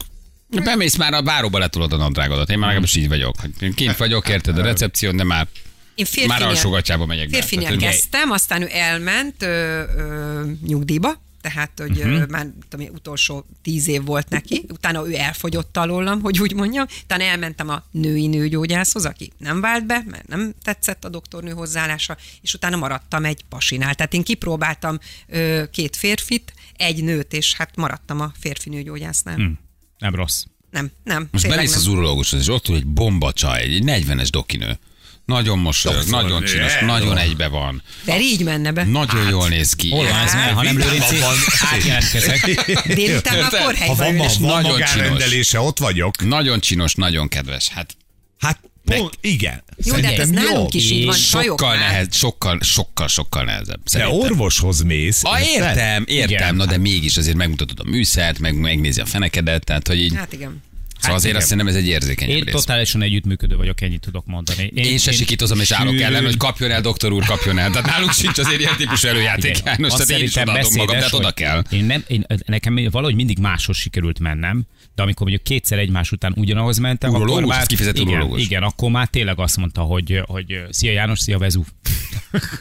Bemész 0.64 0.96
már 0.96 1.14
a 1.14 1.22
báróba 1.22 1.58
letolod 1.60 1.94
a 1.94 1.98
nadrágodat. 1.98 2.50
Én 2.50 2.58
már 2.58 2.68
legalábbis 2.68 2.96
így 2.96 3.08
vagyok. 3.08 3.36
Kint 3.76 3.98
vagyok, 3.98 4.30
érted 4.30 4.58
a 4.58 4.62
recepción, 4.64 5.16
de 5.16 5.24
már, 5.24 5.48
én 5.96 6.06
már 6.06 6.08
férfinél, 6.08 6.48
alsógatjába 6.48 7.06
megyek 7.06 7.30
be. 7.30 7.38
hogy- 7.70 7.78
kezdtem, 7.78 8.32
aztán 8.32 8.62
ő 8.62 8.68
elment 8.72 9.42
ö, 9.42 9.84
ö, 9.98 10.44
nyugdíjba, 10.66 11.22
tehát, 11.42 11.72
hogy 11.76 11.98
uh-huh. 11.98 12.28
már 12.28 12.48
tudom, 12.70 12.88
utolsó 12.94 13.46
tíz 13.62 13.88
év 13.88 14.04
volt 14.04 14.30
neki, 14.30 14.66
utána 14.70 15.08
ő 15.08 15.16
elfogyott 15.16 15.78
alólam, 15.78 16.22
hogy 16.22 16.40
úgy 16.40 16.54
mondjam, 16.54 16.86
utána 17.04 17.24
elmentem 17.24 17.70
a 17.70 17.84
női 17.92 18.28
nőgyógyászhoz, 18.28 19.06
aki 19.06 19.32
nem 19.38 19.62
vált 19.62 19.86
be, 19.86 20.04
mert 20.06 20.28
nem 20.28 20.54
tetszett 20.64 21.06
a 21.06 21.10
doktornő 21.10 21.52
hozzáállása, 21.52 22.18
és 22.42 22.54
utána 22.54 22.76
maradtam 22.76 23.26
egy 23.26 23.44
pasinál. 23.50 23.96
Tehát 23.96 24.14
én 24.14 24.24
kipróbáltam 24.24 25.00
ö, 25.28 25.64
két 25.72 25.96
férfit, 25.96 26.54
egy 26.78 27.04
nőt, 27.04 27.34
és 27.34 27.54
hát 27.54 27.76
maradtam 27.76 28.20
a 28.20 28.32
férfi 28.40 28.70
nőgyógyásznál. 28.70 29.36
Hmm. 29.36 29.60
Nem 29.98 30.16
rossz. 30.16 30.44
Nem, 30.72 30.92
nem. 31.04 31.28
Most 31.32 31.48
nem. 31.48 31.60
az 31.60 31.88
urológushoz, 31.88 32.40
és 32.40 32.48
ott 32.48 32.68
ül 32.68 32.76
egy 32.76 32.86
bombacsaj, 32.86 33.62
egy 33.62 33.84
40-es 33.86 34.28
dokinő. 34.32 34.80
Nagyon 35.26 35.60
mosolyog, 35.60 36.04
nagyon 36.10 36.44
csinos, 36.44 36.72
nagyon 36.86 37.18
egybe 37.18 37.48
van. 37.48 37.82
De 38.06 38.20
így 38.20 38.44
menne 38.44 38.72
be. 38.72 38.84
Nagyon 38.84 39.30
jól 39.30 39.48
néz 39.50 39.74
ki. 39.74 39.90
Hol 39.90 40.06
van 40.08 40.20
ez? 40.20 40.32
Hát, 40.32 40.52
Ha 40.52 40.64
nem 40.64 40.78
Lőrinci, 40.78 41.16
átjelentkezek. 41.74 42.46
Délután 42.96 43.38
már 43.40 43.52
Érted? 43.54 43.88
ha 43.88 43.96
van, 43.96 44.16
van 44.18 44.28
nagyon 44.40 44.72
magánrendelése, 44.72 45.60
ott 45.60 45.80
vagyok. 45.80 46.26
Nagyon 46.26 46.60
csinos, 46.60 46.94
nagyon 46.96 47.28
kedves. 47.28 47.68
Hát 47.70 47.96
Hát 48.40 48.60
pont, 48.86 49.18
igen. 49.22 49.64
Jó, 49.84 49.96
de 49.96 50.08
hát 50.08 50.18
ez 50.20 50.30
nálunk 50.30 50.74
is 50.74 50.92
így 50.92 51.06
van, 51.06 51.16
sokkal 51.16 51.76
nehez, 51.78 52.16
sokkal, 52.16 52.60
sokkal, 52.62 53.08
sokkal 53.08 53.44
nehezebb. 53.44 53.84
De 53.84 53.90
Szerintem. 53.90 54.20
orvoshoz 54.20 54.82
mész. 54.82 55.24
Ah, 55.24 55.42
érted? 55.48 55.70
értem, 55.70 56.04
értem, 56.08 56.30
Igen. 56.36 56.56
na 56.56 56.66
de 56.66 56.78
mégis 56.78 57.18
azért 57.18 57.36
megmutatod 57.38 57.80
a 57.80 57.90
műszert, 57.90 58.40
meg 58.40 58.56
megnézi 58.56 59.02
a 59.02 59.06
fenekedet, 59.06 59.64
tehát 59.64 59.88
hogy 59.88 60.00
így, 60.02 60.16
Hát 60.16 60.34
igen. 60.34 60.64
Szóval 61.04 61.18
azért 61.18 61.30
igen. 61.34 61.36
azt 61.42 61.48
szerintem 61.50 61.68
ez 61.76 61.82
egy 61.82 61.88
érzékeny 61.89 62.30
Én 62.30 62.44
rész. 62.44 62.54
totálisan 62.54 63.02
együttműködő 63.02 63.56
vagyok, 63.56 63.82
ennyit 63.82 64.00
tudok 64.02 64.26
mondani. 64.26 64.72
Én 64.74 64.98
se 64.98 65.12
sikítozom 65.12 65.60
és 65.60 65.72
állok 65.72 66.00
ellen, 66.00 66.24
hogy 66.24 66.38
kapjon 66.38 66.72
el, 66.72 66.82
doktor 66.82 67.12
úr, 67.12 67.26
kapjon 67.26 67.58
el. 67.58 67.70
Tehát 67.72 67.86
nálunk 67.88 68.12
sincs 68.13 68.38
azért 68.38 68.60
ilyen 68.60 68.76
típusú 68.78 69.08
előjáték. 69.08 69.58
Igen. 69.58 69.62
János, 69.66 69.92
Azt 69.94 70.08
tehát 70.08 70.22
én 70.22 70.28
is 70.28 70.36
odaadom 70.36 70.72
magam, 70.76 70.96
de 70.96 71.02
hát 71.02 71.13
oda 71.13 71.32
kell. 71.32 71.63
Én 71.70 71.86
nem, 71.86 72.04
én, 72.08 72.26
nekem 72.46 72.88
valahogy 72.92 73.16
mindig 73.16 73.38
máshoz 73.39 73.78
sikerült 73.78 74.20
mennem, 74.20 74.63
de 74.96 75.02
amikor 75.02 75.22
mondjuk 75.28 75.44
kétszer 75.44 75.78
egymás 75.80 76.12
után 76.12 76.34
ugyanahoz 76.36 76.78
mentem, 76.78 77.10
Urológus? 77.10 77.34
akkor 77.36 77.46
már, 77.48 77.60
Ez 77.62 77.66
kifejezett 77.68 77.98
igen, 77.98 78.13
urológus. 78.13 78.42
igen, 78.42 78.63
akkor 78.63 78.92
már 78.92 79.08
tényleg 79.08 79.39
azt 79.39 79.58
mondta, 79.58 79.82
hogy, 79.82 80.22
hogy 80.26 80.62
szia 80.70 80.92
János, 80.92 81.20
szia 81.20 81.38
Vezúv. 81.38 81.66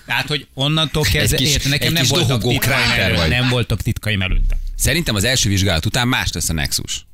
Tehát, 0.06 0.26
hogy 0.28 0.46
onnantól 0.54 1.02
kezdve, 1.02 1.36
kis- 1.36 1.48
érted, 1.52 1.70
nekem 1.70 1.92
nem 1.92 2.04
voltak, 2.08 2.42
titkaim 2.42 2.90
előtt, 2.98 3.28
nem 3.28 3.48
voltak 3.48 3.80
titkaim 3.82 4.22
előtte. 4.22 4.56
Szerintem 4.76 5.14
az 5.14 5.24
első 5.24 5.48
vizsgálat 5.48 5.86
után 5.86 6.08
más 6.08 6.32
lesz 6.32 6.48
a 6.48 6.52
nexus. 6.52 7.06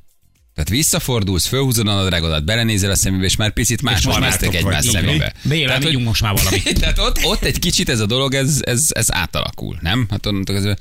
Tehát 0.59 0.73
visszafordulsz, 0.83 1.45
fölhúzod 1.45 1.87
a 1.87 1.93
nadrágodat, 1.93 2.45
belenézel 2.45 2.91
a 2.91 2.95
szemébe, 2.95 3.23
és 3.23 3.35
már 3.35 3.53
picit 3.53 3.81
más 3.81 3.93
néztek 4.03 4.21
barátok 4.21 4.55
egymás 4.55 4.85
szemébe. 4.85 5.33
Tehát, 5.49 5.83
hogy- 5.83 6.03
most 6.03 6.21
már 6.21 6.33
valamit. 6.35 6.79
Tehát 6.79 6.99
ott, 6.99 7.23
ott 7.23 7.43
egy 7.43 7.59
kicsit 7.59 7.89
ez 7.89 7.99
a 7.99 8.05
dolog, 8.05 8.33
ez, 8.33 8.59
ez, 8.61 8.87
ez 8.89 9.13
átalakul, 9.13 9.77
nem? 9.81 10.07
Hát 10.09 10.25
onnantól 10.25 10.55
kezdve 10.55 10.77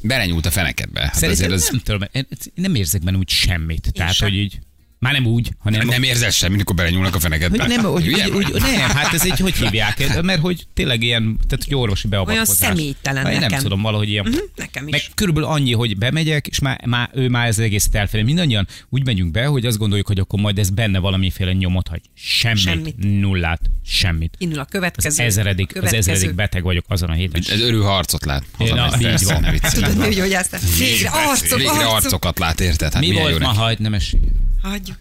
belenyúlt 0.00 0.46
a 0.46 0.50
fenekedbe. 0.50 1.00
Hát 1.00 1.14
Szerintem 1.14 1.44
azért 1.52 1.62
az, 1.62 1.68
nem 1.70 1.80
tudom, 1.84 2.08
én 2.12 2.26
nem 2.54 2.74
érzek 2.74 3.02
benne 3.02 3.16
úgy 3.16 3.28
semmit. 3.28 3.92
Tehát, 3.92 4.14
sem. 4.14 4.28
hogy 4.28 4.38
így, 4.38 4.58
már 5.00 5.12
nem 5.12 5.26
úgy, 5.26 5.50
hanem 5.58 5.86
nem 5.86 6.02
érzel 6.02 6.30
semmit, 6.30 6.54
amikor 6.54 6.74
belenyúlnak 6.76 7.14
a 7.14 7.20
fenekedbe. 7.20 7.64
Hogy 7.64 7.76
nem, 7.76 7.84
hogy, 7.84 8.04
Hülye 8.04 8.28
úgy, 8.28 8.52
nem, 8.52 8.90
hát 8.90 9.12
ez 9.12 9.24
egy, 9.24 9.38
hogy 9.40 9.54
hívják, 9.56 10.12
mert 10.22 10.40
hogy 10.40 10.66
tényleg 10.74 11.02
ilyen, 11.02 11.38
tehát 11.48 11.64
hogy 11.64 11.74
orvosi 11.74 12.08
beavatkozás. 12.08 12.56
személytelen 12.56 13.24
Hát 13.24 13.32
Én 13.32 13.38
nem 13.38 13.48
nekem. 13.48 13.62
tudom, 13.62 13.82
valahogy 13.82 14.08
ilyen. 14.08 14.24
Mhm, 14.28 14.36
nekem 14.56 14.84
is. 14.86 14.90
Meg 14.92 15.02
körülbelül 15.14 15.48
annyi, 15.48 15.72
hogy 15.72 15.98
bemegyek, 15.98 16.46
és 16.46 16.58
már, 16.58 16.86
már 16.86 17.10
ő 17.14 17.28
már 17.28 17.46
ez 17.46 17.58
az 17.58 17.64
egészet 17.64 17.94
elfelé. 17.94 18.22
Mindannyian 18.22 18.66
úgy 18.88 19.04
megyünk 19.04 19.30
be, 19.30 19.44
hogy 19.46 19.66
azt 19.66 19.78
gondoljuk, 19.78 20.06
hogy 20.06 20.18
akkor 20.18 20.40
majd 20.40 20.58
ez 20.58 20.70
benne 20.70 20.98
valamiféle 20.98 21.52
nyomot 21.52 21.88
hagy. 21.88 22.00
Semmit, 22.14 22.58
Semmit. 22.62 22.96
nullát, 23.20 23.60
semmit. 23.86 24.34
Indul 24.38 24.58
a 24.58 24.62
Az 24.62 24.66
következő. 24.70 25.24
ezeredik, 25.24 25.66
az 25.68 25.72
következő. 25.72 26.10
ezeredik 26.12 26.34
beteg 26.34 26.62
vagyok 26.62 26.84
azon 26.88 27.10
a 27.10 27.12
héten. 27.12 27.42
Ez 27.48 27.60
örül 27.60 27.82
harcot 27.82 28.24
lát. 28.24 28.42
Én 28.58 28.72
a- 28.72 28.80
Hazamegy, 28.80 29.00
így 29.00 29.08
persze, 29.08 29.34
van. 29.34 29.58
Tudod, 29.72 29.96
nőgyógyásztál. 29.96 30.60
Végre 30.78 31.08
arcok, 31.08 31.58
Végre 31.58 31.70
arcok. 31.72 31.92
arcokat 32.04 32.38
lát, 32.38 32.60
érted? 32.60 32.92
Hát 32.92 33.02
Mi 33.02 33.12
volt 33.12 33.30
jó 33.32 33.38
ma, 33.38 33.52
hagyd, 33.52 33.80
nem 33.80 33.94
esélye. 33.94 34.22
Hagyjuk. 34.62 34.98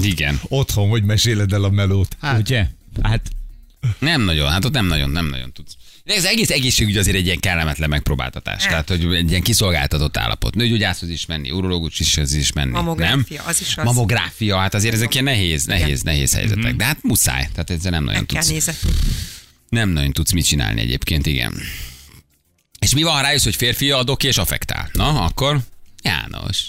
Igen. 0.00 0.40
Otthon, 0.48 0.88
hogy 0.88 1.02
meséled 1.02 1.52
el 1.52 1.64
a 1.64 1.70
melót? 1.70 2.16
Hát, 2.20 2.38
Ugye? 2.38 2.66
Hát 3.02 3.30
Nem 3.98 4.22
nagyon, 4.22 4.50
hát 4.50 4.64
ott 4.64 4.72
nem 4.72 4.86
nagyon, 4.86 5.10
nem 5.10 5.26
nagyon 5.26 5.52
tudsz. 5.52 5.72
De 6.04 6.14
ez 6.14 6.24
egész 6.24 6.50
egészségügy 6.50 6.96
azért 6.96 7.16
egy 7.16 7.24
ilyen 7.24 7.40
kellemetlen 7.40 7.88
megpróbáltatás. 7.88 8.62
Tehát, 8.64 8.88
hogy 8.88 9.14
egy 9.14 9.30
ilyen 9.30 9.42
kiszolgáltatott 9.42 10.16
állapot. 10.16 10.54
Nőgyógyászhoz 10.54 11.08
is 11.08 11.26
menni, 11.26 11.50
urológus 11.50 12.00
is, 12.00 12.16
az 12.16 12.32
is 12.32 12.52
menni. 12.52 12.70
Mamográfia, 12.70 13.36
nem? 13.40 13.48
az 13.48 13.60
is 13.60 13.76
az. 13.76 13.84
Mamográfia, 13.84 14.56
hát 14.58 14.74
azért 14.74 14.94
ezek 14.94 15.12
ilyen 15.12 15.24
nehéz, 15.24 15.64
nehéz, 15.64 16.02
nehéz 16.02 16.34
helyzetek. 16.34 16.76
De 16.76 16.84
hát 16.84 17.02
muszáj. 17.02 17.48
Tehát 17.52 17.70
ezzel 17.70 17.90
nem 17.90 18.04
nagyon 18.04 18.18
Meg 18.20 18.26
kell 18.26 18.40
tudsz. 18.40 18.52
nézetni. 18.52 18.90
Nem 19.68 19.88
nagyon 19.88 20.12
tudsz 20.12 20.32
mit 20.32 20.44
csinálni 20.44 20.80
egyébként, 20.80 21.26
igen. 21.26 21.54
És 22.78 22.94
mi 22.94 23.02
van, 23.02 23.14
ha 23.14 23.20
rájössz, 23.20 23.44
hogy 23.44 23.56
férfi 23.56 23.90
a 23.90 24.02
doki 24.02 24.26
és 24.26 24.36
affektál? 24.36 24.90
Na, 24.92 25.20
akkor 25.24 25.60
János. 26.02 26.68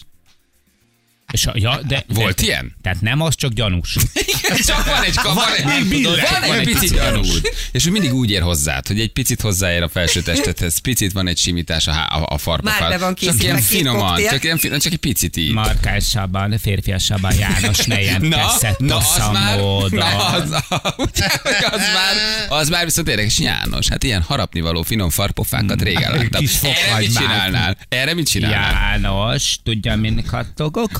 És 1.32 1.46
a, 1.46 1.52
ja, 1.56 1.80
de, 1.88 2.04
Volt 2.08 2.36
de, 2.36 2.44
ilyen? 2.44 2.76
Tehát 2.82 3.02
nem 3.02 3.22
az, 3.22 3.36
csak 3.36 3.52
gyanús. 3.52 3.96
Csak 4.66 4.86
van 4.86 5.04
egy, 5.04 5.16
van, 5.24 5.36
van, 5.36 5.54
egy, 5.58 5.64
van, 6.04 6.16
Van 6.48 6.54
egy 6.54 6.60
egy 6.60 6.64
picit 6.64 6.80
pici 6.80 6.94
gyanúd. 6.94 7.42
És 7.72 7.86
ő 7.86 7.92
mindig 7.92 8.14
úgy 8.14 8.32
ér 8.32 8.42
hozzád, 8.42 8.88
hogy 8.88 9.00
egy 9.00 9.12
picit 9.12 9.42
hozzáér 9.42 9.82
a 9.84 9.90
felső 9.90 10.22
testethez, 10.22 10.78
picit 10.78 11.12
van 11.12 11.28
egy 11.28 11.38
simítás 11.38 11.88
a, 11.88 11.92
há- 11.92 12.12
a, 12.12 12.26
a 12.30 12.38
farpafal. 12.38 12.80
Már 12.80 12.90
be 12.90 12.98
van 13.06 13.16
Csak 13.16 13.18
készítve 13.18 13.44
ilyen 13.44 13.62
finoman, 13.62 14.22
csak, 14.30 14.44
ilyen, 14.44 14.58
finom- 14.58 14.82
csak 14.82 14.92
egy 14.92 15.00
picit 15.00 15.38
így. 15.38 15.54
Markásabban, 15.54 16.58
férfiasabban 16.62 17.34
János 17.36 17.78
ne 17.78 17.96
Na, 17.96 18.02
jelentkezett 18.02 18.80
na, 18.80 18.98
az 18.98 19.30
már, 19.32 19.58
na, 19.90 20.26
az, 20.28 20.50
ugye, 21.06 21.28
az, 21.72 21.80
már, 21.80 22.16
az 22.50 22.70
már 22.70 22.86
viszont 22.86 23.08
érdekes 23.08 23.40
János. 23.40 23.88
Hát 23.88 24.04
ilyen 24.04 24.22
harapnivaló 24.22 24.82
finom 24.82 25.10
farpofákat 25.10 25.82
régen 25.82 26.12
láttam. 26.12 26.42
Kis 26.42 26.62
Erre 26.62 26.98
mit 27.00 27.14
csinálnál? 27.18 27.78
Erre 27.90 28.14
mit 28.14 28.30
csinálnál? 28.30 28.72
János, 28.72 29.58
tudja, 29.64 29.96
min 29.96 30.26
kattogok 30.26 31.00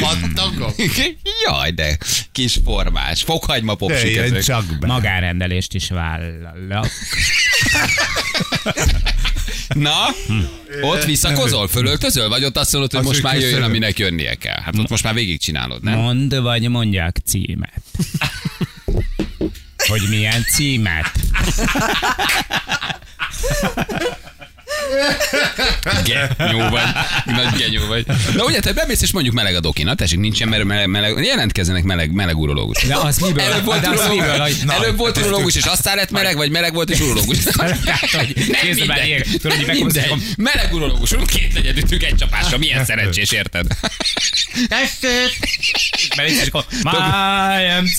most? 0.00 0.32
Kattagok. 0.34 0.74
Jaj, 1.44 1.70
de 1.70 1.98
kis 2.32 2.58
formás. 2.64 3.22
Fokhagyma 3.22 3.74
popsik 3.74 4.16
ezek. 4.16 4.42
csak 4.42 4.64
be. 4.80 4.86
Magánrendelést 4.86 5.74
is 5.74 5.88
vállalok. 5.88 6.86
Na, 9.68 10.06
ott 10.80 11.04
visszakozol, 11.04 11.68
fölöltözöl, 11.68 12.28
vagy 12.28 12.44
ott 12.44 12.56
azt 12.56 12.72
mondod, 12.72 12.92
hogy 12.92 13.04
most 13.04 13.22
már 13.22 13.38
jöjjön, 13.38 13.62
aminek 13.62 13.98
jönnie 13.98 14.34
kell. 14.34 14.60
Hát 14.60 14.78
ott 14.78 14.88
most 14.88 15.04
már 15.04 15.14
végigcsinálod, 15.14 15.82
nem? 15.82 15.98
Mondd, 15.98 16.40
vagy 16.40 16.68
mondják 16.68 17.16
címet. 17.24 17.82
Hogy 19.76 20.02
milyen 20.08 20.44
címet? 20.54 21.10
Genyó 26.04 26.68
vagy. 26.68 26.82
Nagy 27.24 27.54
genyó 27.58 27.86
vagy. 27.86 28.06
Na 28.34 28.44
ugye, 28.44 28.60
te 28.60 28.72
bemész 28.72 29.02
és 29.02 29.12
mondjuk 29.12 29.34
meleg 29.34 29.54
a 29.54 29.60
doki. 29.60 29.82
Na 29.82 29.94
tessék, 29.94 30.18
nincsen 30.18 30.48
meleg, 30.48 30.66
meleg, 30.66 30.86
meleg 30.88 31.24
jelentkezzenek 31.24 31.82
meleg, 31.82 32.12
meleg 32.12 32.38
urológus. 32.38 32.82
De 32.82 32.96
az 32.96 33.18
miből? 33.18 33.42
Előbb 33.42 33.64
volt 33.64 33.80
de 33.80 33.88
az 33.88 34.08
miből, 34.08 34.28
urológus, 34.28 34.60
hogy... 34.60 34.70
előbb 34.70 34.96
volt 34.96 35.16
urológus, 35.16 35.54
és 35.54 35.64
aztán 35.64 35.96
lett 35.96 36.10
meleg, 36.10 36.36
vagy 36.36 36.50
meleg 36.50 36.74
volt 36.74 36.90
és 36.90 37.00
urológus. 37.00 37.38
Nem 37.44 38.60
Kézzel 38.62 38.86
már 38.86 39.06
ilyen, 39.06 39.22
tudod, 39.22 39.56
hogy 39.56 39.66
meghozzák 39.66 40.10
Meleg 40.36 40.72
urológus, 40.74 41.10
két 41.26 41.54
negyed 41.54 41.76
ütünk 41.78 42.02
egy 42.02 42.14
csapásra. 42.14 42.58
Milyen 42.58 42.84
szerencsés, 42.92 43.30
érted? 43.30 43.66
Belépsz, 46.16 46.40
és 46.42 46.46
akkor 46.46 46.64
My 46.82 47.80
MC. 47.82 47.98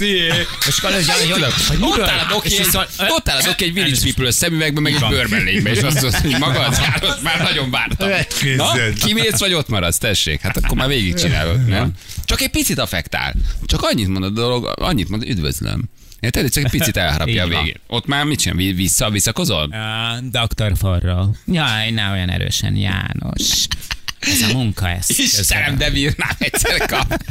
És 0.68 0.78
akkor 0.78 0.96
az, 0.96 1.10
hogy, 1.10 1.32
hogy, 1.32 1.44
hogy 1.68 1.78
Ott 1.82 1.90
miből? 1.90 2.10
áll 2.10 2.20
a 2.20 2.28
doki, 2.30 2.58
egy, 2.58 2.64
szóval- 2.64 2.90
ott 3.08 3.30
áll 3.30 3.38
a 3.38 3.42
doki 3.44 3.64
egy 3.64 3.74
Village 3.74 4.00
People 4.04 4.32
szemüvegben, 4.32 4.84
meg 4.84 4.94
egy 4.94 5.06
bőrmellékbe, 5.10 5.70
és 5.72 5.82
azt 5.82 6.02
mondod, 6.02 6.22
hogy 6.22 6.38
maga 6.40 6.60
az 6.60 6.80
János, 6.80 7.20
már 7.22 7.42
nagyon 7.54 7.72
vártam. 7.72 8.10
Na, 8.56 8.72
kimész, 8.94 9.40
vagy 9.40 9.54
ott 9.54 9.68
maradsz, 9.68 9.98
tessék? 9.98 10.42
Hát 10.42 10.58
akkor 10.58 10.78
már 10.78 10.88
végigcsinálod, 10.88 11.66
nem? 11.66 11.92
Csak 12.26 12.42
egy 12.42 12.50
picit 12.50 12.80
affektál. 12.80 13.34
Csak 13.66 13.82
annyit 13.82 14.08
mond 14.08 14.24
a 14.24 14.30
dolog, 14.30 14.74
annyit 14.76 15.10
mond, 15.10 15.24
üdvözlöm. 15.24 15.90
Érted? 16.20 16.50
Csak 16.52 16.64
egy 16.64 16.70
picit 16.72 16.98
elharapja 16.98 17.44
a 17.44 17.48
végén. 17.48 17.76
Ott 17.88 18.06
már 18.06 18.26
mit 18.26 18.40
csinál? 18.40 18.74
Vissza, 18.74 19.10
visszakozol? 19.10 19.70
Uh, 19.72 20.46
Dr. 20.46 20.78
Forra. 20.78 21.30
Jaj, 21.46 21.90
ne 21.92 22.12
olyan 22.12 22.30
erősen, 22.30 22.76
János. 22.76 23.68
Ez 24.20 24.42
a 24.42 24.54
munka, 24.54 24.90
ez. 24.90 25.10
Istenem, 25.10 25.78
de 25.78 25.90
bírnám 25.90 26.36
egyszer 26.38 26.86
kap. 26.86 27.24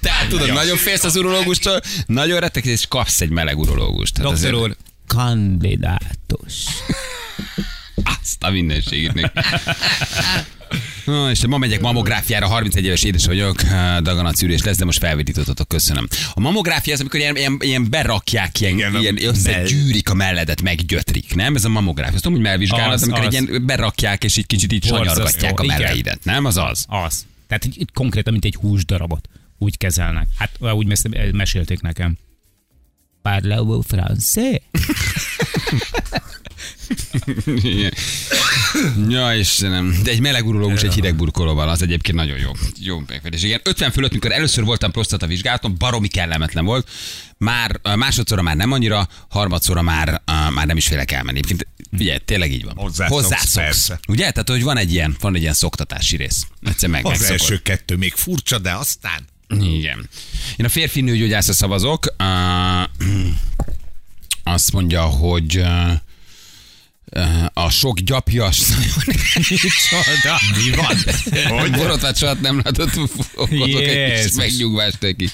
Tehát 0.00 0.28
tudod, 0.28 0.52
nagyon 0.52 0.76
félsz 0.76 1.04
az 1.04 1.16
urológustól, 1.16 1.80
nagyon 2.06 2.40
rettek, 2.40 2.64
és 2.64 2.86
kapsz 2.88 3.20
egy 3.20 3.30
meleg 3.30 3.58
urológust. 3.58 4.20
Doktor 4.20 4.54
úr, 4.54 4.76
kandidátus. 5.06 6.64
Azt 8.20 8.42
a 8.42 8.50
mindenségét 8.50 9.12
még. 9.14 9.30
Na, 11.04 11.30
és 11.30 11.46
ma 11.46 11.58
megyek 11.58 11.80
mamográfiára, 11.80 12.46
31 12.46 12.84
éves 12.84 13.02
édes 13.02 13.26
vagyok, 13.26 13.62
daganatszűrés 14.02 14.62
lesz, 14.62 14.76
de 14.76 14.84
most 14.84 14.98
felvidítottatok, 14.98 15.68
köszönöm. 15.68 16.08
A 16.32 16.40
mamográfia 16.40 16.92
az, 16.94 17.00
amikor 17.00 17.20
ilyen, 17.20 17.36
ilyen, 17.36 17.56
ilyen 17.60 17.90
berakják, 17.90 18.60
ilyen, 18.60 18.74
Igen, 18.78 18.94
ilyen 18.94 19.24
összegyűrik 19.24 20.10
a 20.10 20.14
melledet, 20.14 20.62
meggyötrik, 20.62 21.34
nem? 21.34 21.54
Ez 21.54 21.64
a 21.64 21.68
mamográfia. 21.68 22.14
Azt 22.14 22.22
tudom, 22.22 22.38
hogy 22.38 22.46
melvizsgálat, 22.48 22.94
Az, 22.94 23.02
amikor 23.02 23.20
az. 23.26 23.34
egy 23.34 23.48
ilyen 23.48 23.66
berakják, 23.66 24.24
és 24.24 24.36
így 24.36 24.46
kicsit 24.46 24.72
így 24.72 24.84
sanyargatják 24.84 25.60
a 25.60 25.64
melleidet, 25.64 26.24
nem? 26.24 26.44
Az 26.44 26.56
az. 26.56 26.84
Az. 26.88 27.26
Tehát 27.48 27.64
így 27.64 27.88
konkrétan, 27.92 28.32
mint 28.32 28.44
egy 28.44 28.54
húsdarabot. 28.54 29.28
Úgy 29.58 29.76
kezelnek. 29.76 30.28
Hát 30.38 30.50
úgy 30.72 30.86
mes- 30.86 31.32
mesélték 31.32 31.80
nekem. 31.80 32.18
Parlez-vous 33.22 33.84
français? 33.90 34.60
Ja, 39.08 39.34
Istenem. 39.34 40.00
De 40.02 40.10
egy 40.10 40.20
meleg 40.20 40.46
urológus 40.46 40.82
egy 40.82 40.94
hideg 40.94 41.16
burkolóval, 41.16 41.68
az 41.68 41.82
egyébként 41.82 42.16
nagyon 42.16 42.38
jó. 42.38 42.50
Jó 42.80 43.02
megfedés. 43.06 43.42
Igen, 43.42 43.60
50 43.64 43.90
fölött, 43.90 44.12
mikor 44.12 44.32
először 44.32 44.64
voltam 44.64 44.90
prostata 44.90 45.26
vizsgálaton, 45.26 45.74
baromi 45.78 46.08
kellemetlen 46.08 46.64
volt. 46.64 46.88
Már 47.38 47.80
másodszorra 47.96 48.42
már 48.42 48.56
nem 48.56 48.72
annyira, 48.72 49.08
harmadszorra 49.28 49.82
már, 49.82 50.08
uh, 50.08 50.50
már 50.52 50.66
nem 50.66 50.76
is 50.76 50.86
félek 50.86 51.10
elmenni. 51.10 51.38
Egyébként, 51.38 51.66
Ugye, 51.92 52.18
tényleg 52.18 52.52
így 52.52 52.64
van. 52.64 52.74
Hozzászoksz. 53.08 53.90
Ugye? 54.08 54.30
Tehát, 54.30 54.48
hogy 54.48 54.62
van 54.62 54.76
egy 54.76 54.92
ilyen, 54.92 55.16
van 55.20 55.34
egy 55.34 55.40
ilyen 55.40 55.54
szoktatási 55.54 56.16
rész. 56.16 56.46
Egyszer 56.62 56.88
meg, 56.88 57.04
Az 57.04 57.10
megszokod. 57.10 57.40
első 57.40 57.62
kettő 57.62 57.96
még 57.96 58.12
furcsa, 58.14 58.58
de 58.58 58.72
aztán... 58.72 59.26
Igen. 59.60 60.08
Én 60.56 60.66
a 60.66 60.68
férfi 60.68 61.00
nőgyógyászra 61.00 61.52
szavazok. 61.52 62.14
Uh, 62.18 62.88
azt 64.42 64.72
mondja, 64.72 65.02
hogy 65.02 65.58
uh, 65.58 65.90
a 67.52 67.70
sok 67.70 67.98
gyapjas 67.98 68.60
Micsoda? 69.36 70.38
Mi 70.64 70.76
van? 70.76 71.58
Hogy? 71.58 71.70
Borotvát 71.70 72.16
soha 72.16 72.34
nem 72.40 72.60
látott, 72.64 72.98
okozok 73.34 73.80
egy 73.80 74.22
kis 74.22 74.32
megnyugvást 74.32 75.00
neki. 75.00 75.28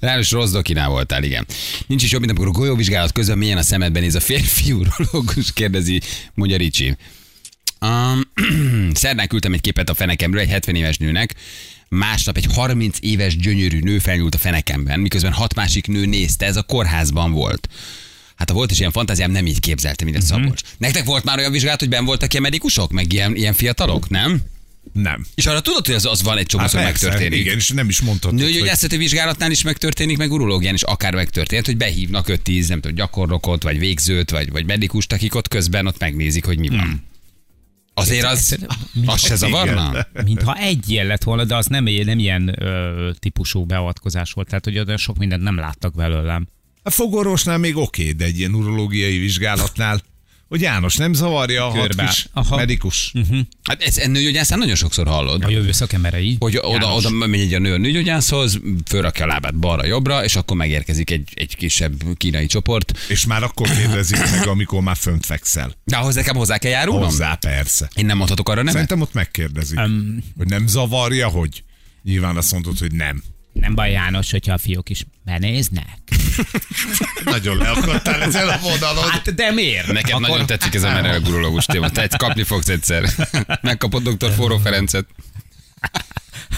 Ráadásul 0.00 0.40
rossz 0.40 0.50
dokinál 0.50 0.88
voltál, 0.88 1.22
igen. 1.22 1.46
Nincs 1.86 2.02
is 2.02 2.10
jobb, 2.10 2.20
mint 2.20 2.32
amikor 2.32 2.54
a 2.54 2.58
golyóvizsgálat 2.58 3.12
közben 3.12 3.38
milyen 3.38 3.58
a 3.58 3.62
szemedben 3.62 4.02
néz 4.02 4.14
a 4.14 4.20
férfi 4.20 4.72
urológus, 4.72 5.52
kérdezi, 5.52 6.00
mondja 6.34 6.56
Ricsi. 6.56 6.96
Um, 7.80 8.20
szerdán 8.94 9.28
küldtem 9.28 9.52
egy 9.52 9.60
képet 9.60 9.90
a 9.90 9.94
fenekemről 9.94 10.40
egy 10.40 10.48
70 10.48 10.74
éves 10.74 10.96
nőnek, 10.96 11.34
másnap 11.88 12.36
egy 12.36 12.46
30 12.54 12.98
éves 13.00 13.36
gyönyörű 13.36 13.78
nő 13.78 13.98
felnyúlt 13.98 14.34
a 14.34 14.38
fenekemben, 14.38 15.00
miközben 15.00 15.32
hat 15.32 15.54
másik 15.54 15.86
nő 15.86 16.06
nézte, 16.06 16.46
ez 16.46 16.56
a 16.56 16.62
kórházban 16.62 17.32
volt. 17.32 17.68
Hát 18.36 18.48
ha 18.48 18.54
volt 18.54 18.70
is 18.70 18.78
ilyen 18.78 18.92
fantáziám, 18.92 19.30
nem 19.30 19.46
így 19.46 19.60
képzeltem 19.60 20.08
ide 20.08 20.20
Szabolcs. 20.20 20.60
Nektek 20.78 21.04
volt 21.04 21.24
már 21.24 21.38
olyan 21.38 21.52
vizsgálat, 21.52 21.80
hogy 21.80 21.88
ben 21.88 22.04
voltak 22.04 22.30
ilyen 22.30 22.42
medikusok, 22.42 22.92
meg 22.92 23.12
ilyen, 23.12 23.36
ilyen 23.36 23.54
fiatalok, 23.54 24.08
nem? 24.08 24.42
Nem. 24.92 25.26
És 25.34 25.46
arra 25.46 25.60
tudod, 25.60 25.86
hogy 25.86 25.94
az, 25.94 26.06
az 26.06 26.22
van 26.22 26.38
egy 26.38 26.46
csomószor 26.46 26.80
Hát 26.80 26.88
megtörténik. 26.88 27.40
Igen, 27.40 27.56
és 27.56 27.68
nem 27.68 27.88
is 27.88 28.00
mondhatod, 28.00 28.40
hogy... 28.40 28.48
Nőgyógyászati 28.48 28.96
vizsgálatnál 28.96 29.50
is 29.50 29.62
megtörténik, 29.62 30.16
meg 30.16 30.32
urológián 30.32 30.74
is 30.74 30.82
akár 30.82 31.14
megtörtént, 31.14 31.66
hogy 31.66 31.76
behívnak 31.76 32.26
5-10, 32.28 32.68
nem 32.68 32.80
tudom, 32.80 32.96
gyakornokot, 32.96 33.62
vagy 33.62 33.78
végzőt, 33.78 34.30
vagy, 34.30 34.50
vagy 34.50 34.66
medikust, 34.66 35.12
akik 35.12 35.34
ott 35.34 35.48
közben 35.48 35.86
ott 35.86 35.98
megnézik, 35.98 36.44
hogy 36.44 36.58
mi 36.58 36.68
van. 36.68 37.04
Azért 37.94 38.24
az, 38.24 38.58
az 39.06 39.20
se 39.20 39.34
zavarna? 39.34 40.06
Mintha 40.24 40.54
egy 40.54 40.90
ilyen 40.90 41.06
lett 41.06 41.22
volna, 41.22 41.44
de 41.44 41.56
az 41.56 41.66
nem, 41.66 41.84
nem 41.84 42.18
ilyen 42.18 42.62
ö, 42.62 43.10
típusú 43.18 43.64
beavatkozás 43.64 44.32
volt. 44.32 44.48
Tehát, 44.48 44.64
hogy 44.64 44.78
olyan 44.78 44.96
sok 44.96 45.16
mindent 45.16 45.42
nem 45.42 45.56
láttak 45.56 45.94
belőlem. 45.94 46.48
A 46.86 46.90
fogorvosnál 46.90 47.58
még 47.58 47.76
oké, 47.76 48.12
de 48.12 48.24
egy 48.24 48.38
ilyen 48.38 48.54
urológiai 48.54 49.18
vizsgálatnál, 49.18 50.00
hogy 50.48 50.60
János 50.60 50.96
nem 50.96 51.12
zavarja 51.12 51.66
a 51.66 51.70
hat 51.70 51.94
Aha. 52.32 52.56
medikus. 52.56 53.12
Hát 53.62 53.82
ez 53.82 53.96
nőgyógyászán 53.96 54.58
nagyon 54.58 54.74
sokszor 54.74 55.06
hallod. 55.06 55.44
A 55.44 55.50
jövő 55.50 55.72
szakemberei. 55.72 56.36
Hogy 56.38 56.56
oda, 56.56 56.68
János. 56.70 57.04
oda 57.04 57.26
megy 57.26 57.40
egy 57.40 57.54
a 57.54 57.58
nő 57.58 57.72
a 57.72 57.76
nőgyógyászhoz, 57.76 58.60
fölrakja 58.84 59.24
a 59.24 59.28
lábát 59.28 59.58
balra-jobbra, 59.58 60.24
és 60.24 60.36
akkor 60.36 60.56
megérkezik 60.56 61.10
egy, 61.10 61.28
egy 61.34 61.56
kisebb 61.56 62.02
kínai 62.16 62.46
csoport. 62.46 62.98
És 63.08 63.26
már 63.26 63.42
akkor 63.42 63.68
kérdezik 63.70 64.18
meg, 64.30 64.46
amikor 64.46 64.82
már 64.82 64.96
fönt 64.96 65.26
fekszel. 65.26 65.72
De 65.84 65.96
ahhoz 65.96 66.14
nekem 66.14 66.36
hozzá 66.36 66.58
kell 66.58 66.70
járulnom? 66.70 67.04
Hozzá, 67.08 67.34
persze. 67.34 67.90
Én 67.94 68.06
nem 68.06 68.16
mondhatok 68.16 68.48
arra 68.48 68.58
nemet? 68.58 68.72
Szerintem 68.72 69.00
ott 69.00 69.12
megkérdezik. 69.12 69.78
Öm, 69.78 70.22
Hogy 70.36 70.48
nem 70.48 70.66
zavarja, 70.66 71.28
hogy? 71.28 71.62
Nyilván 72.02 72.36
azt 72.36 72.52
mondod, 72.52 72.78
hogy 72.78 72.92
nem. 72.92 73.22
Nem 73.66 73.74
baj, 73.74 73.90
János, 73.90 74.30
hogyha 74.30 74.52
a 74.52 74.58
fiúk 74.58 74.88
is 74.88 75.06
benéznek. 75.24 75.98
Nagyon 77.24 77.56
leakadtál 77.56 78.22
ezen 78.22 78.48
a 78.48 78.58
vonalon. 78.58 79.10
Hát 79.10 79.34
de 79.34 79.50
miért? 79.50 79.92
Nekem 79.92 80.16
Akkor- 80.16 80.28
nagyon 80.28 80.46
tetszik 80.46 80.74
ez 80.74 80.82
a 80.82 80.92
merev 80.92 81.26
urológus 81.26 81.64
téma. 81.64 81.90
Te 81.90 82.02
egy 82.02 82.16
kapni 82.16 82.42
fogsz 82.42 82.68
egyszer. 82.68 83.04
Megkapod 83.62 84.08
dr. 84.08 84.32
Forró 84.32 84.58
Ferencet. 84.58 85.06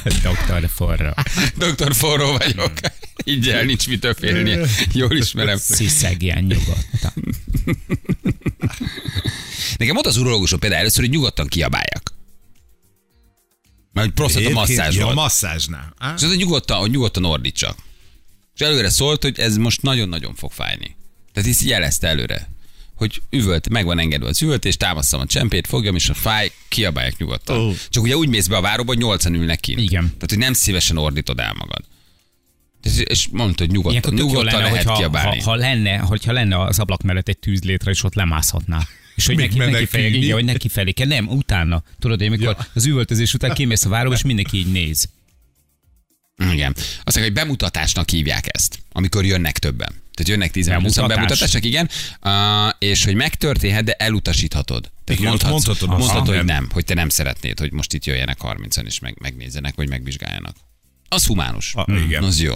Doktor 0.22 0.68
Forra. 0.74 1.14
Doktor 1.56 1.94
Forró 1.94 2.36
vagyok. 2.36 2.72
Így 3.24 3.48
el, 3.48 3.64
nincs 3.64 3.88
mitől 3.88 4.14
félni. 4.14 4.58
Jól 4.92 5.16
ismerem. 5.16 5.56
Sziszegjen 5.56 6.44
nyugodtan. 6.44 7.12
Nekem 9.76 9.96
ott 9.96 10.06
az 10.06 10.16
urológusom 10.16 10.58
például 10.58 10.80
először, 10.80 11.00
hogy 11.00 11.12
nyugodtan 11.12 11.46
kiabáljak. 11.46 12.07
Mert 13.98 14.18
hogy 14.18 14.26
prostata 14.30 14.50
masszázs 14.50 14.94
Ja, 14.94 15.00
a 15.00 15.04
volt. 15.04 15.16
masszázsnál. 15.16 15.94
Á, 15.98 16.14
És 16.16 16.22
az, 16.22 16.28
hogy 16.28 16.38
nyugodtan, 16.38 16.78
hogy 16.78 16.90
nyugodtan 16.90 17.24
ordítsak. 17.24 17.76
És 18.54 18.60
előre 18.60 18.90
szólt, 18.90 19.22
hogy 19.22 19.38
ez 19.38 19.56
most 19.56 19.82
nagyon-nagyon 19.82 20.34
fog 20.34 20.52
fájni. 20.52 20.96
Tehát 21.32 21.48
ezt 21.48 21.62
jelezte 21.62 22.06
előre. 22.08 22.48
hogy 22.94 23.22
üvölt, 23.30 23.68
meg 23.68 23.84
van 23.84 23.98
engedve 23.98 24.28
az 24.28 24.42
üvöltés, 24.42 24.76
támasztam 24.76 25.20
a 25.20 25.26
csempét, 25.26 25.66
fogjam, 25.66 25.94
és 25.94 26.08
a 26.08 26.14
fáj, 26.14 26.52
kiabálják 26.68 27.16
nyugodtan. 27.16 27.58
Ó. 27.58 27.72
Csak 27.88 28.02
ugye 28.02 28.16
úgy 28.16 28.28
mész 28.28 28.46
be 28.46 28.56
a 28.56 28.60
váróba, 28.60 28.88
hogy 28.88 28.98
nyolcan 28.98 29.34
ülnek 29.34 29.60
kint. 29.60 29.80
Igen. 29.80 30.04
Tehát, 30.04 30.28
hogy 30.28 30.38
nem 30.38 30.52
szívesen 30.52 30.96
ordítod 30.96 31.38
el 31.40 31.54
magad. 31.58 31.84
És- 33.04 33.28
mondtad, 33.32 33.66
hogy 33.66 33.76
nyugodtan, 33.76 34.14
nyugodtan 34.14 34.44
lenne, 34.44 34.58
lehet 34.58 34.76
hogyha, 34.76 34.96
kiabálni. 34.96 35.40
ha, 35.40 35.50
ha, 35.50 35.56
lenne, 35.56 35.96
hogyha 35.96 36.32
lenne 36.32 36.60
az 36.62 36.78
ablak 36.78 37.02
mellett 37.02 37.28
egy 37.28 37.38
tűzlétre, 37.38 37.90
és 37.90 38.02
ott 38.04 38.14
lemászhatná. 38.14 38.86
És 39.18 39.26
hogy 39.26 39.36
neki, 39.36 39.58
neki, 39.58 39.84
felé, 39.84 40.08
igen, 40.08 40.32
hogy 40.32 40.44
neki 40.44 40.68
felé 40.68 40.90
kell. 40.92 41.06
Nem, 41.06 41.28
utána. 41.28 41.82
Tudod, 41.98 42.18
hogy 42.18 42.26
amikor 42.26 42.46
Ja. 42.58 42.66
az 42.74 42.86
üvöltözés 42.86 43.34
után 43.34 43.54
kimész 43.54 43.84
a 43.84 43.88
váróba, 43.88 44.14
és 44.14 44.22
mindenki 44.22 44.56
így 44.56 44.72
néz. 44.72 45.08
Igen. 46.52 46.72
Azt 46.76 47.04
mondja, 47.04 47.22
hogy 47.22 47.32
bemutatásnak 47.32 48.10
hívják 48.10 48.44
ezt, 48.56 48.78
amikor 48.92 49.24
jönnek 49.24 49.58
többen. 49.58 49.88
Tehát 49.88 50.28
jönnek 50.32 50.50
10 50.50 50.66
20 50.66 50.74
Bemutatás. 50.74 51.16
bemutatások, 51.16 51.64
igen, 51.64 51.88
uh, 52.22 52.32
és 52.78 53.04
hogy 53.04 53.14
megtörténhet, 53.14 53.84
de 53.84 53.92
elutasíthatod. 53.92 54.82
Tehát 55.04 55.20
Igen, 55.20 55.24
mondhatsz, 55.32 55.50
mondhatod 55.52 55.88
mondhatod, 55.88 56.26
ha 56.28 56.36
hogy 56.36 56.44
nem. 56.44 56.68
hogy 56.72 56.84
te 56.84 56.94
nem 56.94 57.08
szeretnéd, 57.08 57.58
hogy 57.58 57.72
most 57.72 57.92
itt 57.92 58.04
jöjjenek 58.04 58.38
30-an 58.42 58.84
és 58.86 58.98
meg, 58.98 59.16
megnézzenek, 59.20 59.74
vagy 59.74 59.88
megvizsgáljanak. 59.88 60.56
Az 61.08 61.26
humánus. 61.26 61.74
Ah, 61.74 62.02
igen. 62.06 62.22
Az 62.22 62.40
jó. 62.40 62.54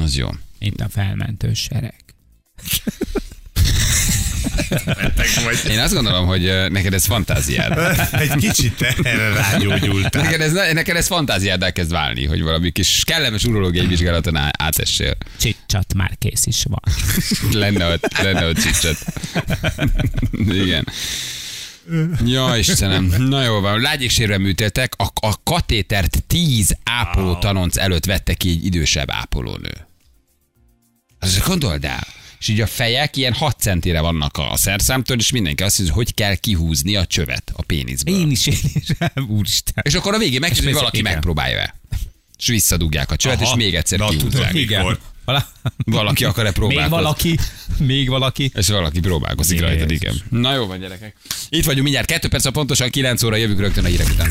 Az 0.00 0.16
jó. 0.16 0.28
Itt 0.58 0.80
a 0.80 0.88
felmentő 0.88 1.54
sereg. 1.54 1.94
Én 5.68 5.78
azt 5.78 5.94
gondolom, 5.94 6.26
hogy 6.26 6.52
neked 6.68 6.94
ez 6.94 7.04
fantáziád. 7.04 7.78
Egy 8.12 8.34
kicsit 8.34 8.80
erre 9.02 9.32
rágyógyultál. 9.32 10.22
Neked 10.22 10.40
ez, 10.40 10.52
neked 10.52 10.96
ez 10.96 11.06
fantáziád 11.06 11.62
elkezd 11.62 11.90
válni, 11.90 12.26
hogy 12.26 12.42
valami 12.42 12.70
kis 12.70 13.02
kellemes 13.04 13.44
urológiai 13.44 13.86
vizsgálaton 13.86 14.36
átessél. 14.36 15.16
Csicsat 15.40 15.94
már 15.94 16.10
kész 16.18 16.46
is 16.46 16.64
van. 16.68 16.82
lenne 17.62 17.92
ott, 17.92 18.18
lenne 18.22 18.48
ott 18.48 18.58
csicsat. 18.58 18.96
Igen. 20.48 20.86
Ja, 22.24 22.56
Istenem. 22.56 23.14
Na 23.18 23.42
jó 23.42 23.60
van. 23.60 23.80
Lágyéksérve 23.80 24.38
műtéltek, 24.38 24.92
a, 24.96 25.26
a 25.26 25.42
katétert 25.42 26.22
10 26.26 26.76
ápoló 26.84 27.34
tanonc 27.34 27.76
előtt 27.76 28.04
vette 28.04 28.34
ki 28.34 28.48
egy 28.48 28.64
idősebb 28.64 29.10
ápolónő. 29.10 29.86
Az 31.18 31.42
gondold 31.46 31.84
el. 31.84 32.06
És 32.40 32.48
így 32.48 32.60
a 32.60 32.66
fejek 32.66 33.16
ilyen 33.16 33.32
6 33.32 33.58
centire 33.58 34.00
vannak 34.00 34.36
a 34.38 34.56
szerszámtól, 34.56 35.18
és 35.18 35.30
mindenki 35.30 35.62
azt 35.62 35.76
hiszi, 35.76 35.90
hogy 35.90 36.14
kell 36.14 36.34
kihúzni 36.34 36.96
a 36.96 37.06
csövet 37.06 37.52
a 37.56 37.62
péniszből. 37.62 38.14
Én 38.14 38.30
is, 38.30 38.46
én 38.46 38.54
is. 38.74 38.86
Úristen. 39.36 39.84
És 39.86 39.94
akkor 39.94 40.14
a 40.14 40.18
végén 40.18 40.40
megkérdezi, 40.40 40.66
hogy 40.66 40.78
valaki 40.78 40.98
igen. 40.98 41.12
megpróbálja-e. 41.12 41.74
És 42.38 42.46
visszadugják 42.46 43.10
a 43.10 43.16
csövet, 43.16 43.40
Aha. 43.40 43.50
és 43.50 43.64
még 43.64 43.74
egyszer 43.74 43.98
kihúzzák. 44.08 44.52
mikor? 44.52 44.98
Vala... 45.24 45.48
Valaki 45.84 46.24
akar-e 46.24 46.48
Még 46.48 46.52
próbálkozni? 46.52 46.88
valaki, 46.88 47.38
még 47.78 48.08
valaki. 48.08 48.50
És 48.54 48.68
valaki 48.68 49.00
próbálkozik 49.00 49.60
rajta, 49.60 49.92
igen. 49.92 50.14
Na 50.30 50.54
jó 50.54 50.66
van, 50.66 50.80
gyerekek. 50.80 51.16
Itt 51.48 51.64
vagyunk 51.64 51.82
mindjárt, 51.82 52.06
kettő 52.06 52.28
perc 52.28 52.44
a 52.44 52.50
pontosan 52.50 52.90
9 52.90 53.22
óra, 53.22 53.36
jövünk 53.36 53.60
rögtön 53.60 53.84
a 53.84 53.88
hírek 53.88 54.08
után. 54.08 54.30